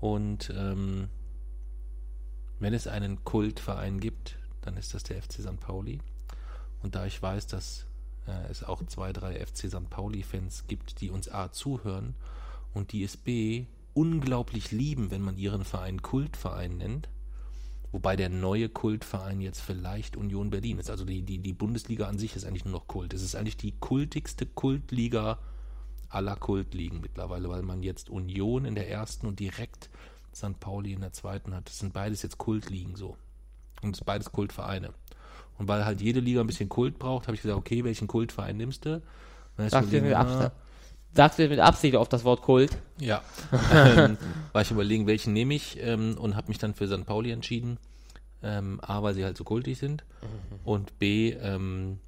[0.00, 1.08] Und ähm,
[2.60, 5.60] wenn es einen Kultverein gibt, dann ist das der FC St.
[5.60, 6.00] Pauli.
[6.82, 7.86] Und da ich weiß, dass
[8.26, 9.90] äh, es auch zwei, drei FC St.
[9.90, 12.14] Pauli-Fans gibt, die uns A zuhören
[12.74, 17.08] und die es B unglaublich lieben, wenn man ihren Verein Kultverein nennt,
[17.90, 20.90] wobei der neue Kultverein jetzt vielleicht Union Berlin ist.
[20.90, 23.12] Also die, die, die Bundesliga an sich ist eigentlich nur noch Kult.
[23.12, 25.38] Es ist eigentlich die kultigste Kultliga
[26.08, 29.90] aller Kultligen mittlerweile, weil man jetzt Union in der ersten und direkt
[30.38, 30.58] St.
[30.60, 31.68] Pauli in der zweiten hat.
[31.68, 33.16] Das sind beides jetzt Kultligen so.
[33.82, 34.92] Und es sind beides Kultvereine.
[35.58, 38.56] Und weil halt jede Liga ein bisschen Kult braucht, habe ich gesagt, okay, welchen Kultverein
[38.56, 39.02] nimmst du?
[39.56, 40.52] Sagst du, mit Absicht,
[41.12, 42.78] sagst du mit Absicht auf das Wort Kult?
[43.00, 43.22] Ja.
[43.72, 44.16] ähm,
[44.52, 47.04] war ich überlegen, welchen nehme ich ähm, und habe mich dann für St.
[47.04, 47.78] Pauli entschieden.
[48.40, 50.60] Ähm, A, weil sie halt so kultig sind mhm.
[50.64, 51.98] und B, ähm,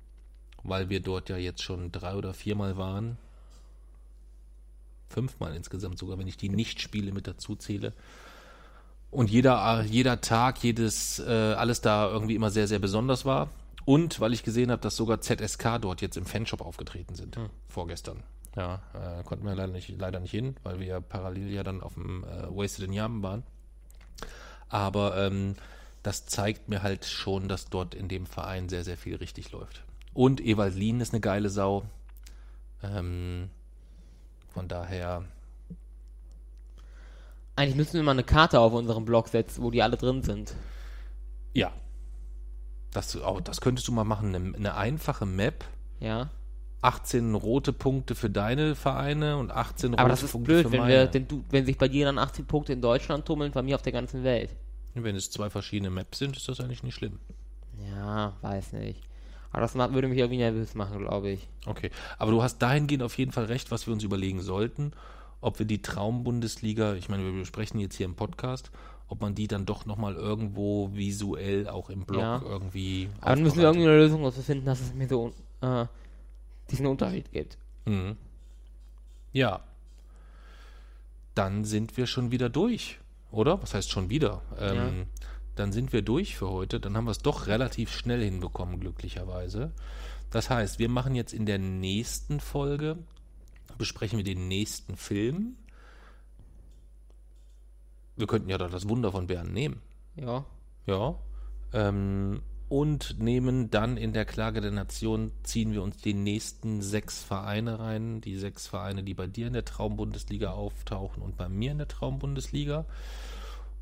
[0.63, 3.19] weil wir dort ja jetzt schon drei oder viermal waren.
[5.11, 7.93] Fünfmal insgesamt sogar, wenn ich die Nicht-Spiele mit dazu zähle
[9.11, 13.51] und jeder, jeder Tag, jedes, äh, alles da irgendwie immer sehr, sehr besonders war.
[13.85, 17.51] Und weil ich gesehen habe, dass sogar ZSK dort jetzt im Fanshop aufgetreten sind, hm.
[17.69, 18.23] vorgestern.
[18.57, 21.81] Ja, äh, konnten wir leider nicht, leider nicht hin, weil wir ja parallel ja dann
[21.81, 23.43] auf dem äh, Wasted in Yam waren.
[24.69, 25.57] Aber ähm,
[26.03, 29.83] das zeigt mir halt schon, dass dort in dem Verein sehr, sehr viel richtig läuft.
[30.15, 31.85] Und Ewald Lien ist eine geile Sau.
[32.83, 33.51] Ähm,
[34.53, 35.25] von daher
[37.61, 40.55] eigentlich müssen wir mal eine Karte auf unserem Blog setzen, wo die alle drin sind.
[41.53, 41.73] Ja.
[42.91, 44.35] Das, auch, das könntest du mal machen.
[44.35, 45.65] Eine, eine einfache Map.
[46.01, 46.31] Ja.
[46.81, 50.73] 18 rote Punkte für deine Vereine und 18 rote Aber das ist Punkte blöd, für
[50.73, 51.13] wenn, meine.
[51.13, 53.83] Wir, du, wenn sich bei dir dann 18 Punkte in Deutschland tummeln, bei mir auf
[53.83, 54.57] der ganzen Welt.
[54.95, 57.19] Wenn es zwei verschiedene Maps sind, ist das eigentlich nicht schlimm.
[57.95, 59.03] Ja, weiß nicht.
[59.53, 61.49] Aber das würde mich irgendwie nervös machen, glaube ich.
[61.67, 64.93] Okay, aber du hast dahingehend auf jeden Fall recht, was wir uns überlegen sollten
[65.41, 68.71] ob wir die Traumbundesliga, ich meine, wir besprechen jetzt hier im Podcast,
[69.09, 72.43] ob man die dann doch nochmal irgendwo visuell auch im Blog ja.
[72.43, 73.09] irgendwie.
[73.21, 75.33] Aber dann müssen wir irgendwie eine Lösung dafür finden, dass es mir so
[75.63, 75.87] äh,
[76.71, 77.59] diesen Unterschied gibt.
[77.87, 78.17] Mhm.
[79.33, 79.61] Ja.
[81.35, 82.99] Dann sind wir schon wieder durch,
[83.31, 83.63] oder?
[83.63, 84.43] Was heißt schon wieder?
[84.59, 84.91] Ähm, ja.
[85.61, 86.81] Dann sind wir durch für heute.
[86.81, 89.73] Dann haben wir es doch relativ schnell hinbekommen, glücklicherweise.
[90.31, 92.99] Das heißt, wir machen jetzt in der nächsten Folge
[93.81, 95.57] besprechen wir den nächsten Film.
[98.15, 99.81] Wir könnten ja da das Wunder von Bern nehmen.
[100.17, 100.45] Ja.
[100.87, 101.19] Ja.
[101.73, 107.23] Ähm, und nehmen dann in der Klage der Nation, ziehen wir uns die nächsten sechs
[107.23, 108.21] Vereine rein.
[108.21, 111.89] Die sechs Vereine, die bei dir in der Traumbundesliga auftauchen und bei mir in der
[111.89, 112.85] Traumbundesliga.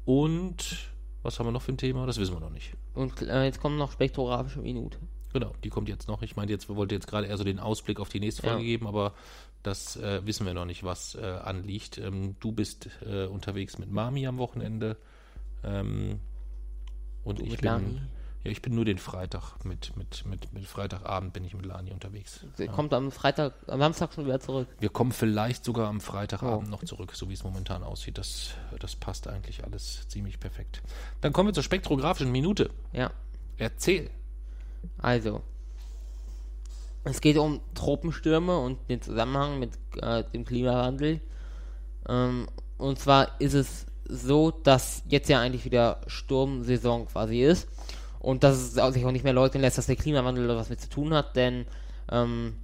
[0.04, 0.90] Und
[1.22, 2.06] was haben wir noch für ein Thema?
[2.06, 2.72] Das wissen wir noch nicht.
[2.94, 4.98] Und äh, jetzt kommt noch spektrographische Minute.
[5.32, 6.22] Genau, die kommt jetzt noch.
[6.22, 8.64] Ich meine, jetzt wollte jetzt gerade eher so den Ausblick auf die nächste Folge ja.
[8.64, 9.12] geben, aber
[9.62, 11.98] das äh, wissen wir noch nicht, was äh, anliegt.
[11.98, 14.96] Ähm, du bist äh, unterwegs mit Mami am Wochenende.
[15.64, 16.20] Ähm,
[17.24, 18.00] und du ich bin, Lani?
[18.44, 21.90] Ja, ich bin nur den Freitag mit, mit, mit, mit Freitagabend bin ich mit Lani
[21.90, 22.44] unterwegs.
[22.54, 22.72] Sie ja.
[22.72, 24.68] kommt am Freitag, am Samstag schon wieder zurück.
[24.78, 26.70] Wir kommen vielleicht sogar am Freitagabend oh.
[26.70, 28.16] noch zurück, so wie es momentan aussieht.
[28.16, 30.82] Das, das passt eigentlich alles ziemlich perfekt.
[31.20, 32.70] Dann kommen wir zur spektrographischen Minute.
[32.92, 33.10] Ja.
[33.56, 34.08] Erzähl.
[34.98, 35.42] Also,
[37.02, 41.20] es geht um Tropenstürme und den Zusammenhang mit äh, dem Klimawandel.
[42.08, 42.46] Ähm,
[42.76, 47.68] und zwar ist es so, dass jetzt ja eigentlich wieder Sturmsaison quasi ist
[48.20, 50.88] und dass es sich auch nicht mehr leugnen lässt, dass der Klimawandel was mit zu
[50.88, 51.66] tun hat, denn
[52.10, 52.56] ähm,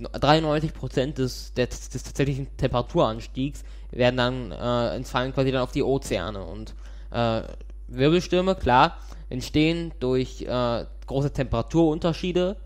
[0.00, 6.42] 93% des, des, des, tatsächlichen Temperaturanstiegs werden dann äh, entfallen quasi dann auf die Ozeane
[6.42, 6.74] und
[7.10, 7.42] äh,
[7.88, 8.98] Wirbelstürme, klar,
[9.28, 12.56] entstehen durch äh, große Temperaturunterschiede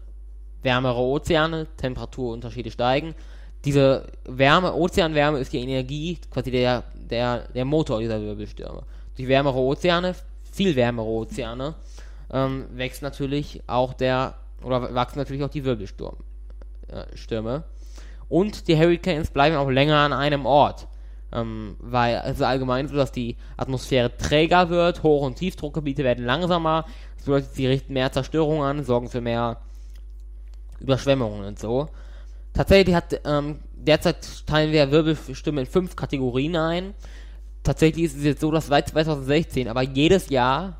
[0.66, 3.14] wärmere Ozeane, Temperaturunterschiede steigen.
[3.64, 8.82] Diese Wärme, Ozeanwärme ist die Energie, quasi der, der, der Motor dieser Wirbelstürme.
[9.16, 10.14] Durch wärmere Ozeane,
[10.52, 11.74] viel wärmere Ozeane,
[12.32, 16.16] ähm, wächst natürlich auch der, oder wachsen natürlich auch die Wirbelstürme.
[16.88, 17.60] Äh,
[18.28, 20.88] Und die Hurricanes bleiben auch länger an einem Ort.
[21.32, 26.24] Ähm, weil es ist allgemein so, dass die Atmosphäre träger wird, Hoch- und Tiefdruckgebiete werden
[26.24, 26.86] langsamer,
[27.16, 29.58] das bedeutet, sie richten mehr Zerstörung an, sorgen für mehr
[30.78, 31.88] Überschwemmungen und so.
[32.54, 36.94] Tatsächlich hat ähm, derzeit teilen wir Wirbelstürme in fünf Kategorien ein.
[37.62, 40.78] Tatsächlich ist es jetzt so, dass seit 2016 aber jedes Jahr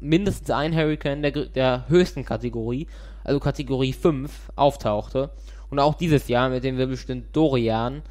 [0.00, 2.86] mindestens ein Hurricane der, der höchsten Kategorie,
[3.24, 5.30] also Kategorie 5, auftauchte.
[5.70, 8.02] Und auch dieses Jahr mit dem Wirbelsturm Dorian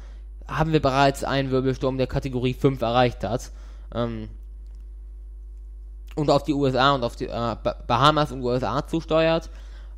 [0.46, 3.50] haben wir bereits einen Wirbelsturm, der Kategorie 5 erreicht hat.
[3.94, 4.28] Ähm,
[6.14, 7.56] und auf die USA und auf die äh,
[7.86, 9.50] Bahamas und USA zusteuert.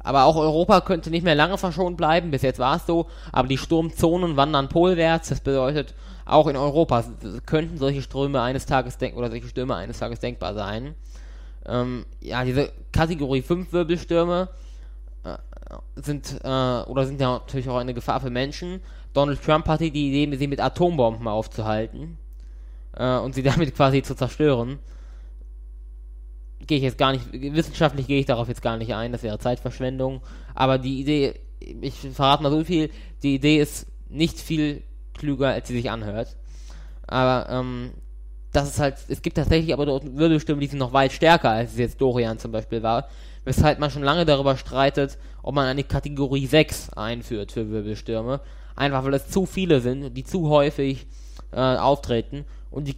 [0.02, 2.30] Aber auch Europa könnte nicht mehr lange verschont bleiben.
[2.30, 3.06] Bis jetzt war es so.
[3.32, 5.28] Aber die Sturmzonen wandern polwärts.
[5.28, 5.94] Das bedeutet,
[6.24, 7.04] auch in Europa
[7.46, 10.94] könnten solche Ströme eines Tages denk oder solche Stürme eines Tages denkbar sein.
[11.66, 14.48] Ähm, ja, diese Kategorie 5 Wirbelstürme
[15.24, 15.36] äh,
[15.96, 18.80] sind äh, oder sind ja natürlich auch eine Gefahr für Menschen.
[19.12, 22.18] Donald Trump hatte die Idee, sie mit Atombomben aufzuhalten
[22.96, 24.78] äh, und sie damit quasi zu zerstören
[26.66, 29.38] gehe ich jetzt gar nicht, wissenschaftlich gehe ich darauf jetzt gar nicht ein, das wäre
[29.38, 30.20] Zeitverschwendung.
[30.54, 32.90] Aber die Idee, ich verrate mal so viel,
[33.22, 34.82] die Idee ist nicht viel
[35.14, 36.36] klüger, als sie sich anhört.
[37.06, 37.90] Aber, ähm,
[38.52, 41.72] das ist halt, es gibt tatsächlich aber dort Wirbelstimmen, die sind noch weit stärker, als
[41.72, 43.08] es jetzt Dorian zum Beispiel war.
[43.44, 48.40] Weshalb man schon lange darüber streitet, ob man eine Kategorie 6 einführt für Wirbelstürme.
[48.76, 51.06] Einfach weil es zu viele sind, die zu häufig
[51.52, 52.44] äh, auftreten.
[52.70, 52.96] Und die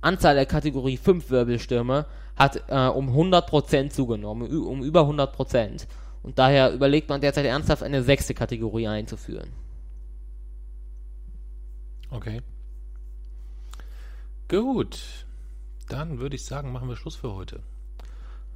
[0.00, 2.06] Anzahl der Kategorie 5 Wirbelstürme
[2.36, 5.86] hat äh, um 100% zugenommen, um über 100%.
[6.22, 9.50] Und daher überlegt man derzeit ernsthaft eine sechste Kategorie einzuführen.
[12.10, 12.42] Okay.
[14.52, 15.24] Gut.
[15.88, 17.62] Dann würde ich sagen, machen wir Schluss für heute.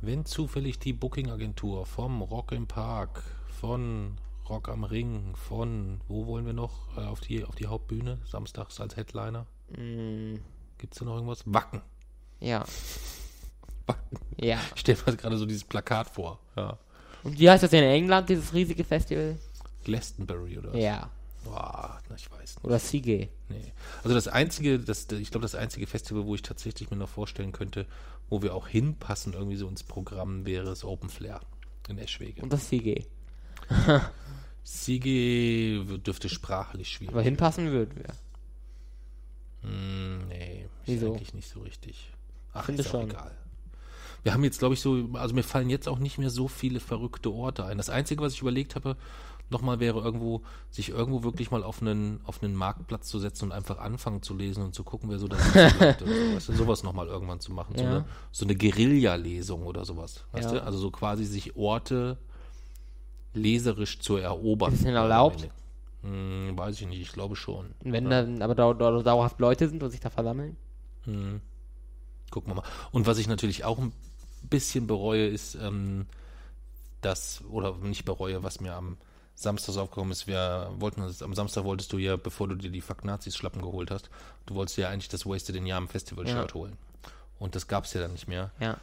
[0.03, 3.23] Wenn zufällig die Booking-Agentur vom Rock im Park,
[3.61, 8.19] von Rock am Ring, von wo wollen wir noch äh, auf, die, auf die Hauptbühne,
[8.27, 9.47] samstags als Headliner?
[9.71, 10.35] Mm.
[10.77, 11.43] Gibt es da noch irgendwas?
[11.47, 11.81] Wacken.
[12.41, 12.65] Ja.
[14.39, 14.61] Ja.
[14.75, 16.41] Ich stelle mir gerade so dieses Plakat vor.
[16.57, 16.77] Ja.
[17.23, 19.39] Und wie heißt das in England, dieses riesige Festival?
[19.85, 20.79] Glastonbury oder was?
[20.79, 21.11] Ja.
[21.47, 22.65] Boah, na, ich weiß nicht.
[22.65, 23.29] Oder Siege.
[23.49, 23.73] Nee.
[24.03, 27.53] Also das einzige, das, ich glaube, das einzige Festival, wo ich tatsächlich mir noch vorstellen
[27.53, 27.87] könnte,
[28.29, 31.41] wo wir auch hinpassen, irgendwie so ins Programm, wäre das Open Flair
[31.89, 32.43] in Eschwege.
[32.43, 33.05] Und das Siege.
[34.65, 39.71] Siege dürfte sprachlich schwierig Aber hinpassen würden wir.
[39.71, 41.13] Hm, nee, Wieso?
[41.13, 42.11] eigentlich nicht so richtig.
[42.53, 43.11] Ach, Finde ist schon.
[43.11, 43.33] egal.
[44.23, 46.81] Wir haben jetzt, glaube ich, so, also mir fallen jetzt auch nicht mehr so viele
[46.81, 47.77] verrückte Orte ein.
[47.77, 48.97] Das Einzige, was ich überlegt habe,
[49.51, 53.53] nochmal wäre irgendwo, sich irgendwo wirklich mal auf einen, auf einen Marktplatz zu setzen und
[53.53, 56.35] einfach anfangen zu lesen und zu gucken, wer so da oder so.
[56.35, 57.75] Weißt du, sowas nochmal irgendwann zu machen.
[57.77, 57.91] So Ja.
[57.91, 60.25] eine, so eine Guerilla-Lesung oder sowas.
[60.33, 60.59] Weißt Ja.
[60.61, 60.65] du?
[60.65, 62.17] Also so quasi sich Orte
[63.35, 64.73] leserisch zu erobern.
[64.73, 65.49] Ist das denn erlaubt?
[66.03, 67.67] Hm, weiß ich nicht, ich glaube schon.
[67.81, 70.57] Wenn dann aber dau dauerhaft Leute sind und sich da versammeln?
[71.05, 71.41] Hm.
[72.31, 72.65] Gucken wir mal.
[72.93, 73.93] Und was ich natürlich auch ein
[74.43, 76.07] bisschen bereue, ist, ähm,
[77.01, 78.97] dass, oder nicht bereue, was mir am
[79.39, 82.71] Samstag so aufgekommen ist, wir wollten uns, am Samstag wolltest du ja, bevor du dir
[82.71, 84.09] die Fuck Nazis Schlappen geholt hast,
[84.47, 86.55] du wolltest ja eigentlich das Wasted in Yam Festival Shirt Ja.
[86.55, 86.77] holen.
[87.39, 88.51] Und das gab es ja dann nicht mehr.
[88.61, 88.79] Ja.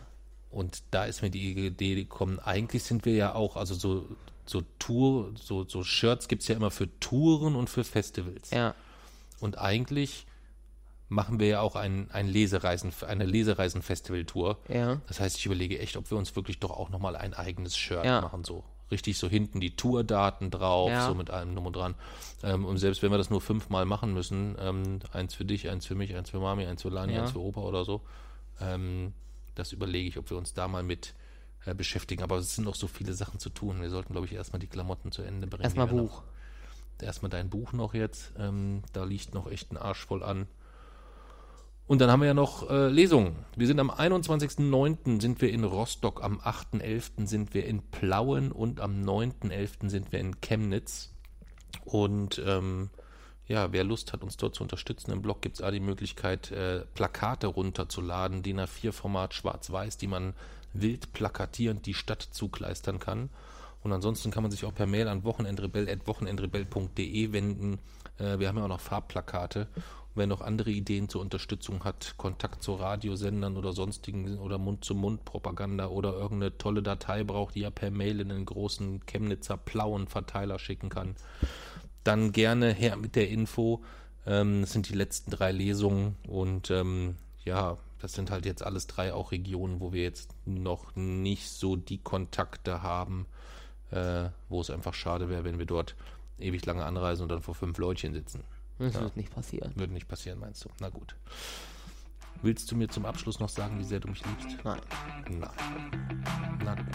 [0.51, 4.05] Und da ist mir die Idee gekommen, eigentlich sind wir ja auch, also so,
[4.45, 8.51] so Tour, so, so Shirts gibt es ja immer für Touren und für Festivals.
[8.51, 8.75] Ja.
[9.39, 10.27] Und eigentlich
[11.09, 14.57] machen wir ja auch ein, ein Lesereisen, eine Lesereisen-Festival-Tour.
[14.69, 15.01] Ja.
[15.07, 18.05] Das heißt, ich überlege echt, ob wir uns wirklich doch auch nochmal ein eigenes Shirt
[18.05, 18.21] Ja.
[18.21, 18.63] machen, so.
[18.93, 21.07] Richtig so hinten die Tourdaten drauf, Ja.
[21.07, 21.95] so mit allem drum und dran.
[22.43, 25.87] Ähm, und selbst wenn wir das nur fünfmal machen müssen, ähm, eins für dich, eins
[25.87, 27.21] für mich, eins für Mami, eins für Lani, Ja.
[27.21, 28.01] eins für Opa oder so,
[28.61, 29.13] ähm,
[29.55, 31.15] das überlege ich, ob wir uns da mal mit
[31.65, 32.21] äh, beschäftigen.
[32.23, 33.81] Aber es sind noch so viele Sachen zu tun.
[33.81, 35.63] Wir sollten, glaube ich, erstmal die Klamotten zu Ende bringen.
[35.63, 36.21] Erstmal Buch.
[36.99, 38.33] Noch, erstmal dein Buch noch jetzt.
[38.37, 40.45] Ähm, da liegt noch echt ein Arsch voll an.
[41.85, 43.35] Und dann haben wir ja noch äh, Lesungen.
[43.55, 45.22] Wir sind am 21.09.
[45.22, 47.27] sind wir in Rostock, am 8.11.
[47.27, 49.89] sind wir in Plauen und am 9.11.
[49.89, 51.11] sind wir in Chemnitz.
[51.84, 52.89] Und ähm,
[53.47, 56.51] ja, wer Lust hat, uns dort zu unterstützen, im Blog gibt es auch die Möglichkeit,
[56.51, 60.34] äh, Plakate runterzuladen, DIN A4-Format schwarz-weiß, die man
[60.72, 63.30] wild plakatierend die Stadt zukleistern kann.
[63.84, 67.80] Und ansonsten kann man sich auch per Mail an wochenendrebell.wochenendrebell.de wenden.
[68.18, 69.68] Äh, wir haben ja auch noch Farbplakate.
[70.15, 76.14] Wer noch andere Ideen zur Unterstützung hat, Kontakt zu Radiosendern oder sonstigen oder Mund-zu-Mund-Propaganda oder
[76.14, 81.15] irgendeine tolle Datei braucht, die er per Mail in den großen Chemnitzer Plauen-Verteiler schicken kann,
[82.03, 83.81] dann gerne her mit der Info.
[84.27, 88.85] Ähm, das sind die letzten drei Lesungen und ähm, ja, das sind halt jetzt alles
[88.85, 93.26] drei auch Regionen, wo wir jetzt noch nicht so die Kontakte haben,
[93.91, 95.95] äh, wo es einfach schade wäre, wenn wir dort
[96.38, 98.44] ewig lange anreisen und dann vor fünf Leutchen sitzen.
[98.79, 99.71] Das wird nicht passieren.
[99.75, 100.69] Würde nicht passieren, meinst du?
[100.79, 101.15] Na gut.
[102.41, 104.57] Willst du mir zum Abschluss noch sagen, wie sehr du mich liebst?
[104.63, 104.81] Nein.
[105.29, 105.49] Nein.
[106.63, 106.85] Na gut.